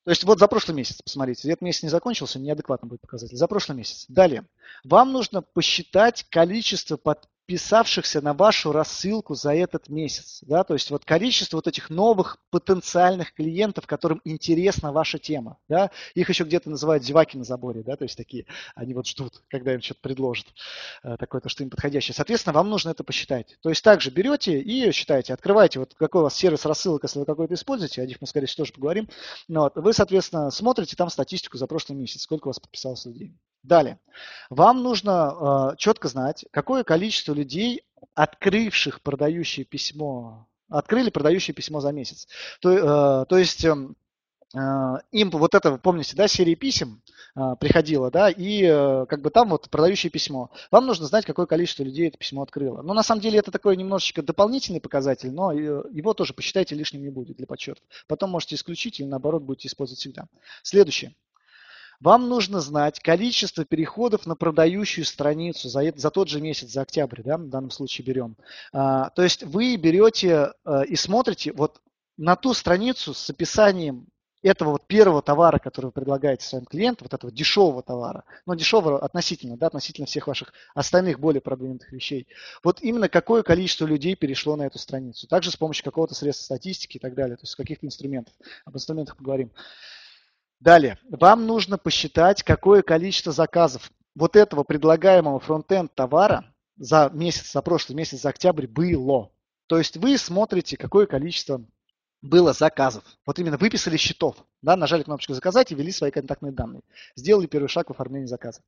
[0.05, 3.36] То есть вот за прошлый месяц, посмотрите, этот месяц не закончился, неадекватно будет показатель.
[3.36, 4.07] За прошлый месяц.
[4.09, 4.46] Далее.
[4.82, 10.38] Вам нужно посчитать количество под, подписавшихся на вашу рассылку за этот месяц.
[10.42, 10.62] Да?
[10.62, 15.59] То есть вот количество вот этих новых потенциальных клиентов, которым интересна ваша тема.
[15.68, 15.90] Да?
[16.14, 17.96] Их еще где-то называют зеваки на заборе, да?
[17.96, 18.46] то есть такие,
[18.76, 20.46] они вот ждут, когда им что-то предложат,
[21.03, 22.14] э, такое то, что им подходящее.
[22.14, 23.59] Соответственно, вам нужно это посчитать.
[23.62, 27.24] То есть также берете и считаете, открываете, вот какой у вас сервис рассылок, если вы
[27.24, 29.09] какой-то используете, о них мы, скорее всего, тоже поговорим.
[29.48, 33.34] Но вот, вы, соответственно, смотрите там статистику за прошлый месяц, сколько у вас подписалось людей.
[33.62, 33.98] Далее.
[34.48, 37.82] Вам нужно э, четко знать, какое количество людей,
[38.14, 42.26] открывших продающее письмо, открыли продающее письмо за месяц.
[42.61, 43.76] То, э, то есть э,
[44.54, 47.02] им вот это, помните, да, серия писем
[47.36, 50.50] э, приходила, да, и э, как бы там вот продающее письмо.
[50.70, 52.80] Вам нужно знать, какое количество людей это письмо открыло.
[52.80, 57.11] Ну, на самом деле, это такой немножечко дополнительный показатель, но его тоже посчитайте лишним не
[57.11, 57.84] будет для подсчетов.
[58.06, 60.28] Потом можете исключить или наоборот будете использовать всегда.
[60.62, 61.14] Следующее.
[62.01, 67.22] Вам нужно знать количество переходов на продающую страницу за, за тот же месяц, за октябрь,
[67.22, 68.36] да, в данном случае берем.
[68.72, 71.80] А, то есть вы берете а, и смотрите вот
[72.16, 74.07] на ту страницу с описанием
[74.42, 78.98] этого вот первого товара, который вы предлагаете своим клиентам, вот этого дешевого товара, но дешевого
[78.98, 82.26] относительно, да, относительно всех ваших остальных более продвинутых вещей,
[82.64, 85.26] вот именно какое количество людей перешло на эту страницу.
[85.28, 88.34] Также с помощью какого-то средства статистики и так далее, то есть каких-то инструментов.
[88.64, 89.51] Об инструментах поговорим.
[90.61, 96.44] Далее, вам нужно посчитать, какое количество заказов вот этого предлагаемого фронтенд товара
[96.76, 99.30] за месяц, за прошлый месяц, за октябрь было.
[99.66, 101.64] То есть вы смотрите, какое количество
[102.20, 103.04] было заказов.
[103.24, 106.82] Вот именно выписали счетов, да, нажали кнопочку «Заказать» и ввели свои контактные данные.
[107.16, 108.61] Сделали первый шаг в оформлении заказа.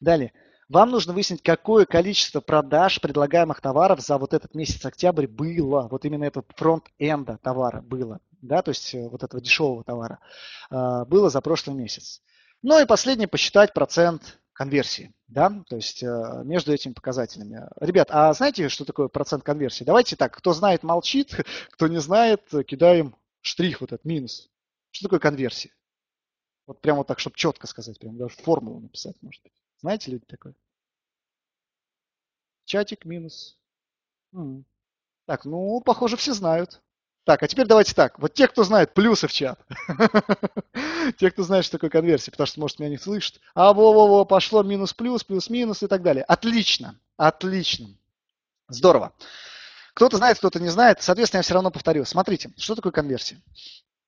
[0.00, 0.32] Далее.
[0.68, 5.88] Вам нужно выяснить, какое количество продаж предлагаемых товаров за вот этот месяц октябрь было.
[5.90, 8.20] Вот именно этого фронт-энда товара было.
[8.42, 10.20] Да, то есть э, вот этого дешевого товара
[10.70, 12.20] э, было за прошлый месяц.
[12.62, 17.66] Ну и последнее, посчитать процент конверсии, да, то есть э, между этими показателями.
[17.80, 19.84] Ребят, а знаете, что такое процент конверсии?
[19.84, 21.34] Давайте так, кто знает, молчит,
[21.70, 24.50] кто не знает, кидаем штрих вот этот, минус.
[24.90, 25.70] Что такое конверсия?
[26.66, 29.57] Вот прямо вот так, чтобы четко сказать, прям даже формулу написать, может быть.
[29.80, 30.54] Знаете люди такое?
[32.64, 33.56] Чатик минус.
[34.32, 34.64] М-м.
[35.26, 36.80] Так, ну, похоже, все знают.
[37.24, 38.18] Так, а теперь давайте так.
[38.18, 39.60] Вот те, кто знает, плюсы в чат.
[41.18, 43.40] те, кто знает, что такое конверсия, потому что, может, меня не слышат.
[43.54, 46.24] А во-во-во, пошло минус-плюс, плюс-минус и так далее.
[46.24, 47.88] Отлично, отлично.
[48.68, 49.12] Здорово.
[49.92, 51.02] Кто-то знает, кто-то не знает.
[51.02, 52.04] Соответственно, я все равно повторю.
[52.04, 53.42] Смотрите, что такое конверсия?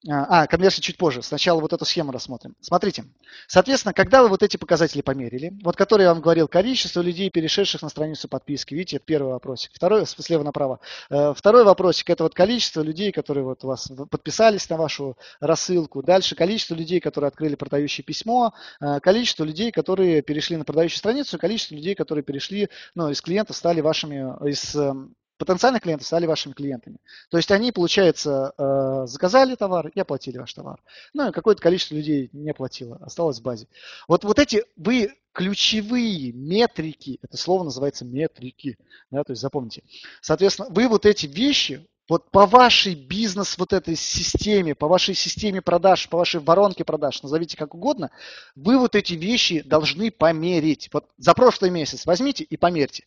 [0.08, 1.22] А, конверсия чуть позже.
[1.22, 2.56] Сначала вот эту схему рассмотрим.
[2.60, 3.04] Смотрите.
[3.46, 7.82] Соответственно, когда вы вот эти показатели померили, вот которые я вам говорил, количество людей, перешедших
[7.82, 9.72] на страницу подписки, видите, это первый вопросик.
[9.74, 10.80] Второй, слева направо.
[11.10, 16.02] Э, второй вопросик, это вот количество людей, которые вот у вас подписались на вашу рассылку.
[16.02, 21.38] Дальше количество людей, которые открыли продающее письмо, э, количество людей, которые перешли на продающую страницу,
[21.38, 26.52] количество людей, которые перешли, ну, из клиентов стали вашими, из эм, потенциальных клиентов стали вашими
[26.52, 26.98] клиентами.
[27.30, 30.82] То есть они, получается, э, заказали товар и оплатили ваш товар.
[31.12, 33.66] Ну и какое-то количество людей не оплатило, осталось в базе.
[34.08, 38.78] Вот, вот эти вы ключевые метрики, это слово называется метрики,
[39.10, 39.82] да, то есть запомните.
[40.20, 45.62] Соответственно, вы вот эти вещи вот по вашей бизнес вот этой системе, по вашей системе
[45.62, 48.10] продаж, по вашей воронке продаж, назовите как угодно,
[48.56, 50.90] вы вот эти вещи должны померить.
[50.92, 53.04] Вот за прошлый месяц возьмите и померьте.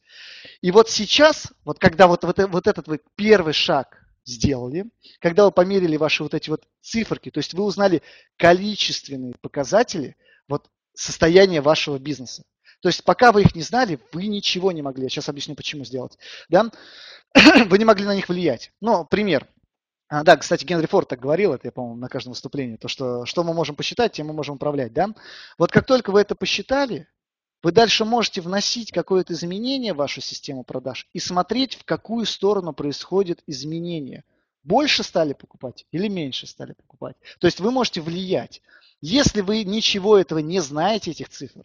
[0.61, 4.85] И вот сейчас, вот когда вот, вот, вот этот вы первый шаг сделали,
[5.19, 8.01] когда вы померили ваши вот эти вот циферки, то есть вы узнали
[8.37, 10.15] количественные показатели
[10.47, 12.45] вот состояния вашего бизнеса.
[12.83, 15.03] То есть пока вы их не знали, вы ничего не могли.
[15.03, 16.17] Я сейчас объясню, почему сделать.
[16.49, 16.69] Да?
[17.67, 18.73] вы не могли на них влиять.
[18.81, 19.47] Ну, пример.
[20.09, 23.25] А, да, кстати, Генри Форд так говорил, это я, по-моему, на каждом выступлении, то, что
[23.25, 25.07] что мы можем посчитать, тем мы можем управлять, да?
[25.57, 27.07] Вот как только вы это посчитали,
[27.63, 32.73] вы дальше можете вносить какое-то изменение в вашу систему продаж и смотреть, в какую сторону
[32.73, 34.25] происходит изменение.
[34.61, 37.15] Больше стали покупать или меньше стали покупать.
[37.39, 38.61] То есть вы можете влиять.
[38.99, 41.63] Если вы ничего этого не знаете, этих цифр,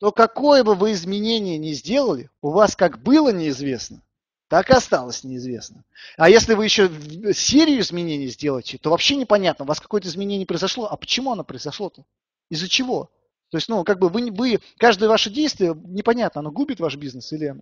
[0.00, 4.02] то какое бы вы изменение ни сделали, у вас как было неизвестно,
[4.48, 5.84] так и осталось неизвестно.
[6.16, 6.90] А если вы еще
[7.34, 12.06] серию изменений сделаете, то вообще непонятно, у вас какое-то изменение произошло, а почему оно произошло-то?
[12.48, 13.10] Из-за чего?
[13.50, 17.30] То есть, ну, как бы вы, вы, каждое ваше действие, непонятно, оно губит ваш бизнес
[17.34, 17.54] или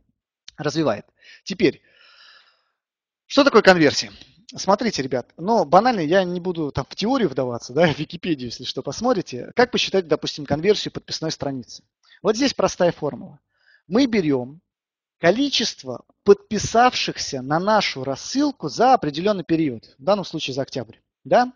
[0.56, 1.06] развивает.
[1.42, 1.82] Теперь,
[3.26, 4.12] что такое конверсия?
[4.56, 8.64] Смотрите, ребят, ну, банально, я не буду там в теорию вдаваться, да, в Википедию, если
[8.64, 9.52] что, посмотрите.
[9.54, 11.82] Как посчитать, допустим, конверсию подписной страницы?
[12.22, 13.40] Вот здесь простая формула.
[13.86, 14.60] Мы берем
[15.18, 21.52] количество подписавшихся на нашу рассылку за определенный период, в данном случае за октябрь, да,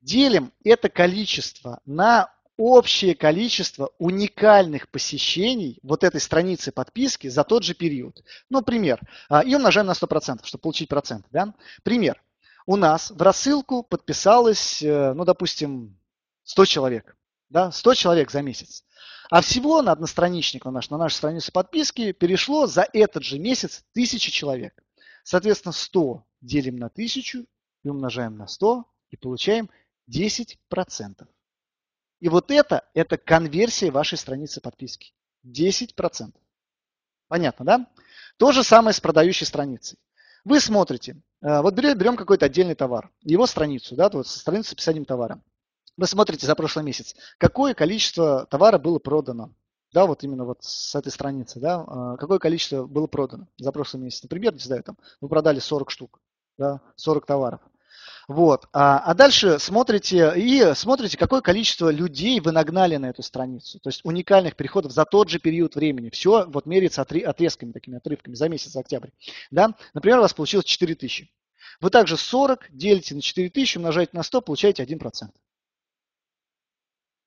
[0.00, 7.74] делим это количество на общее количество уникальных посещений вот этой страницы подписки за тот же
[7.74, 8.22] период.
[8.50, 9.00] Ну, пример.
[9.30, 11.24] А, и умножаем на 100%, чтобы получить процент.
[11.30, 11.54] Да?
[11.82, 12.22] Пример.
[12.66, 15.98] У нас в рассылку подписалось, э, ну, допустим,
[16.44, 17.16] 100 человек.
[17.48, 17.72] Да?
[17.72, 18.84] 100 человек за месяц.
[19.30, 23.84] А всего на одностраничник на, наш, на нашу страницу подписки перешло за этот же месяц
[23.92, 24.74] 1000 человек.
[25.24, 27.46] Соответственно, 100 делим на 1000
[27.84, 29.70] и умножаем на 100 и получаем
[30.10, 31.26] 10%.
[32.20, 35.12] И вот это, это конверсия вашей страницы подписки.
[35.46, 36.32] 10%.
[37.28, 37.86] Понятно, да?
[38.36, 39.98] То же самое с продающей страницей.
[40.44, 45.04] Вы смотрите, э, вот берем, какой-то отдельный товар, его страницу, да, вот страницу с описанием
[45.04, 45.42] товара.
[45.96, 49.52] Вы смотрите за прошлый месяц, какое количество товара было продано.
[49.92, 54.02] Да, вот именно вот с этой страницы, да, а, какое количество было продано за прошлый
[54.02, 54.22] месяц.
[54.22, 56.20] Например, не знаю, там, вы продали 40 штук,
[56.56, 57.60] да, 40 товаров.
[58.28, 58.68] Вот.
[58.72, 63.80] А, а дальше смотрите и смотрите, какое количество людей вы нагнали на эту страницу.
[63.80, 66.10] То есть уникальных переходов за тот же период времени.
[66.10, 69.10] Все вот меряется отрезками, такими отрывками за месяц, за октябрь.
[69.50, 69.74] Да?
[69.94, 71.30] Например, у вас получилось 4000.
[71.80, 75.30] Вы также 40 делите на 4000, умножаете на 100, получаете 1%.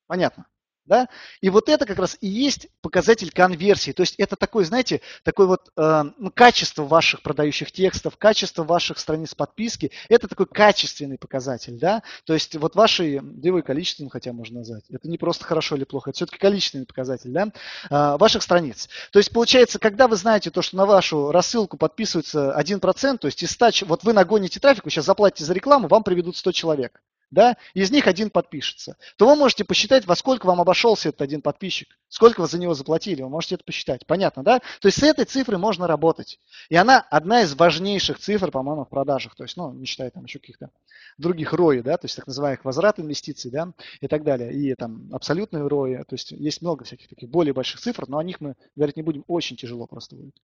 [0.08, 0.46] Понятно?
[0.86, 1.08] Да?
[1.40, 3.92] И вот это как раз и есть показатель конверсии.
[3.92, 9.00] То есть это такой, знаете, такое вот э, ну, качество ваших продающих текстов, качество ваших
[9.00, 9.92] страниц подписки.
[10.10, 11.80] Это такой качественный показатель.
[11.80, 12.04] Да?
[12.26, 14.84] То есть вот ваши, да его и количественным хотя можно назвать.
[14.90, 17.48] Это не просто хорошо или плохо, это все-таки количественный показатель да?
[17.90, 18.90] э, ваших страниц.
[19.12, 23.42] То есть получается, когда вы знаете то, что на вашу рассылку подписывается 1%, то есть
[23.42, 27.02] из 100, вот вы нагоните трафик, вы сейчас заплатите за рекламу, вам приведут 100 человек
[27.34, 31.42] да, из них один подпишется, то вы можете посчитать, во сколько вам обошелся этот один
[31.42, 34.06] подписчик, сколько вы за него заплатили, вы можете это посчитать.
[34.06, 34.60] Понятно, да?
[34.60, 36.40] То есть с этой цифрой можно работать.
[36.70, 39.36] И она одна из важнейших цифр, по-моему, в продажах.
[39.36, 40.70] То есть, ну, не считая там еще каких-то
[41.18, 44.54] других ROI, да, то есть так называемых возврат инвестиций, да, и так далее.
[44.54, 48.24] И там абсолютные ROI, то есть есть много всяких таких более больших цифр, но о
[48.24, 50.36] них мы говорить не будем, очень тяжело просто будет.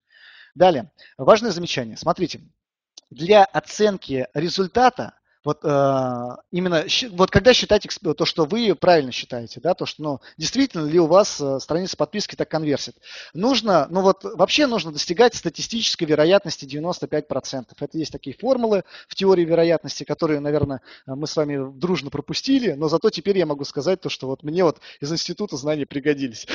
[0.56, 1.98] Далее, важное замечание.
[1.98, 2.42] Смотрите,
[3.10, 7.88] для оценки результата вот э, именно вот когда считать
[8.18, 11.96] то, что вы правильно считаете, да, то, что ну, действительно ли у вас э, страница
[11.96, 12.96] подписки так конверсит,
[13.34, 17.68] нужно, ну вот вообще нужно достигать статистической вероятности 95%.
[17.80, 22.90] Это есть такие формулы в теории вероятности, которые, наверное, мы с вами дружно пропустили, но
[22.90, 26.48] зато теперь я могу сказать то, что вот мне вот из института знания пригодились.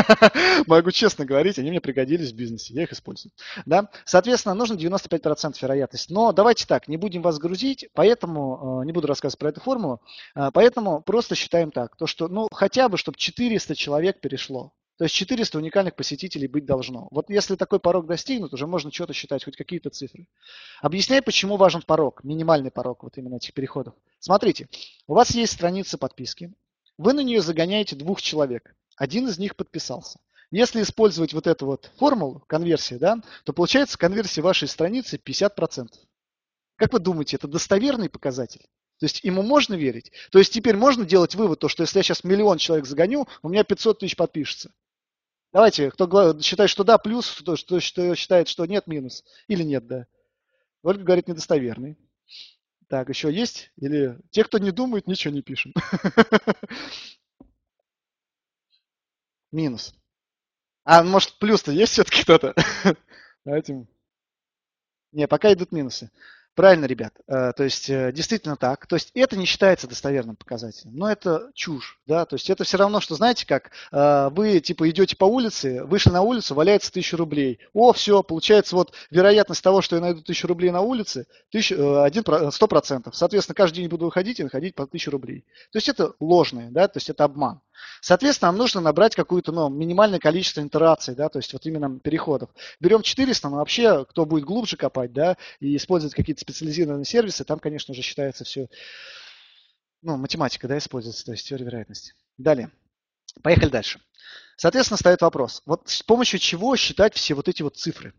[0.66, 3.32] Могу честно говорить, они мне пригодились в бизнесе, я их использую.
[3.66, 3.88] Да?
[4.04, 6.10] Соответственно, нужно 95% вероятность.
[6.10, 9.60] Но давайте так, не будем вас грузить, поэтому поэтому, э, не буду рассказывать про эту
[9.60, 10.00] формулу,
[10.34, 14.72] э, поэтому просто считаем так, то что, ну, хотя бы, чтобы 400 человек перешло.
[14.96, 17.08] То есть 400 уникальных посетителей быть должно.
[17.10, 20.26] Вот если такой порог достигнут, уже можно что-то считать, хоть какие-то цифры.
[20.80, 23.92] Объясняю, почему важен порог, минимальный порог вот именно этих переходов.
[24.20, 24.68] Смотрите,
[25.06, 26.54] у вас есть страница подписки,
[26.96, 30.18] вы на нее загоняете двух человек, один из них подписался.
[30.50, 35.88] Если использовать вот эту вот формулу конверсии, да, то получается конверсия вашей страницы 50%.
[36.76, 38.62] Как вы думаете, это достоверный показатель?
[38.98, 40.12] То есть ему можно верить?
[40.30, 43.48] То есть теперь можно делать вывод, то, что если я сейчас миллион человек загоню, у
[43.48, 44.72] меня 500 тысяч подпишется.
[45.52, 49.24] Давайте, кто считает, что да, плюс, кто, считает, что нет, минус.
[49.48, 50.06] Или нет, да.
[50.82, 51.98] Ольга говорит, недостоверный.
[52.88, 53.72] Так, еще есть?
[53.76, 55.72] Или те, кто не думает, ничего не пишем.
[59.50, 59.94] Минус.
[60.84, 62.54] А, может, плюс-то есть все-таки кто-то?
[63.44, 63.86] Давайте.
[65.12, 66.10] Не, пока идут минусы.
[66.56, 67.12] Правильно, ребят.
[67.28, 68.86] Э, то есть э, действительно так.
[68.86, 72.24] То есть это не считается достоверным показателем, но это чушь, да.
[72.24, 76.08] То есть это все равно, что знаете как, э, вы типа идете по улице, вышли
[76.08, 77.58] на улицу, валяется тысяча рублей.
[77.74, 83.14] О, все, получается вот вероятность того, что я найду тысячу рублей на улице, сто процентов.
[83.14, 85.44] Соответственно, каждый день буду выходить и находить по тысяче рублей.
[85.72, 87.60] То есть это ложное, да, то есть это обман.
[88.00, 92.50] Соответственно, нам нужно набрать какое-то ну, минимальное количество интераций, да, то есть вот именно переходов.
[92.80, 97.58] Берем 400, но вообще, кто будет глубже копать, да, и использовать какие-то специализированные сервисы, там,
[97.58, 98.68] конечно же, считается все,
[100.02, 102.14] ну, математика, да, используется, то есть теория вероятности.
[102.38, 102.70] Далее.
[103.42, 104.00] Поехали дальше.
[104.56, 108.14] Соответственно, стоит вопрос, вот с помощью чего считать все вот эти вот цифры?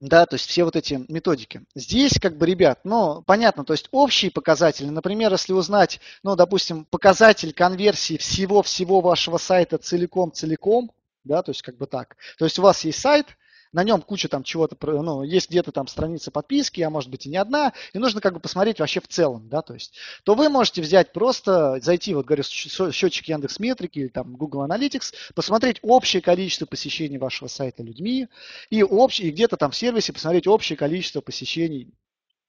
[0.00, 1.62] Да, то есть все вот эти методики.
[1.74, 6.84] Здесь, как бы, ребят, ну, понятно, то есть общие показатели, например, если узнать, ну, допустим,
[6.84, 10.92] показатель конверсии всего-всего вашего сайта целиком-целиком,
[11.22, 12.16] да, то есть как бы так.
[12.38, 13.28] То есть у вас есть сайт,
[13.74, 17.28] на нем куча там чего-то, ну, есть где-то там страница подписки, а может быть и
[17.28, 20.48] не одна, и нужно как бы посмотреть вообще в целом, да, то есть, то вы
[20.48, 26.22] можете взять просто, зайти, вот говорю, счетчик Яндекс Метрики или там Google Analytics, посмотреть общее
[26.22, 28.28] количество посещений вашего сайта людьми
[28.70, 31.92] и, общ, и где-то там в сервисе посмотреть общее количество посещений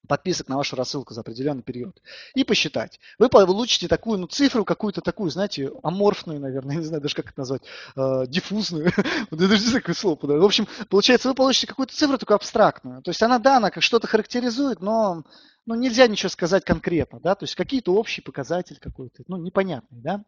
[0.06, 2.02] подписок на вашу рассылку за определенный период
[2.34, 3.00] и посчитать.
[3.20, 7.40] Вы получите такую ну, цифру, какую-то такую, знаете, аморфную, наверное, не знаю даже как это
[7.40, 7.62] назвать,
[7.96, 8.92] э, диффузную.
[9.32, 10.40] Даже не какое слово подать.
[10.40, 13.02] В общем, получается, вы получите какую-то цифру такую абстрактную.
[13.02, 15.24] То есть она, да, она как что-то характеризует, но
[15.66, 20.24] ну, нельзя ничего сказать конкретно, да, то есть какие-то общие показатели какой-то, ну, непонятный, да.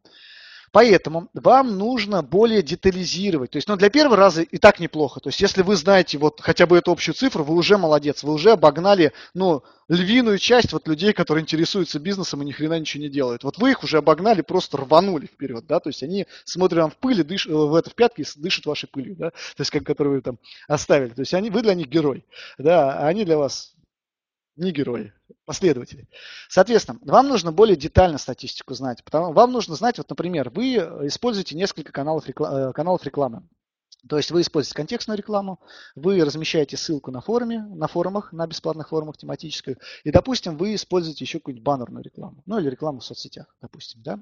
[0.72, 3.52] Поэтому вам нужно более детализировать.
[3.52, 5.20] То есть, ну, для первого раза и так неплохо.
[5.20, 8.34] То есть, если вы знаете вот хотя бы эту общую цифру, вы уже молодец, вы
[8.34, 13.10] уже обогнали, ну, львиную часть вот людей, которые интересуются бизнесом и ни хрена ничего не
[13.10, 13.44] делают.
[13.44, 16.98] Вот вы их уже обогнали, просто рванули вперед, да, то есть они смотрят вам в
[16.98, 20.18] пыли, дыш, в это в пятки и дышат вашей пылью, да, то есть как, которую
[20.18, 21.10] вы там оставили.
[21.10, 22.26] То есть они, вы для них герой,
[22.58, 23.76] да, а они для вас
[24.56, 25.14] не герои,
[25.48, 26.08] последователи.
[26.50, 29.04] Соответственно, вам нужно более детально статистику знать.
[29.04, 30.76] Потому, вам нужно знать, вот, например, вы
[31.08, 33.44] используете несколько каналов, реклам, э, каналов рекламы.
[34.08, 35.60] То есть вы используете контекстную рекламу,
[35.96, 41.24] вы размещаете ссылку на форуме, на форумах, на бесплатных форумах тематическую, и, допустим, вы используете
[41.26, 44.20] еще какую-нибудь баннерную рекламу, ну или рекламу в соцсетях, допустим, да.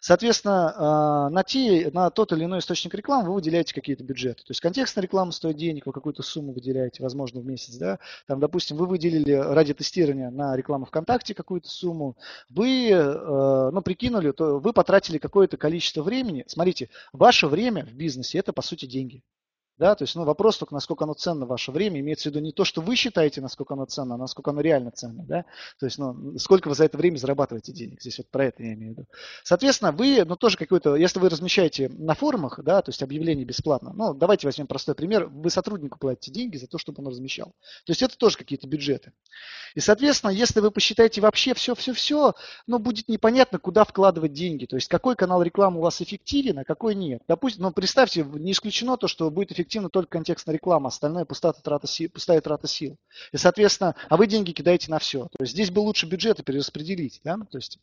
[0.00, 4.42] Соответственно, а, на, те, на тот или иной источник рекламы вы выделяете какие-то бюджеты.
[4.44, 7.98] То есть контекстная реклама стоит денег, вы какую-то сумму выделяете, возможно, в месяц, да.
[8.26, 12.16] Там, допустим, вы выделили ради тестирования на рекламу ВКонтакте какую-то сумму,
[12.48, 16.44] вы, э, ну, прикинули, то вы потратили какое-то количество времени.
[16.46, 19.21] Смотрите, ваше время в бизнесе– это, по сути, деньги.
[19.82, 22.52] Да, то есть ну, вопрос только, насколько оно ценно ваше время, имеется в виду не
[22.52, 25.24] то, что вы считаете, насколько оно ценно, а насколько оно реально ценно.
[25.24, 25.44] Да?
[25.80, 28.00] То есть ну, сколько вы за это время зарабатываете денег.
[28.00, 29.08] Здесь вот про это я имею в виду.
[29.42, 33.92] Соответственно, вы, ну тоже какой-то, если вы размещаете на форумах, да, то есть объявление бесплатно,
[33.92, 37.48] ну давайте возьмем простой пример, вы сотруднику платите деньги за то, чтобы он размещал.
[37.84, 39.12] То есть это тоже какие-то бюджеты.
[39.74, 42.34] И, соответственно, если вы посчитаете вообще все-все-все,
[42.68, 44.64] ну будет непонятно, куда вкладывать деньги.
[44.64, 47.22] То есть какой канал рекламы у вас эффективен, а какой нет.
[47.26, 51.52] Допустим, ну представьте, не исключено то, что будет эффективно эффективна только контекстная реклама, остальное пустая
[51.54, 52.98] трата, сил, пустая трата сил.
[53.32, 55.24] И, соответственно, а вы деньги кидаете на все.
[55.24, 57.20] То есть здесь бы лучше бюджеты перераспределить.
[57.24, 57.38] Да?
[57.50, 57.78] То есть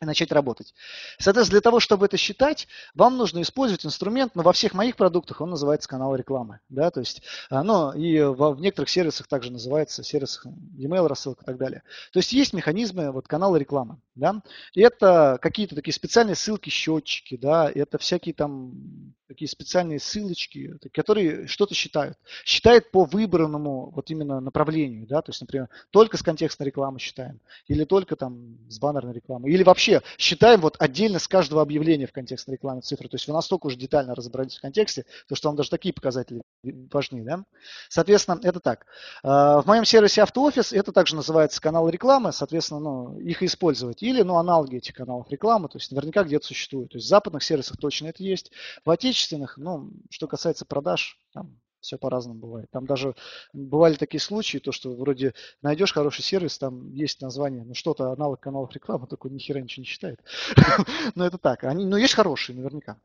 [0.00, 0.74] и начать работать.
[1.18, 5.40] Соответственно, для того, чтобы это считать, вам нужно использовать инструмент, но во всех моих продуктах
[5.40, 6.60] он называется канал рекламы.
[6.68, 10.40] Да, то есть, а, ну, и в, в некоторых сервисах также называется сервис
[10.78, 11.82] email рассылка и так далее.
[12.12, 14.00] То есть есть механизмы вот, канала рекламы.
[14.14, 14.40] Да?
[14.72, 21.46] И это какие-то такие специальные ссылки, счетчики, да, это всякие там такие специальные ссылочки, которые
[21.46, 22.16] что-то считают.
[22.44, 27.40] Считает по выбранному вот именно направлению, да, то есть, например, только с контекстной рекламы считаем,
[27.66, 32.12] или только там с баннерной рекламы, или вообще считаем вот отдельно с каждого объявления в
[32.12, 33.08] контекстной рекламе цифры.
[33.08, 36.40] То есть вы настолько уже детально разобрались в контексте, то что вам даже такие показатели
[36.62, 37.22] важны.
[37.22, 37.44] Да?
[37.88, 38.86] Соответственно, это так.
[39.22, 44.02] А, в моем сервисе AutoOffice это также называется канал рекламы, соответственно, ну, их использовать.
[44.02, 46.92] Или ну, аналоги этих каналов рекламы, то есть наверняка где-то существуют.
[46.92, 48.50] То есть в западных сервисах точно это есть.
[48.84, 49.17] В отечественных,
[49.56, 52.70] ну, что касается продаж, там, все по-разному бывает.
[52.70, 53.14] Там даже
[53.52, 58.40] бывали такие случаи, то что вроде найдешь хороший сервис, там есть название, ну что-то аналог
[58.40, 60.20] каналов рекламы, такой ни хера ничего не считает.
[61.14, 61.64] Но это так.
[61.64, 62.98] Они, но есть хорошие, наверняка.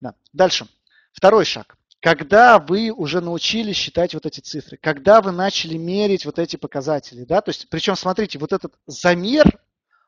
[0.00, 0.14] Да.
[0.32, 0.66] Дальше.
[1.12, 1.76] Второй шаг.
[2.00, 7.24] Когда вы уже научились считать вот эти цифры, когда вы начали мерить вот эти показатели,
[7.24, 9.58] да, то есть, причем, смотрите, вот этот замер,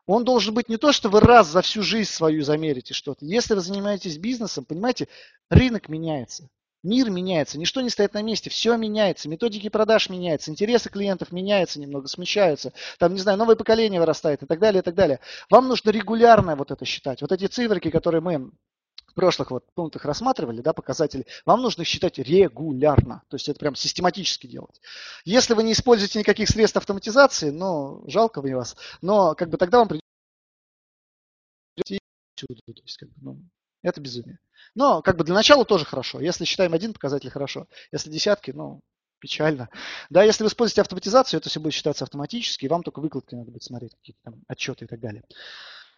[0.08, 3.26] он должен быть не то, что вы раз за всю жизнь свою замерите что-то.
[3.26, 5.06] Если вы занимаетесь бизнесом, понимаете,
[5.50, 6.48] рынок меняется.
[6.82, 11.78] Мир меняется, ничто не стоит на месте, все меняется, методики продаж меняются, интересы клиентов меняются
[11.80, 15.18] немного, смещаются, там, не знаю, новое поколение вырастает и так далее, и так далее.
[15.50, 17.20] Вам нужно регулярно вот это считать.
[17.20, 18.50] Вот эти циферки, которые мы
[19.18, 23.74] прошлых вот пунктах рассматривали, да, показатели, вам нужно их считать регулярно, то есть это прям
[23.74, 24.80] систематически делать.
[25.24, 29.78] Если вы не используете никаких средств автоматизации, ну, жалко мне вас, но как бы тогда
[29.78, 30.06] вам придется
[32.36, 32.46] то
[32.84, 33.42] есть, как бы, ну,
[33.82, 34.38] это безумие.
[34.76, 36.20] Но как бы для начала тоже хорошо.
[36.20, 37.66] Если считаем один показатель, хорошо.
[37.90, 38.80] Если десятки, ну,
[39.18, 39.68] печально.
[40.10, 43.50] Да, если вы используете автоматизацию, это все будет считаться автоматически, и вам только выкладки надо
[43.50, 45.24] будет смотреть, какие-то там отчеты и так далее.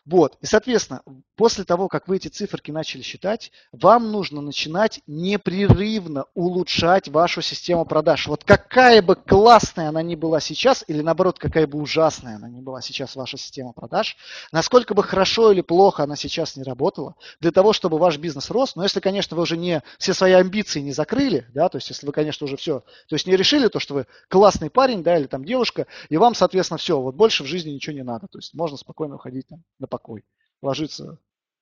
[0.07, 0.39] Вот.
[0.41, 1.03] И, соответственно,
[1.37, 7.85] после того, как вы эти циферки начали считать, вам нужно начинать непрерывно улучшать вашу систему
[7.85, 8.27] продаж.
[8.27, 12.61] Вот какая бы классная она ни была сейчас, или наоборот, какая бы ужасная она ни
[12.61, 14.17] была сейчас, ваша система продаж,
[14.53, 18.77] насколько бы хорошо или плохо она сейчас не работала, для того, чтобы ваш бизнес рос,
[18.77, 22.07] но если, конечно, вы уже не все свои амбиции не закрыли, да, то есть если
[22.07, 25.27] вы, конечно, уже все, то есть не решили то, что вы классный парень, да, или
[25.27, 28.55] там девушка, и вам, соответственно, все, вот больше в жизни ничего не надо, то есть
[28.55, 30.25] можно спокойно уходить там на покой,
[30.63, 31.19] ложиться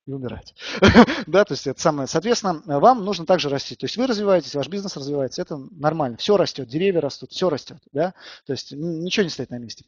[0.07, 0.55] и умирать.
[1.27, 2.07] да, то есть это самое.
[2.07, 3.75] Соответственно, вам нужно также расти.
[3.75, 6.17] То есть вы развиваетесь, ваш бизнес развивается, это нормально.
[6.17, 8.15] Все растет, деревья растут, все растет, да.
[8.47, 9.85] То есть ничего не стоит на месте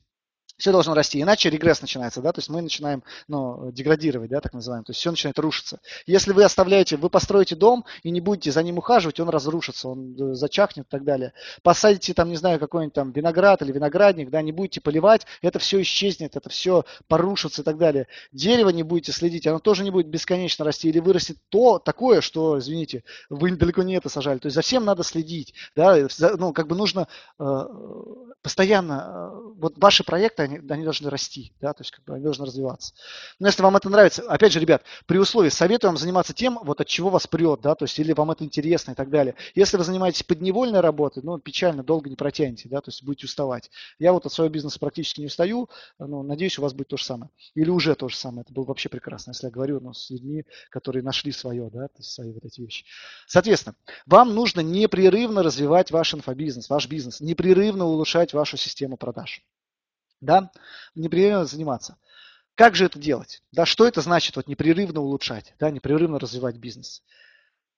[0.61, 4.53] все должно расти, иначе регресс начинается, да, то есть мы начинаем, ну, деградировать, да, так
[4.53, 5.81] называемый, то есть все начинает рушиться.
[6.07, 10.15] Если вы оставляете, вы построите дом и не будете за ним ухаживать, он разрушится, он
[10.15, 11.33] э, зачахнет и так далее.
[11.63, 15.81] Посадите там, не знаю, какой-нибудь там виноград или виноградник, да, не будете поливать, это все
[15.81, 18.07] исчезнет, это все порушится и так далее.
[18.33, 22.59] Дерево не будете следить, оно тоже не будет бесконечно расти или вырастет то, такое, что,
[22.59, 24.39] извините, вы далеко не это сажали.
[24.39, 25.97] То есть за всем надо следить, да,
[26.37, 27.09] ну, как бы нужно
[27.39, 27.65] э,
[28.43, 32.25] постоянно, э, вот ваши проекты, они, они должны расти, да, то есть как бы они
[32.25, 32.95] должны развиваться.
[33.39, 36.81] Но если вам это нравится, опять же, ребят, при условии, советую вам заниматься тем, вот
[36.81, 39.35] от чего вас прет, да, то есть или вам это интересно и так далее.
[39.55, 43.71] Если вы занимаетесь подневольной работой, ну, печально, долго не протянете, да, то есть будете уставать.
[43.99, 47.05] Я вот от своего бизнеса практически не устаю, но надеюсь, у вас будет то же
[47.05, 47.31] самое.
[47.55, 50.45] Или уже то же самое, это было вообще прекрасно, если я говорю ну, с людьми,
[50.71, 52.85] которые нашли свое, да, то есть свои вот эти вещи.
[53.27, 53.77] Соответственно,
[54.07, 59.43] вам нужно непрерывно развивать ваш инфобизнес, ваш бизнес, непрерывно улучшать вашу систему продаж
[60.21, 60.51] да,
[60.95, 61.97] непрерывно заниматься.
[62.55, 63.43] Как же это делать?
[63.53, 67.03] Да, что это значит вот непрерывно улучшать, да, непрерывно развивать бизнес?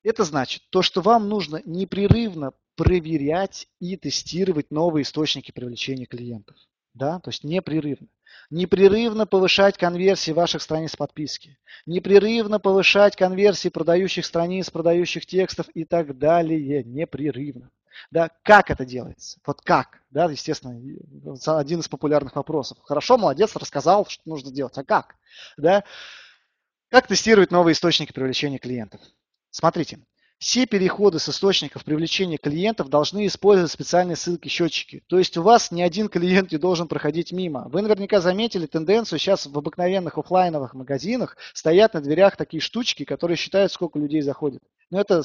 [0.03, 6.57] Это значит то, что вам нужно непрерывно проверять и тестировать новые источники привлечения клиентов.
[6.95, 7.21] Да?
[7.21, 8.09] То есть непрерывно.
[8.51, 11.59] Непрерывно повышать конверсии ваших страниц подписки.
[11.87, 16.83] Непрерывно повышать конверсии продающих страниц, продающих текстов и так далее.
[16.83, 17.71] Непрерывно.
[18.11, 19.39] Да, как это делается?
[19.47, 20.03] Вот как?
[20.11, 20.79] Да, естественно,
[21.59, 22.79] один из популярных вопросов.
[22.83, 24.77] Хорошо, молодец, рассказал, что нужно делать.
[24.79, 25.17] А как?
[25.57, 25.85] Да?
[26.91, 29.01] Как тестировать новые источники привлечения клиентов?
[29.51, 30.01] Смотрите,
[30.43, 35.05] все переходы с источников привлечения клиентов должны использовать специальные ссылки-счетчики.
[35.07, 37.69] То есть у вас ни один клиент не должен проходить мимо.
[37.69, 43.37] Вы наверняка заметили тенденцию, сейчас в обыкновенных офлайновых магазинах стоят на дверях такие штучки, которые
[43.37, 44.65] считают, сколько людей заходит.
[44.93, 45.23] Но это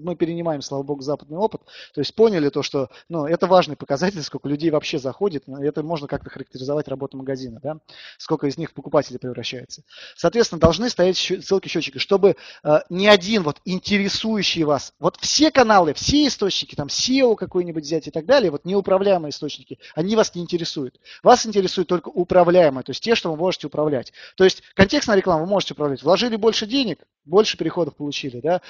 [0.00, 1.62] мы перенимаем, слава богу, западный опыт.
[1.94, 5.44] То есть поняли то, что ну, это важный показатель, сколько людей вообще заходит.
[5.48, 7.78] Это можно как-то характеризовать работу магазина, да?
[8.18, 9.82] сколько из них в покупателей превращается.
[10.16, 15.94] Соответственно, должны стоять ссылки счетчика, чтобы э, ни один вот интересующий вас, вот все каналы,
[15.94, 20.42] все источники, там SEO какой-нибудь взять и так далее, вот неуправляемые источники, они вас не
[20.42, 21.00] интересуют.
[21.22, 24.12] Вас интересует только управляемые, то есть те, что вы можете управлять.
[24.36, 26.02] То есть контекстная реклама вы можете управлять.
[26.02, 28.60] Вложили больше денег, больше переходов получили, да,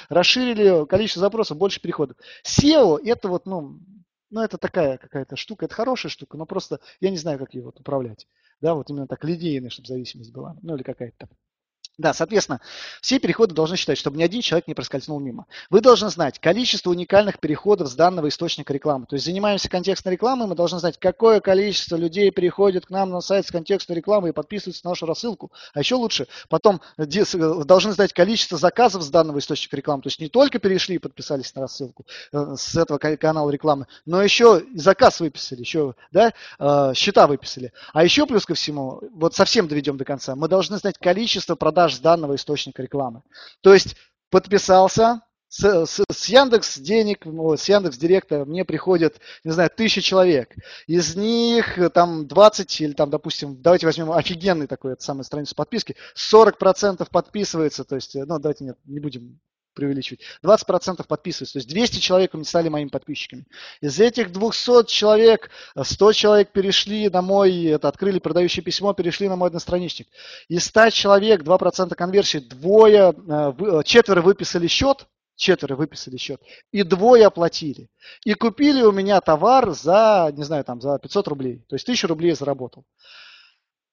[0.87, 2.17] количество запросов, больше переходов.
[2.45, 3.81] SEO это вот, ну,
[4.31, 7.63] ну это такая какая-то штука, это хорошая штука, но просто я не знаю, как ее
[7.63, 8.27] вот управлять.
[8.61, 11.29] Да, вот именно так линейная, чтобы зависимость была, ну или какая-то
[11.99, 12.61] да, соответственно,
[13.01, 15.47] все переходы должны считать, чтобы ни один человек не проскользнул мимо.
[15.71, 19.07] Вы должны знать количество уникальных переходов с данного источника рекламы.
[19.07, 23.23] То есть занимаемся контекстной рекламой, мы должны знать, какое количество людей переходит к нам на
[23.23, 25.51] сайт с контекстной рекламы и подписываются на нашу рассылку.
[25.73, 30.03] А еще лучше, потом должны знать количество заказов с данного источника рекламы.
[30.03, 34.23] То есть не только перешли и подписались на рассылку э, с этого канала рекламы, но
[34.23, 37.73] еще заказ выписали, еще да, э, счета выписали.
[37.95, 41.86] А еще плюс ко всему, вот совсем доведем до конца, мы должны знать количество продаж
[41.87, 43.23] продаж с данного источника рекламы.
[43.61, 43.97] То есть
[44.31, 50.55] подписался, с, с, с Яндекс денег, с Яндекс Директа мне приходят, не знаю, тысячи человек.
[50.89, 55.55] Из них э, там 20 или там, допустим, давайте возьмем офигенный такой, это самая страницу
[55.55, 59.39] подписки, 40% подписывается, то есть, э, ну давайте нет, не будем
[59.77, 61.53] преувеличивать, 20% подписываются.
[61.53, 63.45] То есть 200 человек у меня стали моими подписчиками.
[63.81, 65.51] Из этих 200 человек
[65.81, 70.09] 100 человек перешли на мой, это, открыли продающее письмо, перешли на мой одностраничник.
[70.49, 75.07] Из 100 человек 2% конверсии, двое, э, э, четверо выписали счет,
[75.37, 76.41] четверо выписали счет,
[76.73, 77.89] и двое оплатили.
[78.25, 81.65] И купили у меня товар за, не знаю, там, за 500 рублей.
[81.69, 82.85] То есть 1000 рублей заработал.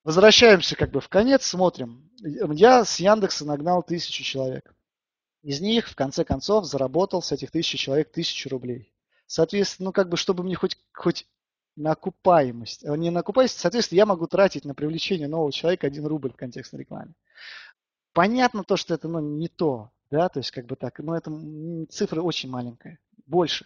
[0.04, 2.10] Возвращаемся как бы в конец, смотрим.
[2.22, 4.74] Я с Яндекса нагнал тысячу человек.
[5.44, 8.94] Из них, в конце концов, заработал с этих тысячи человек тысячу рублей.
[9.28, 11.28] Соответственно, ну как бы, чтобы мне хоть, хоть
[11.76, 16.06] на окупаемость, э, не на окупаемость, соответственно, я могу тратить на привлечение нового человека 1
[16.06, 17.14] рубль в контекстной рекламе.
[18.14, 21.32] Понятно то, что это ну, не то, да, то есть как бы так, но это
[21.90, 23.66] цифра очень маленькая, больше.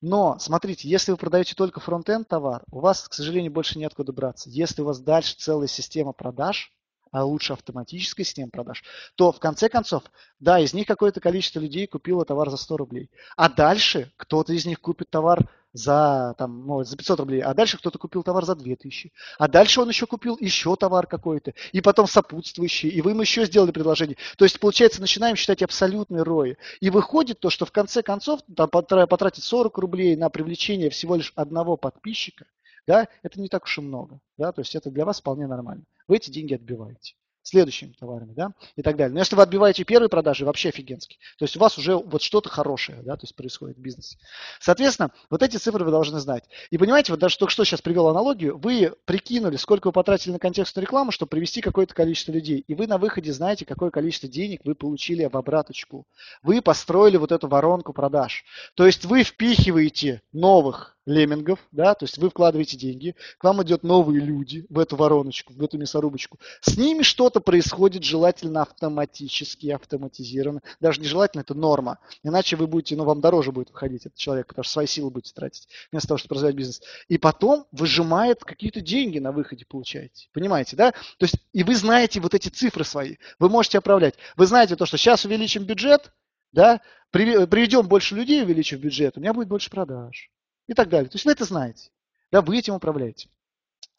[0.00, 4.48] Но, смотрите, если вы продаете только фронт-энд товар, у вас, к сожалению, больше неоткуда браться.
[4.48, 6.72] Если у вас дальше целая система продаж,
[7.10, 8.82] а лучше автоматической системы продаж,
[9.14, 10.02] то в конце концов,
[10.40, 13.10] да, из них какое-то количество людей купило товар за 100 рублей.
[13.36, 17.78] А дальше кто-то из них купит товар за, там, ну, за 500 рублей, а дальше
[17.78, 19.12] кто-то купил товар за 2000.
[19.38, 23.44] А дальше он еще купил еще товар какой-то, и потом сопутствующий, и вы ему еще
[23.44, 24.16] сделали предложение.
[24.36, 26.56] То есть, получается, начинаем считать абсолютные рои.
[26.80, 31.32] И выходит то, что в конце концов там, потратить 40 рублей на привлечение всего лишь
[31.36, 32.46] одного подписчика,
[32.88, 34.18] да, это не так уж и много.
[34.38, 35.84] Да, то есть это для вас вполне нормально.
[36.08, 37.14] Вы эти деньги отбиваете
[37.48, 39.14] следующими товарами, да, и так далее.
[39.14, 41.18] Но если вы отбиваете первые продажи, вообще офигенский.
[41.38, 44.18] То есть у вас уже вот что-то хорошее, да, то есть происходит в бизнесе.
[44.60, 46.44] Соответственно, вот эти цифры вы должны знать.
[46.70, 50.38] И понимаете, вот даже только что сейчас привел аналогию, вы прикинули, сколько вы потратили на
[50.38, 52.64] контекстную рекламу, чтобы привести какое-то количество людей.
[52.66, 56.06] И вы на выходе знаете, какое количество денег вы получили в обраточку.
[56.42, 58.44] Вы построили вот эту воронку продаж.
[58.74, 63.82] То есть вы впихиваете новых леммингов, да, то есть вы вкладываете деньги, к вам идет
[63.82, 66.38] новые люди в эту вороночку, в эту мясорубочку.
[66.60, 70.60] С ними что-то происходит желательно автоматически, автоматизированно.
[70.80, 71.98] Даже нежелательно, это норма.
[72.22, 75.32] Иначе вы будете, ну, вам дороже будет выходить этот человек, потому что свои силы будете
[75.32, 76.82] тратить, вместо того, чтобы развивать бизнес.
[77.08, 80.28] И потом выжимает какие-то деньги на выходе получаете.
[80.32, 80.92] Понимаете, да?
[80.92, 84.14] То есть, и вы знаете вот эти цифры свои, вы можете управлять.
[84.36, 86.12] Вы знаете то, что сейчас увеличим бюджет,
[86.52, 90.30] да, приведем больше людей, увеличив бюджет, у меня будет больше продаж
[90.68, 91.08] и так далее.
[91.08, 91.90] То есть вы это знаете.
[92.30, 93.28] Да, вы этим управляете.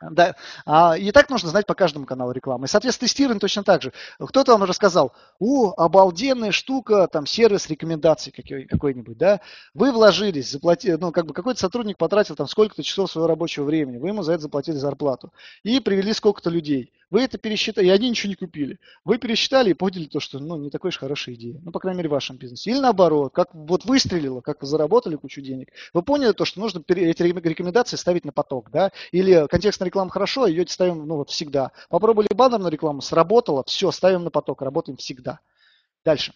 [0.02, 0.36] Да,
[0.66, 2.66] а, и так нужно знать по каждому каналу рекламы.
[2.66, 3.91] И, соответственно, тестирование точно так же.
[4.18, 9.41] Кто-то вам рассказал, о, обалденная штука, там, сервис рекомендаций какой-нибудь, да.
[9.74, 13.98] Вы вложились, заплатили, ну, как бы какой-то сотрудник потратил там сколько-то часов своего рабочего времени,
[13.98, 15.34] вы ему за это заплатили зарплату.
[15.64, 16.94] И привели сколько-то людей.
[17.10, 18.80] Вы это пересчитали, и они ничего не купили.
[19.03, 21.60] Вы пересчитали и поняли то, что ну, не такой уж хорошая идея.
[21.64, 22.72] Ну, по крайней мере, в вашем бизнесе.
[22.72, 25.69] Или наоборот, как вот выстрелило, как вы заработали кучу денег.
[25.94, 28.91] Вы поняли то, что нужно эти рекомендации ставить на поток, да?
[29.11, 31.72] Или контекстная реклама хорошо, ее ставим, ну, вот всегда.
[31.90, 35.40] Попробовали баннерную рекламу, сработало, все, ставим на поток, работаем всегда.
[36.06, 36.34] Дальше.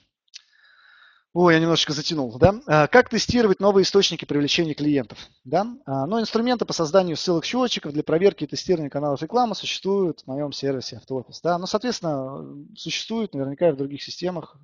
[1.33, 2.61] Ой, я немножечко затянул, да?
[2.67, 5.65] А, как тестировать новые источники привлечения клиентов, да?
[5.87, 10.51] А, ну, инструменты по созданию ссылок-счетчиков для проверки и тестирования каналов рекламы существуют в моем
[10.51, 11.57] сервисе AutoOffice, да?
[11.57, 12.45] Ну, соответственно,
[12.75, 14.57] существуют наверняка и в других системах.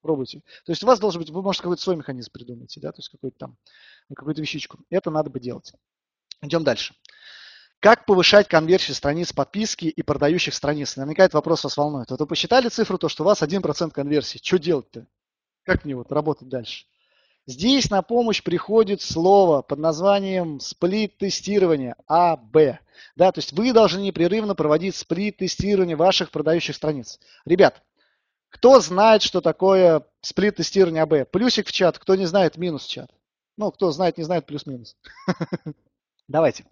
[0.00, 0.38] Пробуйте.
[0.64, 2.90] То есть у вас должен быть, вы, может, какой-то свой механизм придумаете, да?
[2.92, 3.58] То есть какой-то там,
[4.16, 4.78] какую-то вещичку.
[4.88, 5.74] Это надо бы делать.
[6.40, 6.94] Идем дальше.
[7.80, 10.96] Как повышать конверсию страниц подписки и продающих страниц?
[10.96, 12.10] Наверняка этот вопрос вас волнует.
[12.10, 14.40] Вот вы посчитали цифру, то, что у вас 1% конверсии.
[14.42, 15.06] Что делать-то?
[15.68, 16.86] Как мне вот работать дальше?
[17.46, 22.80] Здесь на помощь приходит слово под названием сплит-тестирование АБ.
[23.16, 27.20] Да, то есть вы должны непрерывно проводить сплит-тестирование ваших продающих страниц.
[27.44, 27.82] Ребят,
[28.48, 31.30] кто знает, что такое сплит-тестирование АБ?
[31.30, 33.10] Плюсик в чат, кто не знает, минус в чат.
[33.58, 34.96] Ну, кто знает, не знает, плюс-минус.
[36.28, 36.64] Давайте.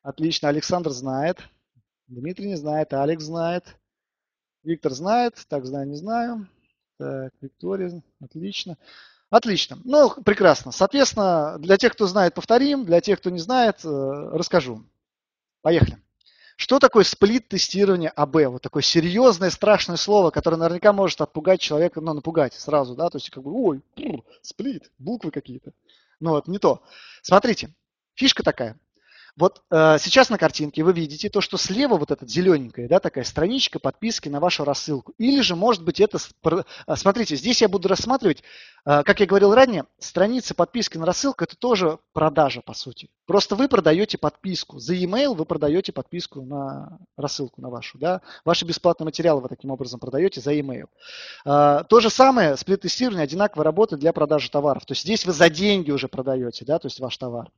[0.00, 1.40] Отлично, Александр знает.
[2.06, 3.76] Дмитрий не знает, Алекс знает.
[4.62, 6.48] Виктор знает, так знаю, не знаю.
[6.98, 8.76] Так, Виктория, отлично.
[9.28, 9.78] Отлично.
[9.84, 10.70] Ну, прекрасно.
[10.72, 12.84] Соответственно, для тех, кто знает, повторим.
[12.84, 13.88] Для тех, кто не знает, э,
[14.32, 14.84] расскажу.
[15.62, 15.98] Поехали.
[16.56, 18.34] Что такое сплит-тестирование АБ?
[18.46, 23.16] Вот такое серьезное, страшное слово, которое наверняка может отпугать человека, ну, напугать сразу, да, то
[23.18, 23.82] есть как бы, ой,
[24.40, 25.72] сплит, буквы какие-то.
[26.18, 26.82] Ну вот, не то.
[27.20, 27.74] Смотрите,
[28.14, 28.78] фишка такая.
[29.36, 33.22] Вот э, сейчас на картинке вы видите то, что слева вот эта зелененькая, да, такая
[33.24, 35.12] страничка подписки на вашу рассылку.
[35.18, 36.18] Или же, может быть, это...
[36.44, 38.42] Э, смотрите, здесь я буду рассматривать,
[38.86, 43.10] э, как я говорил ранее, страница подписки на рассылку– это тоже продажа, по сути.
[43.26, 44.78] Просто вы продаете подписку.
[44.78, 47.98] За e-mail вы продаете подписку на рассылку на вашу.
[47.98, 48.22] Да?
[48.46, 50.86] Ваши бесплатные материалы вы таким образом продаете за e-mail.
[51.44, 54.86] Э, то же самое, сплит-тестирование одинаково работает для продажи товаров.
[54.86, 57.50] То есть здесь вы за деньги уже продаете, да, то есть ваш товар.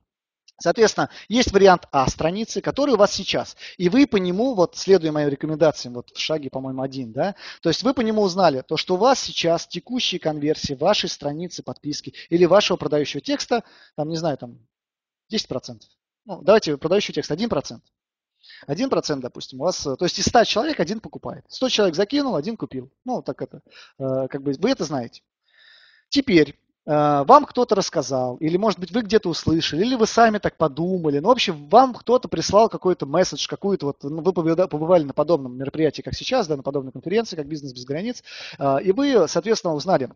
[0.59, 3.55] Соответственно, есть вариант А страницы, который у вас сейчас.
[3.77, 7.69] И вы по нему, вот следуя моим рекомендациям, вот в шаге, по-моему, один, да, то
[7.69, 12.13] есть вы по нему узнали, то, что у вас сейчас текущие конверсии вашей страницы подписки
[12.29, 13.63] или вашего продающего текста,
[13.95, 14.59] там, не знаю, там
[15.31, 15.81] 10%.
[16.25, 17.79] Ну, давайте продающий текст 1%.
[18.67, 21.45] 1%, допустим, у вас, то есть из 100 человек один покупает.
[21.49, 22.91] 100 человек закинул, один купил.
[23.05, 23.61] Ну, так это,
[23.97, 25.21] э, как бы, вы это знаете.
[26.09, 26.57] Теперь
[26.89, 31.19] вам кто-то рассказал, или, может быть, вы где-то услышали, или вы сами так подумали.
[31.19, 35.55] Ну, в общем, вам кто-то прислал какой-то месседж, какую-то вот, ну, вы побывали на подобном
[35.55, 38.23] мероприятии, как сейчас, да, на подобной конференции, как «Бизнес без границ»,
[38.57, 40.09] э, и вы, соответственно, узнали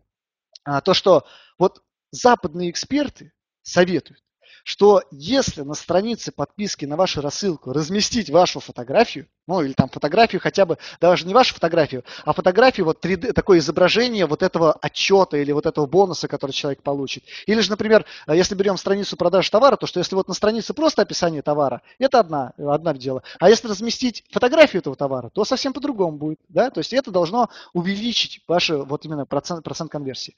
[0.66, 1.24] э, то, что
[1.58, 1.80] вот
[2.10, 3.32] западные эксперты
[3.62, 4.20] советуют,
[4.64, 10.40] что если на странице подписки на вашу рассылку разместить вашу фотографию, ну или там фотографию
[10.40, 15.36] хотя бы, даже не вашу фотографию, а фотографию, вот 3D, такое изображение вот этого отчета
[15.36, 17.24] или вот этого бонуса, который человек получит.
[17.46, 21.02] Или же, например, если берем страницу продажи товара, то что если вот на странице просто
[21.02, 23.22] описание товара, это одна, одна дело.
[23.38, 26.40] А если разместить фотографию этого товара, то совсем по-другому будет.
[26.48, 26.70] Да?
[26.70, 30.36] То есть это должно увеличить ваш вот именно процент, процент конверсии.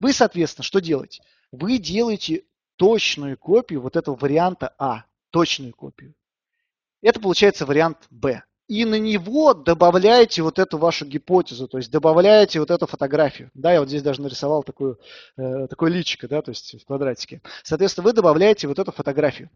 [0.00, 1.22] Вы, соответственно, что делаете?
[1.52, 2.44] Вы делаете
[2.76, 6.14] точную копию вот этого варианта А, точную копию.
[7.02, 8.42] Это получается вариант Б.
[8.68, 13.50] И на него добавляете вот эту вашу гипотезу, то есть добавляете вот эту фотографию.
[13.54, 14.98] Да, я вот здесь даже нарисовал такую,
[15.36, 17.42] э, такое личико, да, то есть в квадратике.
[17.62, 19.50] Соответственно, вы добавляете вот эту фотографию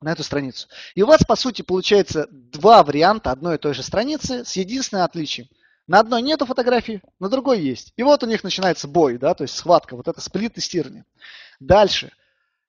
[0.00, 0.66] на эту страницу.
[0.96, 5.04] И у вас, по сути, получается два варианта одной и той же страницы с единственным
[5.04, 5.46] отличием.
[5.86, 7.92] На одной нету фотографии, на другой есть.
[7.96, 11.04] И вот у них начинается бой, да, то есть схватка, вот это сплит-тестирование.
[11.60, 12.10] Дальше–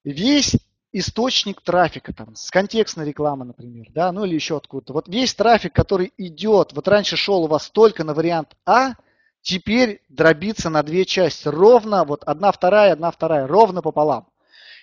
[0.03, 0.55] весь
[0.91, 4.93] источник трафика, там, с контекстной рекламы, например, да, ну или еще откуда-то.
[4.93, 8.93] Вот весь трафик, который идет, вот раньше шел у вас только на вариант А,
[9.41, 14.27] теперь дробится на две части, ровно, вот одна вторая, одна вторая, ровно пополам.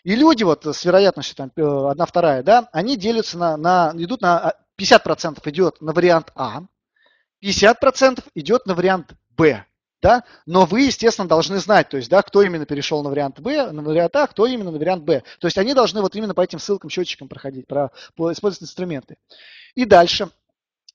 [0.03, 4.23] И люди вот с вероятностью там э, одна вторая, да, они делятся на, на идут
[4.23, 6.63] на 50% а, идет на вариант А,
[7.45, 9.65] 50% идет на вариант Б
[10.03, 13.71] да, но вы, естественно, должны знать, то есть, да, кто именно перешел на вариант Б,
[13.71, 15.23] на вариант А, кто именно на вариант Б.
[15.39, 19.17] То есть они должны вот именно по этим ссылкам, счетчикам проходить, про, использовать инструменты.
[19.75, 20.31] И дальше,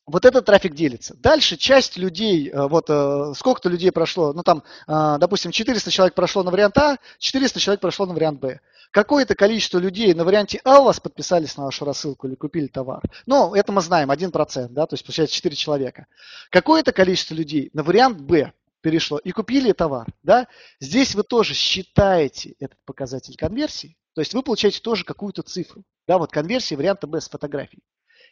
[0.07, 1.15] вот этот трафик делится.
[1.18, 6.14] Дальше часть людей, э, вот э, сколько-то людей прошло, ну там, э, допустим, 400 человек
[6.14, 8.60] прошло на вариант А, 400 человек прошло на вариант Б.
[8.91, 13.02] Какое-то количество людей на варианте А у вас подписались на вашу рассылку или купили товар.
[13.26, 16.06] Ну, это мы знаем, 1%, да, то есть получается 4 человека.
[16.49, 18.53] Какое-то количество людей на вариант Б
[18.86, 19.18] перешло.
[19.18, 20.48] И купили товар, да,
[20.80, 26.20] здесь вы тоже считаете этот показатель конверсии, то есть вы получаете тоже какую-то цифру, да,
[26.20, 27.82] вот конверсия варианта без фотографий.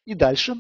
[0.06, 0.54] И дальше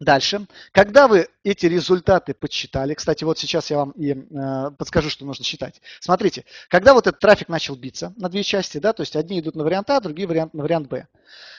[0.00, 0.46] Дальше.
[0.72, 5.44] Когда вы эти результаты подсчитали, кстати, вот сейчас я вам и э, подскажу, что нужно
[5.44, 5.80] считать.
[6.00, 9.54] Смотрите, когда вот этот трафик начал биться на две части, да, то есть одни идут
[9.54, 11.06] на вариант А, другие вариант, на вариант Б.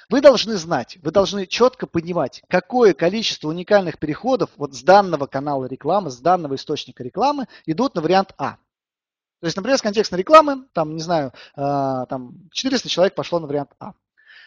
[0.09, 5.65] Вы должны знать, вы должны четко понимать, какое количество уникальных переходов вот с данного канала
[5.65, 8.57] рекламы, с данного источника рекламы идут на вариант А.
[9.39, 13.47] То есть, например, с контекстной рекламы, там, не знаю, э, там 400 человек пошло на
[13.47, 13.93] вариант А.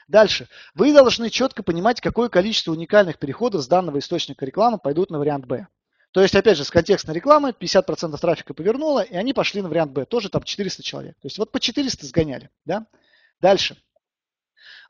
[0.09, 0.49] Дальше.
[0.75, 5.47] Вы должны четко понимать, какое количество уникальных переходов с данного источника рекламы пойдут на вариант
[5.47, 5.67] Б.
[6.13, 9.93] То есть, опять же, с контекстной рекламы 50% трафика повернуло, и они пошли на вариант
[9.93, 10.07] Б.
[10.07, 11.15] Тоже там 400 человек.
[11.21, 12.49] То есть, вот по 400 сгоняли.
[12.65, 12.87] Да?
[13.41, 13.77] Дальше.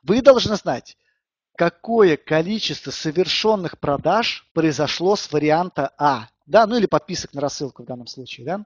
[0.01, 0.97] Вы должны знать,
[1.57, 6.29] какое количество совершенных продаж произошло с варианта А.
[6.45, 6.65] Да?
[6.65, 8.45] Ну или подписок на рассылку в данном случае.
[8.45, 8.65] Да?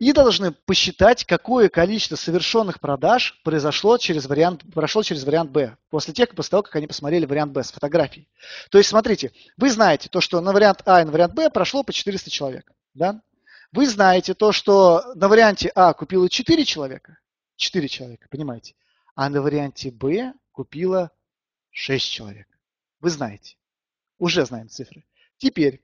[0.00, 6.14] И должны посчитать, какое количество совершенных продаж произошло через вариант, прошло через вариант Б, после
[6.14, 8.26] тех, после того, как они посмотрели вариант Б с фотографией.
[8.70, 11.82] То есть, смотрите, вы знаете то, что на вариант А и на вариант Б прошло
[11.82, 12.72] по 400 человек.
[12.94, 13.20] Да?
[13.72, 17.18] Вы знаете то, что на варианте А купило 4 человека,
[17.56, 18.74] 4 человека, понимаете,
[19.14, 21.10] а на варианте Б купило
[21.72, 22.48] 6 человек.
[23.00, 23.56] Вы знаете.
[24.18, 25.04] Уже знаем цифры.
[25.36, 25.82] Теперь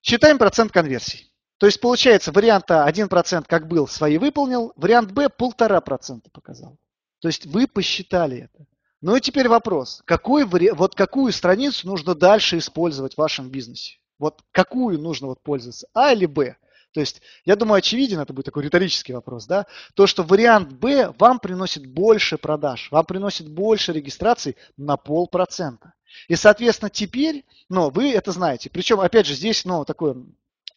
[0.00, 1.30] считаем процент конверсий.
[1.58, 6.76] То есть получается вариант А 1% как был, свои выполнил, вариант Б 1,5% показал.
[7.20, 8.66] То есть вы посчитали это.
[9.00, 13.98] Ну и теперь вопрос, какой, вот какую страницу нужно дальше использовать в вашем бизнесе?
[14.18, 16.56] Вот какую нужно вот пользоваться, А или Б?
[16.92, 21.12] То есть, я думаю, очевиден, это будет такой риторический вопрос, да, то, что вариант Б
[21.18, 25.92] вам приносит больше продаж, вам приносит больше регистраций на полпроцента.
[26.28, 28.70] И, соответственно, теперь, ну, вы это знаете.
[28.70, 30.16] Причем, опять же, здесь, ну, такое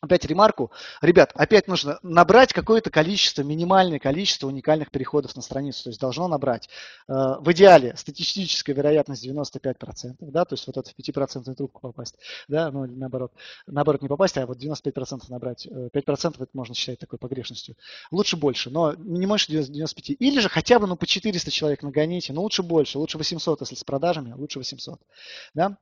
[0.01, 0.71] опять ремарку.
[1.01, 5.83] Ребят, опять нужно набрать какое-то количество, минимальное количество уникальных переходов на страницу.
[5.83, 6.69] То есть должно набрать.
[7.07, 12.15] Э, в идеале статистическая вероятность 95%, да, то есть вот это в 5% трубку попасть,
[12.47, 13.33] да, ну или наоборот,
[13.67, 15.67] наоборот не попасть, а вот 95% набрать.
[15.67, 17.75] 5% э, это можно считать такой погрешностью.
[18.11, 20.15] Лучше больше, но не можешь 95.
[20.19, 23.75] Или же хотя бы ну по 400 человек нагоните, но лучше больше, лучше 800, если
[23.75, 24.99] с продажами, лучше 800.
[25.53, 25.77] Да?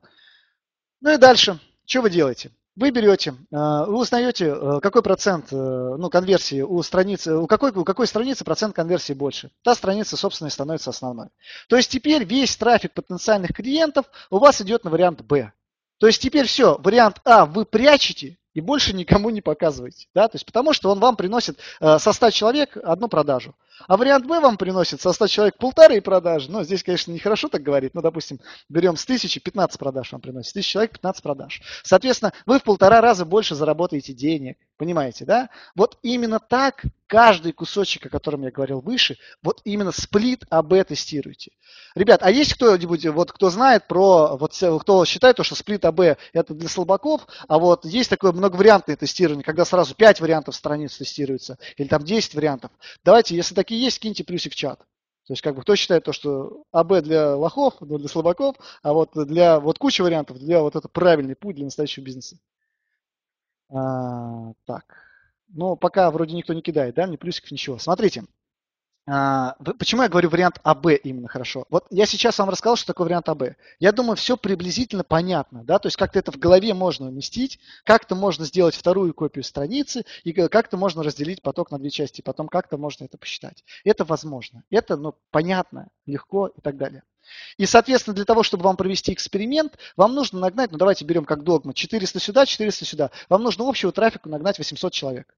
[1.02, 2.52] Ну и дальше, что вы делаете?
[2.78, 7.72] Вы берете, э, вы узнаете, э, какой процент э, ну, конверсии у страницы, у какой,
[7.72, 9.50] у какой страницы процент конверсии больше.
[9.64, 11.30] Та страница, собственно, и становится основной.
[11.70, 15.54] То есть теперь весь трафик потенциальных клиентов у вас идет на вариант Б.
[15.98, 20.08] То есть теперь все, вариант А вы прячете, и больше никому не показывайте.
[20.16, 20.28] Да?
[20.28, 23.54] То есть потому что он вам приносит э, со 100 человек одну продажу.
[23.88, 26.50] А вариант Б вам приносит со 100 человек полторы продажи.
[26.50, 27.94] Ну, здесь, конечно, нехорошо так говорить.
[27.94, 30.50] Но, допустим, берем с 1000 15 продаж вам приносит.
[30.50, 31.62] С 1000 человек 15 продаж.
[31.84, 34.58] Соответственно, вы в полтора раза больше заработаете денег.
[34.78, 35.50] Понимаете, да?
[35.76, 41.52] Вот именно так каждый кусочек, о котором я говорил выше, вот именно сплит АБ тестируйте.
[41.96, 46.18] Ребят, а есть кто-нибудь, вот кто знает про, вот кто считает, то, что сплит АБ
[46.34, 51.58] это для слабаков, а вот есть такое многовариантное тестирование, когда сразу 5 вариантов страниц тестируется,
[51.76, 52.72] или там 10 вариантов.
[53.04, 54.80] Давайте, если такие есть, киньте плюсик в чат.
[54.80, 59.12] То есть, как бы, кто считает то, что АБ для лохов, для слабаков, а вот
[59.14, 62.40] для вот куча вариантов, для вот это правильный путь для настоящего бизнеса.
[63.70, 64.86] А, так.
[65.50, 67.78] Но пока вроде никто не кидает, да, ни плюсиков, ничего.
[67.78, 68.24] Смотрите.
[69.10, 71.66] А, почему я говорю вариант АБ именно хорошо?
[71.70, 73.56] Вот я сейчас вам рассказал, что такое вариант АБ.
[73.80, 78.16] Я думаю, все приблизительно понятно, да, то есть как-то это в голове можно уместить, как-то
[78.16, 82.78] можно сделать вторую копию страницы, и как-то можно разделить поток на две части, потом как-то
[82.78, 83.64] можно это посчитать.
[83.86, 84.64] Это возможно.
[84.70, 87.04] Это, ну, понятно, легко и так далее.
[87.58, 91.44] И, соответственно, для того, чтобы вам провести эксперимент, вам нужно нагнать, ну давайте берем как
[91.44, 93.12] догма, 400 сюда, 400 сюда.
[93.30, 95.34] Вам нужно общего трафика нагнать 800 человек.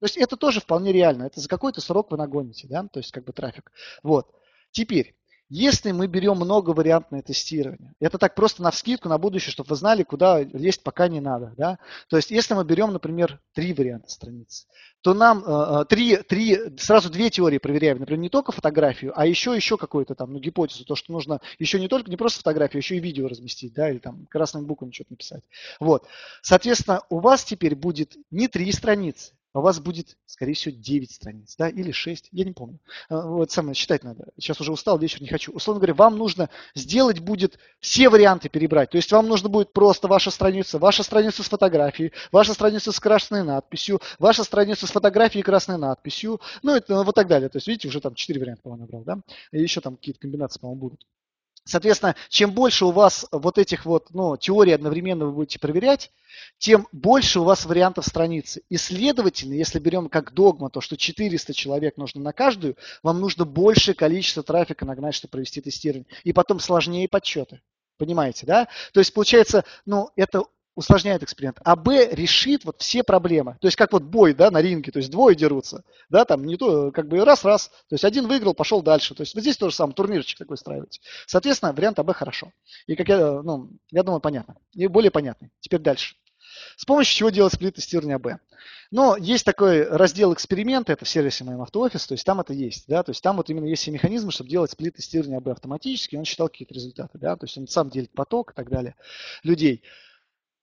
[0.00, 1.24] То есть это тоже вполне реально.
[1.24, 3.70] Это за какой-то срок вы нагоните, да, то есть как бы трафик.
[4.02, 4.34] Вот.
[4.72, 5.14] Теперь,
[5.50, 10.04] если мы берем многовариантное тестирование, это так просто на вскидку, на будущее, чтобы вы знали,
[10.04, 11.52] куда лезть пока не надо.
[11.56, 11.78] Да?
[12.08, 14.68] То есть если мы берем, например, три варианта страницы,
[15.00, 17.98] то нам э, э, три, три, сразу две теории проверяем.
[17.98, 21.80] Например, не только фотографию, а еще, еще какую-то там ну, гипотезу, то, что нужно еще
[21.80, 25.14] не только, не просто фотографию, еще и видео разместить, да, или там красным буквами что-то
[25.14, 25.42] написать.
[25.80, 26.06] Вот.
[26.42, 31.56] Соответственно, у вас теперь будет не три страницы, у вас будет, скорее всего, 9 страниц,
[31.56, 32.78] да, или 6, я не помню.
[33.08, 34.28] А, вот самое считать надо.
[34.38, 35.52] Сейчас уже устал, вечер не хочу.
[35.52, 38.90] Условно говоря, вам нужно сделать будет все варианты перебрать.
[38.90, 43.00] То есть вам нужно будет просто ваша страница, ваша страница с фотографией, ваша страница с
[43.00, 47.48] красной надписью, ваша страница с фотографией и красной надписью, ну, это, вот так далее.
[47.48, 49.20] То есть, видите, уже там 4 варианта, по-моему, набрал, да?
[49.52, 51.06] И еще там какие-то комбинации, по-моему, будут.
[51.64, 56.10] Соответственно, чем больше у вас вот этих вот ну, теорий одновременно вы будете проверять,
[56.58, 58.62] тем больше у вас вариантов страницы.
[58.68, 63.44] И следовательно, если берем как догма то, что 400 человек нужно на каждую, вам нужно
[63.44, 66.06] большее количество трафика нагнать, чтобы провести тестирование.
[66.24, 67.60] И потом сложнее подсчеты.
[67.98, 68.68] Понимаете, да?
[68.92, 70.44] То есть получается, ну, это
[70.80, 71.58] усложняет эксперимент.
[71.62, 73.58] А Б решит вот все проблемы.
[73.60, 76.56] То есть как вот бой, да, на ринге, то есть двое дерутся, да, там не
[76.56, 79.14] то, как бы раз-раз, то есть один выиграл, пошел дальше.
[79.14, 81.00] То есть вот здесь тоже самое, турнирчик такой устраиваете.
[81.26, 82.50] Соответственно, вариант АБ хорошо.
[82.86, 84.56] И как я, ну, я думаю, понятно.
[84.72, 85.50] И более понятный.
[85.60, 86.16] Теперь дальше.
[86.76, 88.40] С помощью чего делать сплит-тестирование АБ?
[88.90, 92.86] Но есть такой раздел эксперимента, это в сервисе моем автоофис, то есть там это есть,
[92.88, 96.24] да, то есть там вот именно есть все механизмы, чтобы делать сплит-тестирование АБ автоматически, он
[96.24, 98.96] считал какие-то результаты, да, то есть он сам делит поток и так далее
[99.44, 99.84] людей.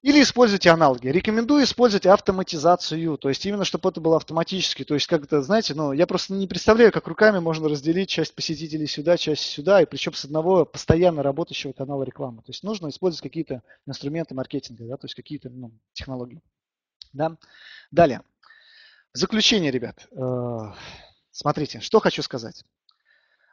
[0.08, 1.10] Или используйте аналоги.
[1.10, 4.86] Рекомендую использовать автоматизацию, то есть именно, чтобы это было автоматически.
[4.86, 8.88] То есть, как-то, знаете, ну, я просто не представляю, как руками можно разделить часть посетителей
[8.88, 12.38] сюда, часть сюда, и причем с одного постоянно работающего канала рекламы.
[12.38, 16.42] То есть нужно использовать какие-то инструменты маркетинга, да, то есть какие-то ну, технологии.
[17.12, 17.36] Да.
[17.92, 18.22] Далее.
[19.12, 20.08] Заключение, ребят.
[20.12, 20.72] Э,
[21.32, 22.64] смотрите, что хочу сказать.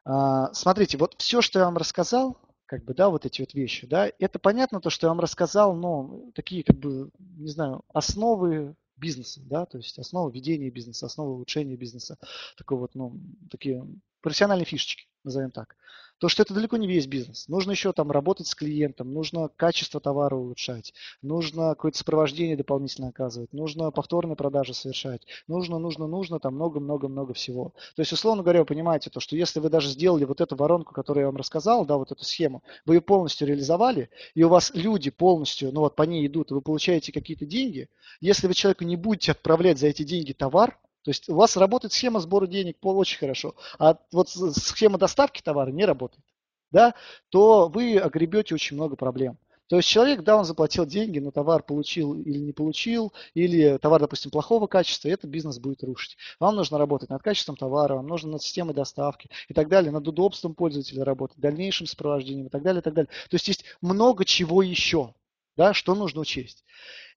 [0.07, 3.87] Э, смотрите, вот все, что я вам рассказал, как бы, да, вот эти вот вещи,
[3.87, 8.75] да, это понятно, то, что я вам рассказал, но такие, как бы, не знаю, основы
[8.97, 12.17] бизнеса, да, то есть основы ведения бизнеса, основы улучшения бизнеса,
[12.57, 13.19] такой вот, ну,
[13.51, 13.85] такие
[14.25, 15.77] профессиональные фишечки, назовем так.
[16.19, 17.47] То, что это далеко не весь бизнес.
[17.49, 23.53] Нужно еще там работать с клиентом, нужно качество товара улучшать, нужно какое-то сопровождение дополнительно оказывать,
[23.53, 27.75] нужно повторные продажи совершать, нужно, нужно, нужно, там много-много-много всего.
[27.97, 30.95] То есть, условно говоря, вы понимаете то, что если вы даже сделали вот эту воронку,
[30.95, 34.71] которую я вам рассказал, да, вот эту схему, вы ее полностью реализовали, и у вас
[34.73, 37.91] люди полностью, ну вот по ней идут, и вы получаете какие-то деньги,
[38.21, 41.93] если вы человеку не будете отправлять за эти деньги товар, то есть у вас работает
[41.93, 46.25] схема сбора денег очень хорошо, а вот схема доставки товара не работает,
[46.71, 46.95] да,
[47.29, 49.39] то вы огребете очень много проблем.
[49.69, 54.01] То есть человек, да, он заплатил деньги, но товар получил или не получил, или товар,
[54.01, 56.19] допустим, плохого качества, и этот бизнес будет рушить.
[56.39, 60.07] Вам нужно работать над качеством товара, вам нужно над системой доставки и так далее, над
[60.07, 63.11] удобством пользователя работать, дальнейшим сопровождением и так далее, и так далее.
[63.31, 65.15] То есть есть много чего еще,
[65.57, 66.65] да, что нужно учесть.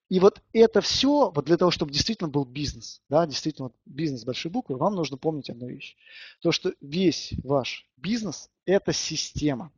[0.10, 4.52] И вот это все, вот для того, чтобы действительно был бизнес, да, действительно бизнес большой
[4.52, 5.98] буквы, вам нужно помнить одну вещь.
[6.42, 9.72] То, что весь ваш бизнес– это система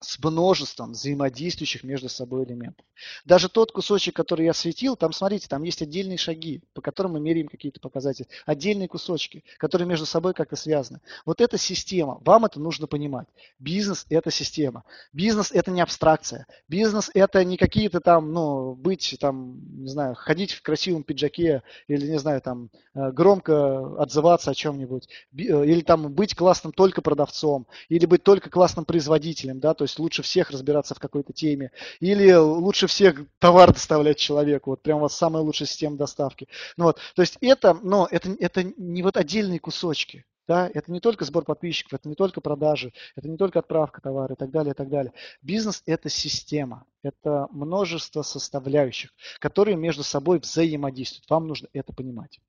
[0.00, 2.84] с множеством взаимодействующих между собой элементов.
[3.24, 7.20] Даже тот кусочек, который я светил, там, смотрите, там есть отдельные шаги, по которым мы
[7.20, 11.00] меряем какие-то показатели, отдельные кусочки, которые между собой как-то связаны.
[11.24, 13.26] Вот эта система, вам это нужно понимать.
[13.58, 14.84] Бизнес– это система.
[15.12, 16.46] Бизнес– это не абстракция.
[16.68, 22.10] Бизнес– это не какие-то там, ну, быть там, не знаю, ходить в красивом пиджаке или,
[22.10, 27.66] не знаю, там, э, громко отзываться о чем-нибудь, э, или там быть классным только продавцом,
[27.88, 31.70] или быть только классным производителем, да, то есть есть лучше всех разбираться в какой-то теме,
[32.00, 36.48] или лучше всех товар доставлять человеку, вот прям у вас самая лучшая система доставки.
[36.76, 41.00] Ну вот, то есть это, но это, это не вот отдельные кусочки, да, это не
[41.00, 44.72] только сбор подписчиков, это не только продажи, это не только отправка товара и так далее,
[44.72, 45.12] и так далее.
[45.40, 51.30] Бизнес– это система, это множество составляющих, которые между собой взаимодействуют.
[51.30, 52.40] Вам нужно это понимать.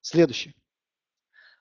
[0.00, 0.54] Следующее.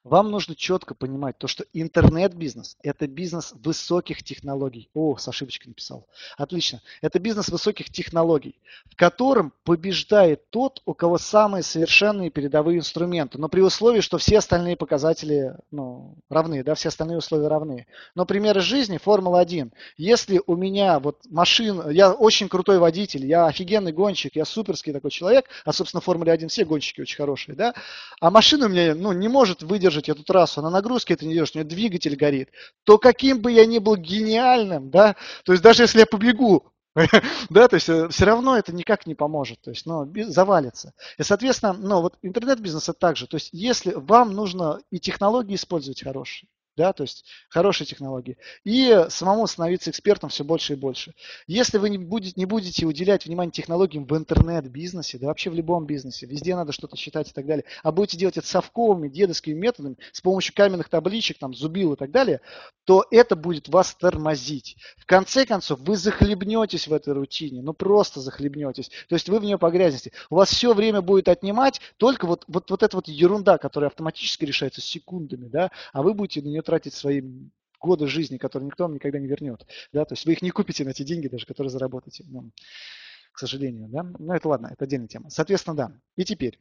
[0.06, 4.88] Вам нужно четко понимать то, что интернет-бизнес– это бизнес высоких технологий.
[4.94, 6.06] О, с ошибочкой написал.
[6.38, 6.80] Отлично.
[7.02, 8.54] Это бизнес высоких технологий,
[8.86, 13.40] в котором побеждает тот, у кого самые совершенные передовые инструменты.
[13.40, 17.88] Но при условии, что все остальные показатели ну, равны, да, все остальные условия равны.
[18.14, 19.72] Но пример из жизни– Формула-1.
[19.98, 25.10] Если у меня вот машина, я очень крутой водитель, я офигенный гонщик, я суперский такой
[25.10, 27.74] человек, а, собственно, в Формуле-1 все гонщики очень хорошие, да,
[28.22, 31.34] а машина у меня ну, не может выдержать выдержать эту трассу, на нагрузке это не
[31.34, 32.50] идешь, у нее двигатель горит,
[32.84, 36.72] то каким бы я ни был гениальным, да, то есть даже если я побегу,
[37.50, 40.94] да, то есть э, все равно это никак не поможет, то есть, ну, завалится.
[41.18, 46.02] И, соответственно, ну, вот интернет-бизнес это также, то есть, если вам нужно и технологии использовать
[46.02, 51.14] хорошие, да, то есть хорошие технологии, и самому становиться экспертом все больше и больше.
[51.48, 55.86] Если вы не будете, не будете уделять внимание технологиям в интернет-бизнесе, да вообще в любом
[55.86, 59.98] бизнесе, везде надо что-то считать и так далее, а будете делать это совковыми, дедовскими методами,
[60.12, 62.42] с помощью каменных табличек, там, зубил и так далее,
[62.86, 64.78] то это будет вас тормозить.
[64.98, 68.90] В конце концов, вы захлебнетесь в этой рутине, ну просто захлебнетесь.
[69.10, 70.12] То есть вы в нее погрязнете.
[70.30, 74.46] У вас все время будет отнимать только вот, вот, вот эта вот ерунда, которая автоматически
[74.46, 77.22] решается секундами, да, а вы будете на нее тратить свои
[77.80, 79.66] годы жизни, которые никто вам никогда не вернет.
[79.94, 80.04] Да?
[80.06, 82.26] То есть вы их не купите на те деньги даже, которые заработаете.
[82.28, 82.52] Ну,
[83.32, 83.88] к сожалению.
[83.90, 84.04] Да?
[84.20, 85.30] Но это ладно, это отдельная тема.
[85.30, 85.92] Соответственно, да.
[86.16, 86.60] И теперь.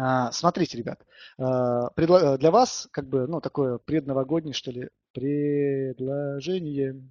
[0.00, 1.04] А, смотрите, ребят,
[1.38, 1.90] а,
[2.36, 7.02] для вас как бы, ну, такое предновогоднее, что ли, предложение.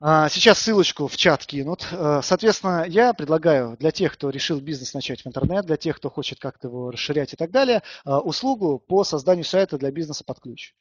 [0.00, 1.86] А, сейчас ссылочку в чат кинут.
[2.22, 6.38] Соответственно, я предлагаю для тех, кто решил бизнес начать в интернет, для тех, кто хочет
[6.38, 10.74] как-то его расширять и так далее, услугу по созданию сайта для бизнеса под ключ.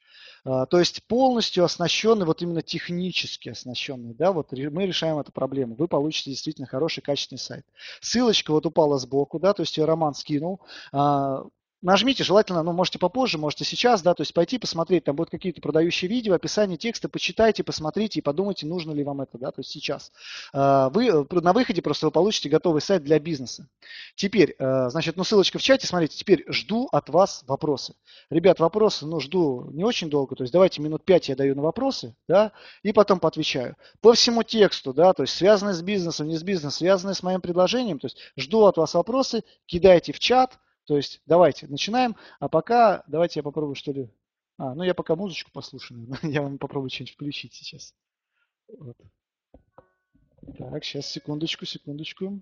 [0.43, 5.75] А, то есть полностью оснащенный, вот именно технически оснащенный, да, вот мы решаем эту проблему.
[5.75, 7.65] Вы получите действительно хороший, качественный сайт.
[8.01, 10.61] Ссылочка вот упала сбоку, да, то есть ее Роман скинул.
[11.83, 15.61] Нажмите, желательно, ну, можете попозже, можете сейчас, да, то есть пойти посмотреть, там будут какие-то
[15.61, 19.69] продающие видео, описание текста, почитайте, посмотрите и подумайте, нужно ли вам это, да, то есть
[19.69, 20.11] сейчас.
[20.53, 23.67] А, вы, э, на выходе просто вы получите готовый сайт для бизнеса.
[24.15, 27.93] Теперь, э, значит, ну, ссылочка в чате, смотрите, теперь жду от вас вопросы.
[28.31, 31.61] Ребят, вопросы, ну, жду не очень долго, то есть давайте минут 5 я даю на
[31.61, 33.75] вопросы, да, и потом поотвечаю.
[34.01, 37.39] По всему тексту, да, то есть связанные с бизнесом, не с бизнесом, связанные с моим
[37.39, 40.57] предложением, то есть жду от вас вопросы, кидайте в чат,
[40.87, 44.09] то есть давайте начинаем, а пока давайте я попробую что ли.
[44.57, 47.93] А, ну я пока музычку послушаю, я вам попробую что-нибудь включить сейчас.
[48.69, 48.97] Вот.
[50.57, 52.41] Так, сейчас секундочку, секундочку.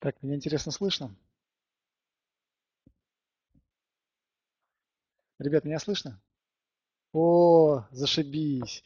[0.00, 1.14] Так, меня интересно слышно?
[5.38, 6.20] Ребят, меня слышно?
[7.12, 8.82] О, зашибись.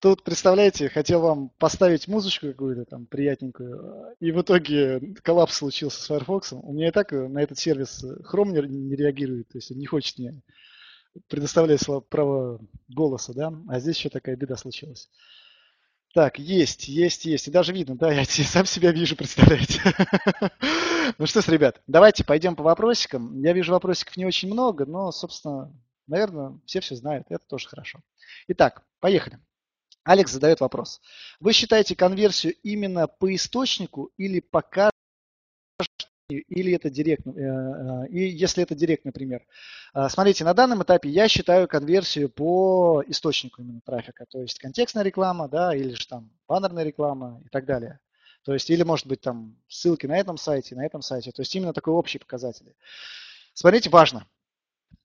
[0.00, 6.06] Тут, представляете, хотел вам поставить музычку какую-то там приятненькую, и в итоге коллапс случился с
[6.06, 6.52] Firefox.
[6.52, 9.86] У меня и так на этот сервис Chrome не, не реагирует, то есть он не
[9.86, 10.42] хочет мне
[11.28, 15.08] предоставлять право голоса, да, а здесь еще такая беда случилась.
[16.18, 17.46] Так, есть, есть, есть.
[17.46, 19.80] И даже видно, да, я сам себя вижу, представляете.
[21.16, 23.40] Ну что ж, ребят, давайте пойдем по вопросикам.
[23.40, 25.72] Я вижу вопросиков не очень много, но, собственно,
[26.08, 28.00] Наверное, все все знают, это тоже хорошо.
[28.48, 29.38] Итак, поехали.
[30.02, 31.00] Алекс задает вопрос.
[31.38, 34.60] Вы считаете конверсию именно по источнику или по
[36.28, 39.46] или это директ, э, э, и если это директ, например.
[39.92, 45.04] А, смотрите, на данном этапе я считаю конверсию по источнику именно трафика, то есть контекстная
[45.04, 48.00] реклама, да, или же там баннерная реклама и так далее.
[48.44, 51.32] То есть, или может быть там ссылки на этом сайте, на этом сайте.
[51.32, 52.74] То есть именно такой общий показатель.
[53.54, 54.26] Смотрите, важно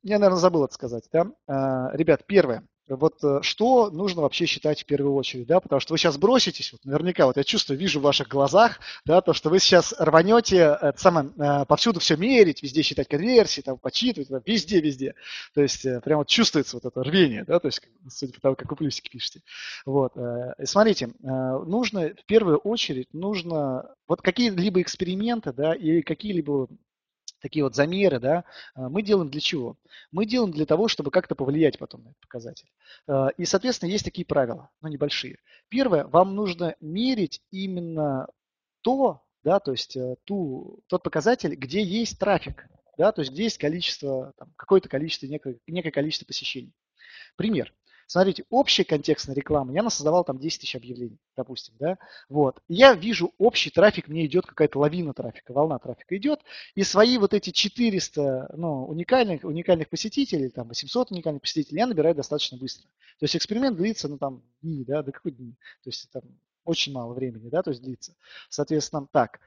[0.03, 1.07] я, наверное, забыл это сказать.
[1.11, 1.27] Да?
[1.47, 2.63] А, ребят, первое.
[2.95, 6.71] Вот э, что нужно вообще считать в первую очередь, да, потому что вы сейчас броситесь,
[6.71, 10.77] вот наверняка, вот я чувствую, вижу в ваших глазах, да, то, что вы сейчас рванете
[10.81, 15.15] это самое, э, повсюду все мерить, везде считать конверсии, там, почитывать, там, везде, везде.
[15.53, 18.55] То есть э, прямо вот чувствуется вот это рвение, да, то есть судя по тому,
[18.55, 19.41] как вы плюсики пишете.
[19.85, 20.13] Вот.
[20.63, 26.67] Смотрите, нужно в первую очередь, нужно вот какие-либо эксперименты, да, и какие-либо
[27.43, 29.77] такие вот замеры, да, а, мы делаем для чего?
[30.11, 32.71] Мы делаем для того, чтобы как-то повлиять потом на этот показатель.
[33.05, 35.37] А, и, соответственно, есть такие правила, но небольшие.
[35.67, 38.27] Первое, вам нужно мерить именно
[38.81, 42.65] то, да, то есть э, ту, тот показатель, где есть трафик,
[42.97, 46.73] да, то есть где есть количество, какое-то количество, некое, некое количество посещений.
[47.35, 47.73] Пример.
[48.07, 51.97] Смотрите, общая контекстная реклама, я создавал там 10 тысяч объявлений, допустим, да,
[52.29, 52.61] вот.
[52.67, 56.41] я вижу общий трафик, мне идет какая-то лавина трафика, волна трафика идет,
[56.75, 62.15] и свои вот эти 400, ну, уникальных, уникальных посетителей, там, 800 уникальных посетителей я набираю
[62.15, 62.85] достаточно быстро.
[63.19, 65.53] То есть эксперимент длится, ну, там, дни, да, до какой дни,
[65.83, 66.23] то есть там
[66.65, 68.15] очень мало времени, да, то есть длится.
[68.49, 69.39] Соответственно, так,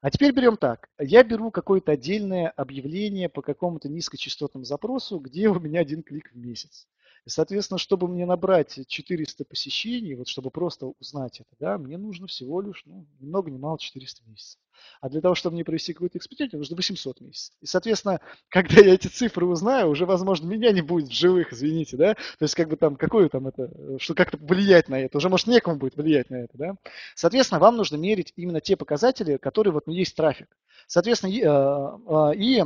[0.00, 0.88] а теперь берем так.
[0.98, 6.36] Я беру какое-то отдельное объявление по какому-то низкочастотному запросу, где у меня один клик в
[6.36, 6.86] месяц.
[7.28, 12.26] И, соответственно, чтобы мне набрать 400 посещений, вот чтобы просто узнать это, да, мне нужно
[12.26, 14.58] всего лишь, ну, ни много ни мало 400 месяцев.
[15.02, 17.54] А для того, чтобы мне провести какой-то эксперимент, мне нужно 800 месяцев.
[17.60, 21.98] И, соответственно, когда я эти цифры узнаю, уже, возможно, меня не будет в живых, извините,
[21.98, 25.28] да, то есть, как бы там, какое там это, что как-то влиять на это, уже,
[25.28, 26.76] может, некому будет влиять на это, да.
[27.14, 30.56] Соответственно, вам нужно мерить именно те показатели, которые вот, ну, есть трафик.
[30.86, 32.64] Соответственно, и, э, э, и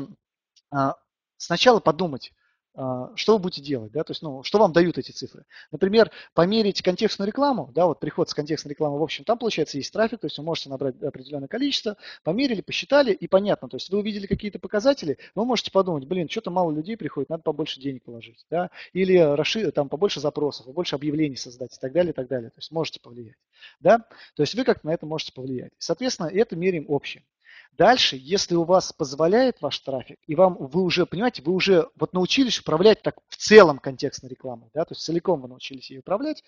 [0.70, 0.94] а,
[1.36, 2.32] сначала подумать,
[2.74, 5.44] что вы будете делать, да, то есть, ну, что вам дают эти цифры.
[5.70, 9.92] Например, померить контекстную рекламу, да, вот приход с контекстной рекламы, в общем, там, получается, есть
[9.92, 13.98] трафик, то есть вы можете набрать определенное количество, померили, посчитали, и понятно, то есть вы
[13.98, 18.46] увидели какие-то показатели, вы можете подумать, блин, что-то мало людей приходит, надо побольше денег положить,
[18.50, 22.50] да, или расширить, там, побольше запросов, побольше объявлений создать и так далее, и так далее,
[22.50, 23.36] то есть можете повлиять,
[23.80, 25.72] да, то есть вы как-то на это можете повлиять.
[25.78, 27.22] Соответственно, это меряем общее.
[27.72, 32.12] Дальше, если у вас позволяет ваш трафик, и вам вы уже, понимаете, вы уже вот
[32.12, 36.44] научились управлять так в целом контекстной рекламой, да, то есть целиком вы научились ее управлять,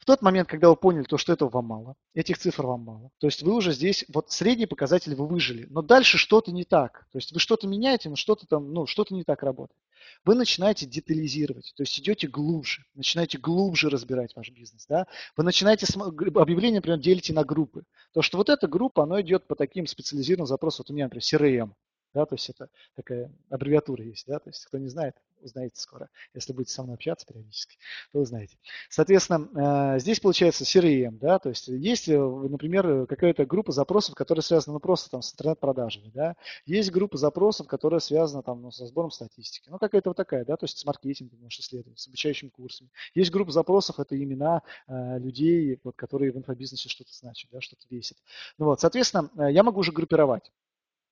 [0.00, 3.10] в тот момент, когда вы поняли, то, что этого вам мало, этих цифр вам мало,
[3.18, 7.06] то есть вы уже здесь, вот средний показатель вы выжили, но дальше что-то не так.
[7.12, 9.78] То есть вы что-то меняете, но что-то там, ну, что-то не так работает.
[10.24, 14.86] Вы начинаете детализировать, то есть идете глубже, начинаете глубже разбирать ваш бизнес.
[14.86, 15.06] Да?
[15.36, 17.84] Вы начинаете объявление, например, делите на группы.
[18.14, 20.84] То, что вот эта группа, она идет по таким специализированным запросам.
[20.84, 21.72] Вот у меня, например, CRM.
[22.12, 26.08] Да, то есть это такая аббревиатура есть, да, то есть кто не знает, узнаете скоро.
[26.34, 27.76] Если будете со мной общаться периодически,
[28.12, 28.58] то узнаете.
[28.88, 34.42] Соответственно, э, здесь получается CRM, да, то есть есть, э, например, какая-то группа запросов, которые
[34.42, 36.34] связаны ну, просто там с интернет-продажами, да.
[36.66, 39.68] Есть группа запросов, которая связана там ну, со сбором статистики.
[39.70, 42.90] Ну, какая-то вот такая, да, то есть с маркетингом можешь исследовать, с обучающими курсами.
[43.14, 47.86] Есть группа запросов, это имена э, людей, вот, которые в инфобизнесе что-то значат, да, что-то
[47.88, 48.18] весят.
[48.58, 50.50] Ну, вот, соответственно, я могу уже группировать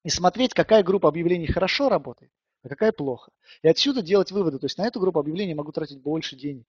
[0.05, 3.33] и смотреть, какая группа объявлений хорошо работает, а какая плохо.
[3.63, 4.59] И отсюда делать выводы.
[4.59, 6.67] То есть на эту группу объявлений могу тратить больше денег.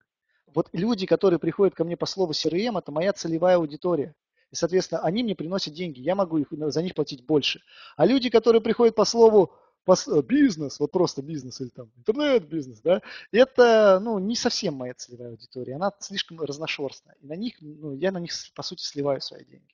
[0.48, 4.16] Вот люди, которые приходят ко мне по слову CRM, это моя целевая аудитория.
[4.52, 7.62] И, соответственно, они мне приносят деньги, я могу их, за них платить больше.
[7.96, 9.54] А люди, которые приходят по слову
[9.86, 13.02] по, бизнес, вот просто бизнес или там интернет-бизнес, да,
[13.32, 17.16] это, ну, не совсем моя целевая аудитория, она слишком разношерстная.
[17.22, 19.74] И на них, ну, я на них, по сути, сливаю свои деньги.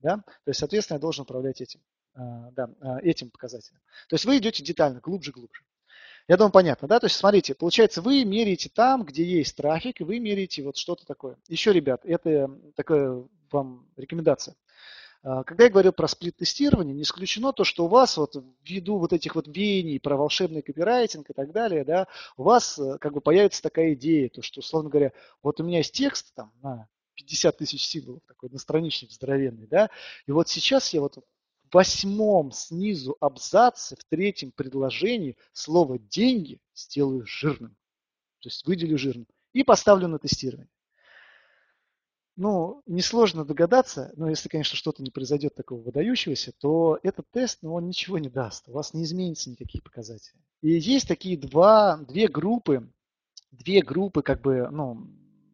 [0.00, 0.18] Да?
[0.18, 1.80] То есть, соответственно, я должен управлять этим.
[2.16, 3.78] А, да, а, этим показателем.
[4.08, 5.62] То есть вы идете детально, глубже, глубже.
[6.28, 6.98] Я думаю, понятно, да?
[6.98, 11.04] То есть, смотрите, получается, вы меряете там, где есть трафик, и вы меряете вот что-то
[11.04, 11.36] такое.
[11.46, 13.22] Еще, ребят, это такая
[13.52, 14.56] вам рекомендация.
[15.22, 18.34] А, когда я говорю про сплит-тестирование, не исключено то, что у вас вот
[18.64, 22.06] ввиду вот этих вот веяний про волшебный копирайтинг и так далее, да,
[22.38, 25.12] у вас э, как бы появится такая идея, то, что, условно говоря,
[25.42, 29.90] вот у меня есть текст там на 50 тысяч символов, такой настраничник здоровенный, да,
[30.26, 31.18] и вот сейчас я вот
[31.72, 37.76] восьмом снизу абзаце, в третьем предложении слово «деньги» сделаю жирным,
[38.40, 40.70] то есть выделю жирным и поставлю на тестирование
[42.36, 47.74] ну, несложно догадаться, но если, конечно, что-то не произойдет такого выдающегося, то этот тест, ну,
[47.74, 50.38] он ничего не даст, у вас не изменится никакие показатели.
[50.60, 52.88] И есть такие два, две группы,
[53.50, 55.08] две группы, как бы, ну,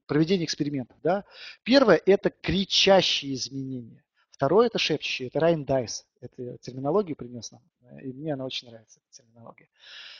[0.06, 1.24] проведения экспериментов, да.
[1.62, 4.04] Первое– это кричащие изменения.
[4.32, 6.04] Второе– это шепчущие, это Райан Дайс.
[6.20, 7.62] Это терминологию принес нам,
[8.00, 9.68] и мне она очень нравится, эта терминология.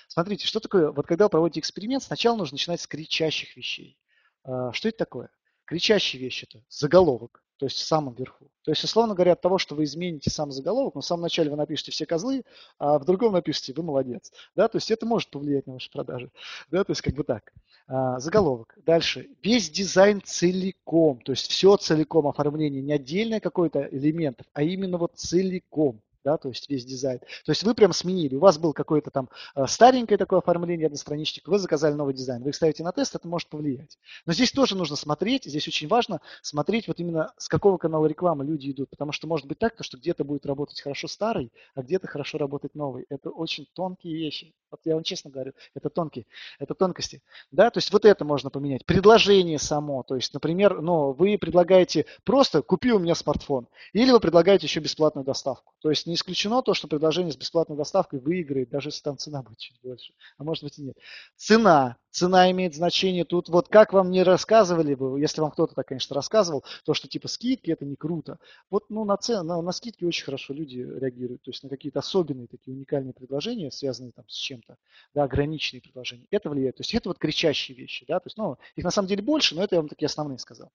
[0.06, 3.98] Смотрите, что такое, вот когда вы проводите эксперимент, сначала нужно начинать с кричащих вещей.
[4.44, 5.30] А, что это такое?
[5.73, 8.51] Кричащие вещи это заголовок, то есть в самом верху.
[8.62, 11.51] То есть, условно говоря, от того, что вы измените сам заголовок, но в самом начале
[11.51, 12.44] вы напишете все козлы,
[12.78, 14.31] а в другом напишите вы молодец.
[14.55, 16.31] Да, то есть это может повлиять на ваши продажи.
[16.70, 17.55] Да, то есть как бы так.
[17.86, 18.74] А, заголовок.
[18.85, 19.31] Дальше.
[19.43, 25.12] Весь дизайн целиком, то есть все целиком оформление, не отдельное какой-то элемент, а именно вот
[25.16, 27.19] целиком да, то есть весь дизайн.
[27.19, 31.49] То есть вы прям сменили, у вас был какое-то там э, старенькое такое оформление одностраничник,
[31.49, 33.99] вы заказали новый дизайн, вы их ставите на тест, это может повлиять.
[34.27, 38.44] Но здесь тоже нужно смотреть, здесь очень важно смотреть вот именно с какого канала рекламы
[38.44, 42.07] люди идут, потому что может быть так, что где-то будет работать хорошо старый, а где-то
[42.07, 43.07] хорошо работать новый.
[43.09, 44.55] Это очень тонкие вещи.
[44.70, 46.27] Вот я вам честно говорю, это тонкие,
[46.59, 47.23] это тонкости.
[47.51, 48.86] Да, то есть вот это можно поменять.
[48.86, 54.20] Предложение само, то есть, например, ну, вы предлагаете просто купи у меня смартфон, или вы
[54.20, 55.74] предлагаете еще бесплатную доставку.
[55.81, 59.43] То есть не исключено то, что предложение с бесплатной доставкой выиграет, даже если там цена
[59.43, 60.12] будет чуть больше.
[60.36, 60.97] А может быть и нет.
[61.36, 61.97] Цена.
[62.10, 63.48] Цена имеет значение тут.
[63.48, 67.28] Вот как вам не рассказывали бы, если вам кто-то так, конечно, рассказывал, то, что типа
[67.28, 68.39] скидки это не круто.
[68.68, 71.40] Вот ну, на, цен, на, на скидки очень хорошо люди реагируют.
[71.43, 74.76] То есть на какие-то особенные такие уникальные предложения, связанные там с чем-то,
[75.14, 76.26] да, ограниченные предложения.
[76.30, 76.76] Это влияет.
[76.76, 78.05] То есть это вот кричащие вещи.
[78.06, 78.20] Да?
[78.20, 80.70] То есть, ну, их на самом деле больше, но это я вам такие основные сказал.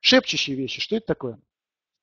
[0.00, 0.82] Шепчущие вещи.
[0.82, 1.40] Что это такое?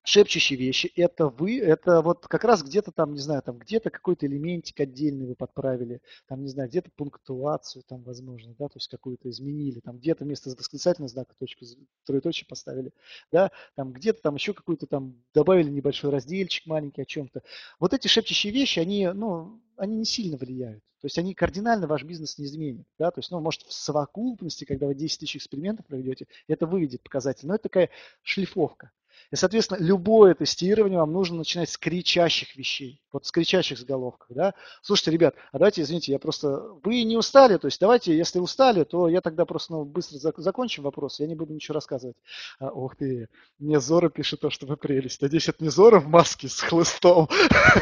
[0.06, 4.26] Шепчущие вещи, это вы, это вот как раз где-то там, не знаю, там где-то какой-то
[4.26, 9.28] элементик отдельный вы подправили, там, не знаю, где-то пунктуацию там, возможно, да, то есть какую-то
[9.28, 11.64] изменили, там где-то вместо восклицательного знака точку,
[12.04, 12.92] троеточие поставили,
[13.32, 17.42] да, там где-то там еще какую-то там добавили небольшой разделчик маленький о чем-то.
[17.80, 20.84] Вот эти шепчущие вещи, они, ну, они не сильно влияют.
[21.00, 22.86] То есть они кардинально ваш бизнес не изменят.
[22.98, 23.10] Да?
[23.10, 27.46] То есть, ну, может, в совокупности, когда вы 10 тысяч экспериментов проведете, это выведет показатель.
[27.46, 27.90] Но это такая
[28.22, 28.92] шлифовка.
[29.30, 34.28] И, соответственно, любое тестирование вам нужно начинать с кричащих вещей, вот с кричащих заголовков.
[34.30, 34.54] Да?
[34.82, 36.62] Слушайте, ребят, а давайте, извините, я просто...
[36.84, 40.40] Вы не устали, то есть давайте, если устали, то я тогда просто ну, быстро зак-
[40.40, 42.16] закончим вопрос, я не буду ничего рассказывать.
[42.60, 43.28] А, ох ты,
[43.58, 45.20] мне Зора пишет то, что вы прелесть.
[45.22, 47.28] Надеюсь, это не Зора в маске с хлыстом,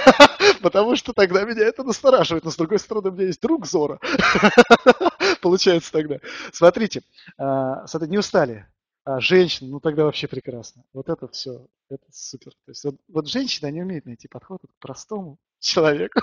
[0.63, 2.45] потому что тогда меня это настораживает.
[2.45, 3.99] Но с другой стороны, у меня есть друг Зора.
[5.43, 6.19] Получается тогда.
[6.53, 7.03] Смотрите,
[7.39, 8.67] а, не устали,
[9.05, 10.83] а женщин, ну тогда вообще прекрасно.
[10.93, 12.53] Вот это все, это супер.
[12.65, 16.21] То есть вот, вот женщины, они умеют найти подход к простому человеку.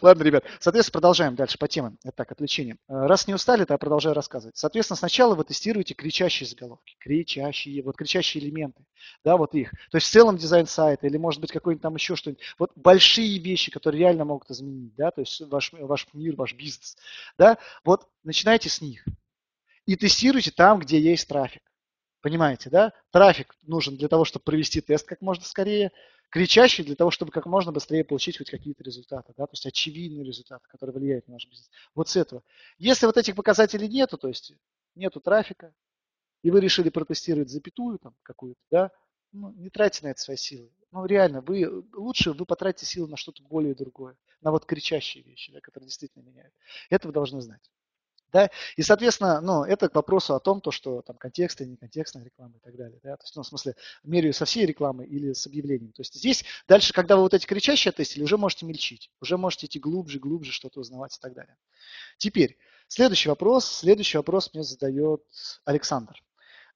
[0.00, 1.98] Ладно, ребят, соответственно, продолжаем дальше по темам.
[2.04, 2.76] Итак, отвлечение.
[2.88, 4.56] Э, раз не устали, то я продолжаю рассказывать.
[4.56, 8.82] Соответственно, сначала вы тестируете кричащие заголовки, кричащие, вот кричащие элементы,
[9.22, 9.70] да, вот их.
[9.90, 12.42] То есть в целом дизайн сайта или может быть какой-нибудь там еще что-нибудь.
[12.58, 16.96] Вот большие вещи, которые реально могут изменить, да, то есть ваш, ваш мир, ваш бизнес,
[17.36, 19.04] да, вот начинайте с них
[19.90, 21.62] и тестируйте там, где есть трафик.
[22.20, 22.92] Понимаете, да?
[23.10, 25.90] Трафик нужен для того, чтобы провести тест как можно скорее,
[26.28, 29.46] кричащий для того, чтобы как можно быстрее получить хоть какие-то результаты, да?
[29.46, 31.68] то есть очевидные результаты, которые влияют на наш бизнес.
[31.96, 32.44] Вот с этого.
[32.78, 34.52] Если вот этих показателей нету, то есть
[34.94, 35.74] нету трафика,
[36.44, 38.92] и вы решили протестировать запятую там какую-то, да,
[39.32, 40.70] ну, не тратьте на это свои силы.
[40.92, 45.50] Ну, реально, вы, лучше вы потратите силы на что-то более другое, на вот кричащие вещи,
[45.50, 46.54] да, которые действительно меняют.
[46.90, 47.68] Это вы должны знать.
[48.32, 48.50] Да?
[48.76, 51.76] И, соответственно, ну, это к вопросу о том, то, что там контекстная
[52.24, 52.98] реклама и так далее.
[53.02, 53.16] Да?
[53.16, 53.74] То есть, ну, в смысле,
[54.04, 55.92] меряю со всей рекламой или с объявлением.
[55.92, 59.66] То есть здесь дальше, когда вы вот эти кричащие тестили, уже можете мельчить, уже можете
[59.66, 61.56] идти глубже, глубже, что-то узнавать и так далее.
[62.18, 62.58] Теперь,
[62.88, 63.66] следующий вопрос.
[63.66, 65.22] Следующий вопрос мне задает
[65.64, 66.22] Александр.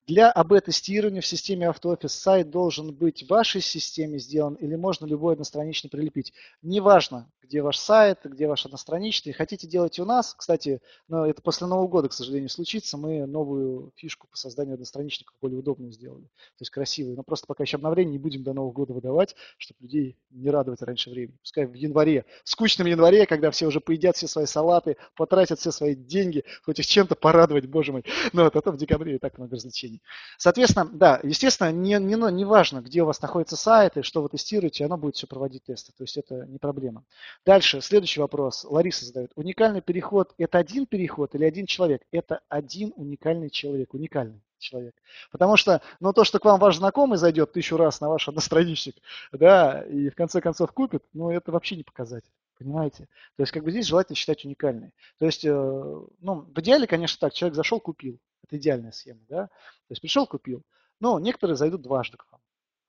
[0.07, 5.33] Для АБ-тестирования в системе AutoOffice сайт должен быть в вашей системе сделан или можно любой
[5.33, 6.35] одностранично прилепить.
[6.61, 9.33] Неважно, где ваш сайт, где ваш одностраничный.
[9.33, 13.93] Хотите делать у нас, кстати, но это после Нового года, к сожалению, случится, мы новую
[13.97, 16.25] фишку по созданию одностраничников более удобную сделали.
[16.25, 17.17] То есть красивую.
[17.17, 20.83] Но просто пока еще обновление не будем до Нового года выдавать, чтобы людей не радовать
[20.83, 21.39] раньше времени.
[21.41, 25.71] Пускай в январе, в скучном январе, когда все уже поедят все свои салаты, потратят все
[25.71, 28.05] свои деньги, хоть их чем-то порадовать, боже мой.
[28.33, 29.94] Но вот это в декабре и так много развлечений.
[30.39, 34.29] Соответственно, да, естественно, не, не, не важно, где у вас находится сайт и что вы
[34.29, 35.93] тестируете, оно будет все проводить тесты.
[35.97, 37.05] То есть это не проблема.
[37.45, 38.65] Дальше, следующий вопрос.
[38.65, 39.33] Лариса задает.
[39.35, 42.03] Уникальный переход– это один переход или один человек?
[42.11, 44.95] Это один уникальный человек, уникальный человек.
[45.31, 48.97] Потому что, ну, то, что к вам ваш знакомый зайдет тысячу раз на ваш одностраничник,
[49.33, 52.31] да, и в конце концов купит, ну, это вообще не показатель.
[52.59, 53.09] Понимаете?
[53.37, 54.93] То есть, как бы здесь желательно считать уникальной.
[55.19, 58.19] То есть, э, ну, в идеале, конечно, так, человек зашел, купил.
[58.55, 59.47] Это идеальная схема, да?
[59.47, 60.63] То есть, пришел, купил.
[61.01, 62.41] Но некоторые зайдут дважды к вам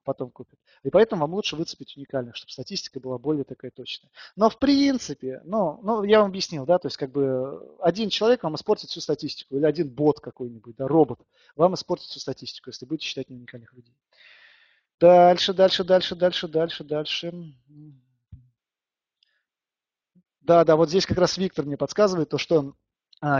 [0.04, 0.60] потом купят.
[0.84, 4.12] И поэтому вам лучше выцепить уникальных, чтобы статистика была более такая точная.
[4.36, 8.44] Но в принципе, ну, ну я вам объяснил, да, то есть как бы один человек
[8.44, 11.20] вам испортит всю статистику, или один бот какой-нибудь, да, робот,
[11.56, 13.98] вам испортит всю статистику, если будете считать не уникальных людей.
[15.00, 17.34] Дальше, дальше, дальше, дальше, дальше, дальше.
[20.42, 22.76] Да, да, вот здесь как раз Виктор мне подсказывает то, что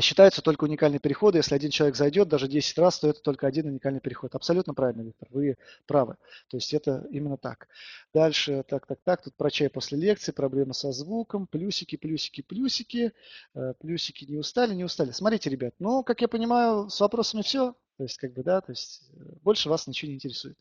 [0.02, 1.40] считаются только уникальные переходы.
[1.40, 4.34] Если один человек зайдет даже 10 раз, то это только один уникальный переход.
[4.34, 6.16] Абсолютно правильно, Виктор, вы правы.
[6.50, 7.68] То есть это именно так.
[8.14, 13.12] Дальше, так, так, так, тут про чай после лекции, проблемы со звуком, плюсики, плюсики, плюсики,
[13.54, 15.12] э, плюсики не устали, не устали.
[15.12, 17.76] Смотрите, ребят, ну, как я понимаю, с вопросами все.
[17.98, 20.58] То есть, как бы, да, то есть э, больше вас ничего не интересует.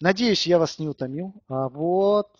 [0.00, 1.42] Надеюсь, я вас не утомил.
[1.48, 2.34] А вот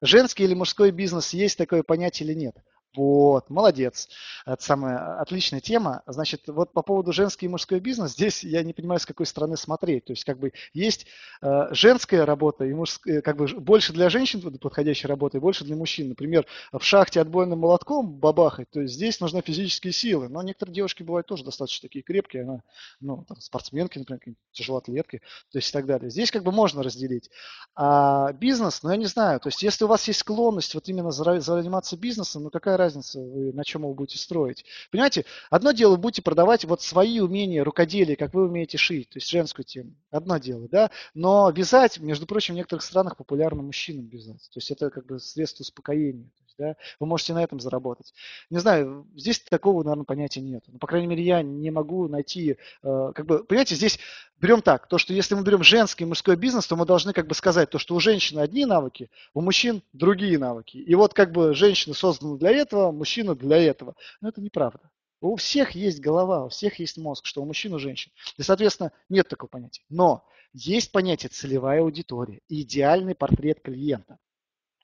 [0.00, 2.56] женский или мужской бизнес есть такое понятие или нет?
[2.96, 4.08] Вот, молодец.
[4.46, 6.02] Это самая отличная тема.
[6.06, 9.56] Значит, вот по поводу женский и мужской бизнес, здесь я не понимаю, с какой стороны
[9.56, 10.04] смотреть.
[10.04, 11.06] То есть, как бы есть
[11.42, 15.74] э, женская работа и мужская, как бы больше для женщин подходящая работа и больше для
[15.74, 16.10] мужчин.
[16.10, 20.28] Например, в шахте отбойным молотком бабахать, то есть здесь нужны физические силы.
[20.28, 22.62] Но некоторые девушки бывают тоже достаточно такие крепкие, она,
[23.00, 26.10] ну, там, спортсменки, например, тяжелоатлетки, то есть и так далее.
[26.10, 27.30] Здесь как бы можно разделить.
[27.74, 31.10] А бизнес, ну, я не знаю, то есть если у вас есть склонность вот именно
[31.10, 34.64] заниматься бизнесом, ну, какая разница, вы, на чем вы будете строить.
[34.90, 39.16] Понимаете, одно дело, вы будете продавать вот свои умения рукоделия, как вы умеете шить, то
[39.16, 39.94] есть женскую тему.
[40.10, 40.90] Одно дело, да.
[41.14, 44.42] Но вязать, между прочим, в некоторых странах популярно мужчинам вязать.
[44.52, 46.30] То есть это как бы средство успокоения.
[46.54, 48.12] Есть, да, вы можете на этом заработать.
[48.50, 50.64] Не знаю, здесь такого, наверное, понятия нет.
[50.68, 53.98] Но, по крайней мере, я не могу найти, э, как бы, понимаете, здесь
[54.40, 57.26] берем так, то, что если мы берем женский и мужской бизнес, то мы должны как
[57.26, 60.76] бы сказать, то, что у женщины одни навыки, у мужчин другие навыки.
[60.76, 63.94] И вот как бы женщина создана для этого, мужчина для этого.
[64.20, 64.90] Но это неправда.
[65.20, 68.12] У всех есть голова, у всех есть мозг, что у мужчин, у женщин.
[68.36, 69.82] И, соответственно, нет такого понятия.
[69.88, 74.18] Но есть понятие целевая аудитория, идеальный портрет клиента.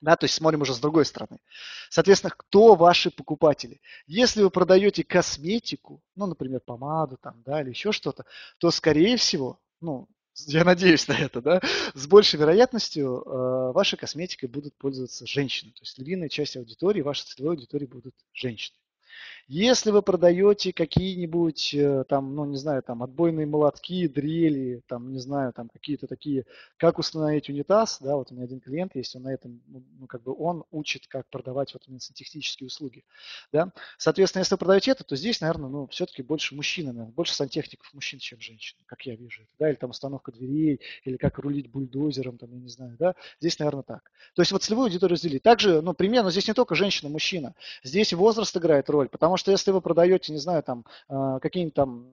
[0.01, 1.39] Да, то есть смотрим уже с другой стороны.
[1.89, 3.79] Соответственно, кто ваши покупатели?
[4.07, 8.25] Если вы продаете косметику, ну, например, помаду там, да, или еще что-то,
[8.57, 10.07] то, скорее всего, ну,
[10.47, 11.61] я надеюсь на это, да,
[11.93, 15.71] с большей вероятностью э, вашей косметикой будут пользоваться женщины.
[15.71, 18.77] То есть львиная часть аудитории, вашей целевой аудитории будут женщины.
[19.53, 25.19] Если вы продаете какие-нибудь, э, там, ну, не знаю, там, отбойные молотки, дрели, там, не
[25.19, 26.45] знаю, там, какие-то такие,
[26.77, 30.07] как установить унитаз, да, вот у меня один клиент есть, он на этом, ну, ну
[30.07, 33.03] как бы он учит, как продавать вот именно сантехнические услуги,
[33.51, 33.73] да.
[33.97, 37.93] Соответственно, если вы продаете это, то здесь, наверное, ну, все-таки больше мужчины, наверное, больше сантехников
[37.93, 41.69] мужчин, чем женщин, как я вижу это, да, или там установка дверей, или как рулить
[41.69, 44.13] бульдозером, там, я не знаю, да, здесь, наверное, так.
[44.33, 45.43] То есть вот целевую аудиторию разделить.
[45.43, 47.53] Также, ну, примерно, здесь не только женщина, мужчина,
[47.83, 52.11] здесь возраст играет роль, потому что если вы продаете, не знаю, там, э, какие-нибудь там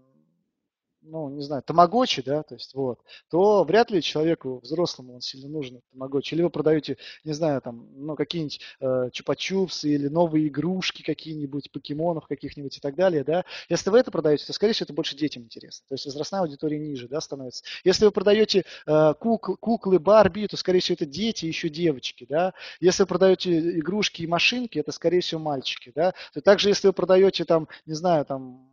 [1.02, 3.00] ну, не знаю, тамагочи, да, то есть вот,
[3.30, 6.34] то вряд ли человеку взрослому он сильно нужен тамагочи.
[6.34, 12.26] Или вы продаете, не знаю, там, ну, какие-нибудь э, чупа-чупсы или новые игрушки какие-нибудь, покемонов
[12.26, 13.44] каких-нибудь и так далее, да.
[13.68, 15.86] Если вы это продаете, то, скорее всего, это больше детям интересно.
[15.88, 17.64] То есть возрастная аудитория ниже, да, становится.
[17.84, 22.54] Если вы продаете э, кукл, куклы, Барби, то, скорее всего, это дети, еще девочки, да.
[22.80, 26.14] Если вы продаете игрушки и машинки, это, скорее всего, мальчики, да.
[26.34, 28.68] То также, если вы продаете, там, не знаю, там,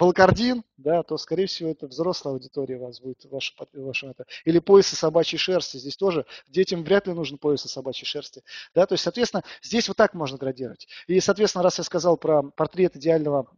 [0.00, 4.24] Полкардин, да, то, скорее всего, это взрослая аудитория у вас будет, ваша, ваша это.
[4.46, 5.76] Или поясы собачьей шерсти.
[5.76, 8.42] Здесь тоже детям вряд ли нужен поясы собачьей шерсти.
[8.74, 10.88] Да, то есть, соответственно, здесь вот так можно градировать.
[11.06, 13.52] И, соответственно, раз я сказал про портрет идеального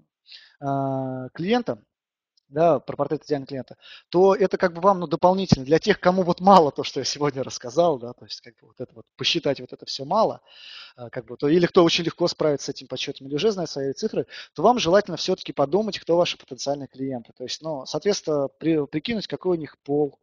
[0.60, 1.84] э, клиента,
[2.52, 3.76] да, про портрет идеального клиента,
[4.08, 7.04] то это как бы вам ну, дополнительно для тех, кому вот мало то, что я
[7.04, 10.40] сегодня рассказал, да, то есть как бы вот это вот посчитать вот это все мало,
[10.96, 13.70] а, как бы, то, или кто очень легко справится с этим подсчетом, или уже знает
[13.70, 17.32] свои цифры, то вам желательно все-таки подумать, кто ваши потенциальные клиенты.
[17.36, 20.18] То есть, ну, соответственно, при, прикинуть, какой у них пол,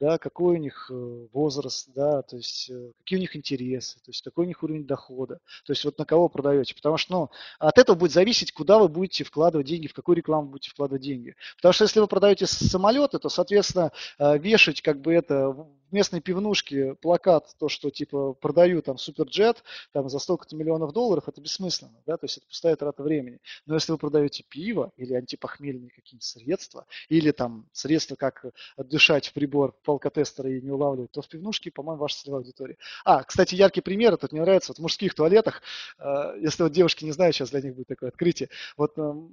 [0.00, 4.10] да, какой у них э, возраст, да, то есть э, какие у них интересы, то
[4.10, 6.74] есть какой у них уровень дохода, то есть вот на кого продаете.
[6.74, 10.48] Потому что ну, от этого будет зависеть, куда вы будете вкладывать деньги, в какую рекламу
[10.48, 11.34] будете вкладывать деньги.
[11.56, 16.20] Потому что если вы продаете самолеты, то, соответственно, э, вешать как бы это в местной
[16.20, 19.62] пивнушке плакат, то, что типа продаю там суперджет
[19.92, 23.40] там за столько-то миллионов долларов, это бессмысленно, да, то есть это пустая трата времени.
[23.66, 28.44] Но если вы продаете пиво или антипохмельные какие-нибудь средства, или там средства, как
[28.76, 32.76] отдышать в прибор алкотестера и не улавливать, то в пивнушке, по-моему, ваша целевая аудитория.
[33.04, 35.62] А, кстати, яркий пример, этот мне нравится, вот в мужских туалетах,
[35.98, 39.30] э, если вот девушки не знают, сейчас для них будет такое открытие, вот эм,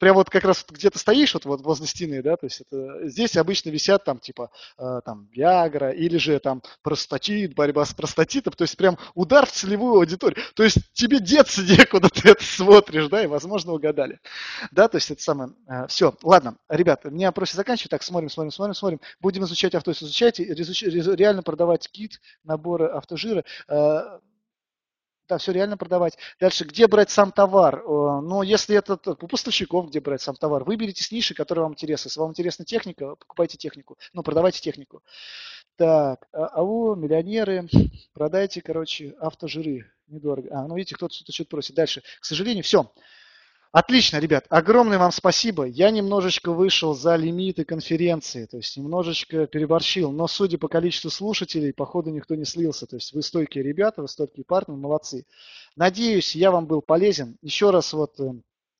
[0.00, 3.36] прям вот как раз где-то стоишь вот, вот возле стены, да, то есть это, здесь
[3.36, 8.62] обычно висят там типа э, там Виагра или же там простатит, борьба с простатитом, то
[8.62, 10.42] есть прям удар в целевую аудиторию.
[10.54, 14.18] То есть тебе деться некуда, ты это смотришь, да, и возможно угадали.
[14.72, 15.52] Да, то есть это самое.
[15.68, 17.90] Э, все, ладно, ребята, меня проще заканчивать.
[17.90, 19.00] Так, смотрим, смотрим, смотрим, смотрим.
[19.20, 23.44] Будем изучать авто, изучайте, реально продавать кит, наборы автожира.
[23.68, 24.18] Э,
[25.30, 26.18] да, все реально продавать.
[26.40, 27.84] Дальше, где брать сам товар?
[27.86, 32.08] Ну, если это у поставщиков, где брать сам товар, выберите с ниши, которая вам интересна.
[32.08, 33.96] Если вам интересна техника, покупайте технику.
[34.12, 35.02] Ну, продавайте технику.
[35.76, 37.68] Так, а, АО, миллионеры,
[38.12, 39.90] продайте, короче, автожиры.
[40.08, 40.48] Недорого.
[40.50, 41.76] А, ну, видите, кто-то что-то просит.
[41.76, 42.02] Дальше.
[42.20, 42.92] К сожалению, все.
[43.72, 45.62] Отлично, ребят, огромное вам спасибо.
[45.64, 51.72] Я немножечко вышел за лимиты конференции, то есть немножечко переборщил, но судя по количеству слушателей,
[51.72, 52.88] походу никто не слился.
[52.88, 55.24] То есть вы стойкие ребята, вы стойкие партнеры, молодцы.
[55.76, 57.38] Надеюсь, я вам был полезен.
[57.42, 58.32] Еще раз вот э,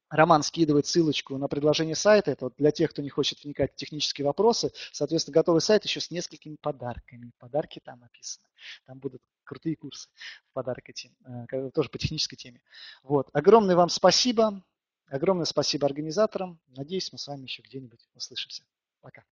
[0.08, 2.32] Роман скидывает ссылочку на предложение сайта.
[2.32, 4.72] Это вот для тех, кто не хочет вникать в технические вопросы.
[4.90, 7.30] Соответственно, готовый сайт еще с несколькими подарками.
[7.38, 8.44] Подарки там написаны.
[8.86, 10.08] Там будут крутые курсы
[10.50, 11.12] в подарок эти,
[11.52, 12.60] э, тоже по технической теме.
[13.04, 13.28] Вот.
[13.32, 14.64] Огромное вам спасибо.
[15.10, 16.60] Огромное спасибо организаторам.
[16.68, 18.64] Надеюсь, мы с вами еще где-нибудь услышимся.
[19.00, 19.24] Пока.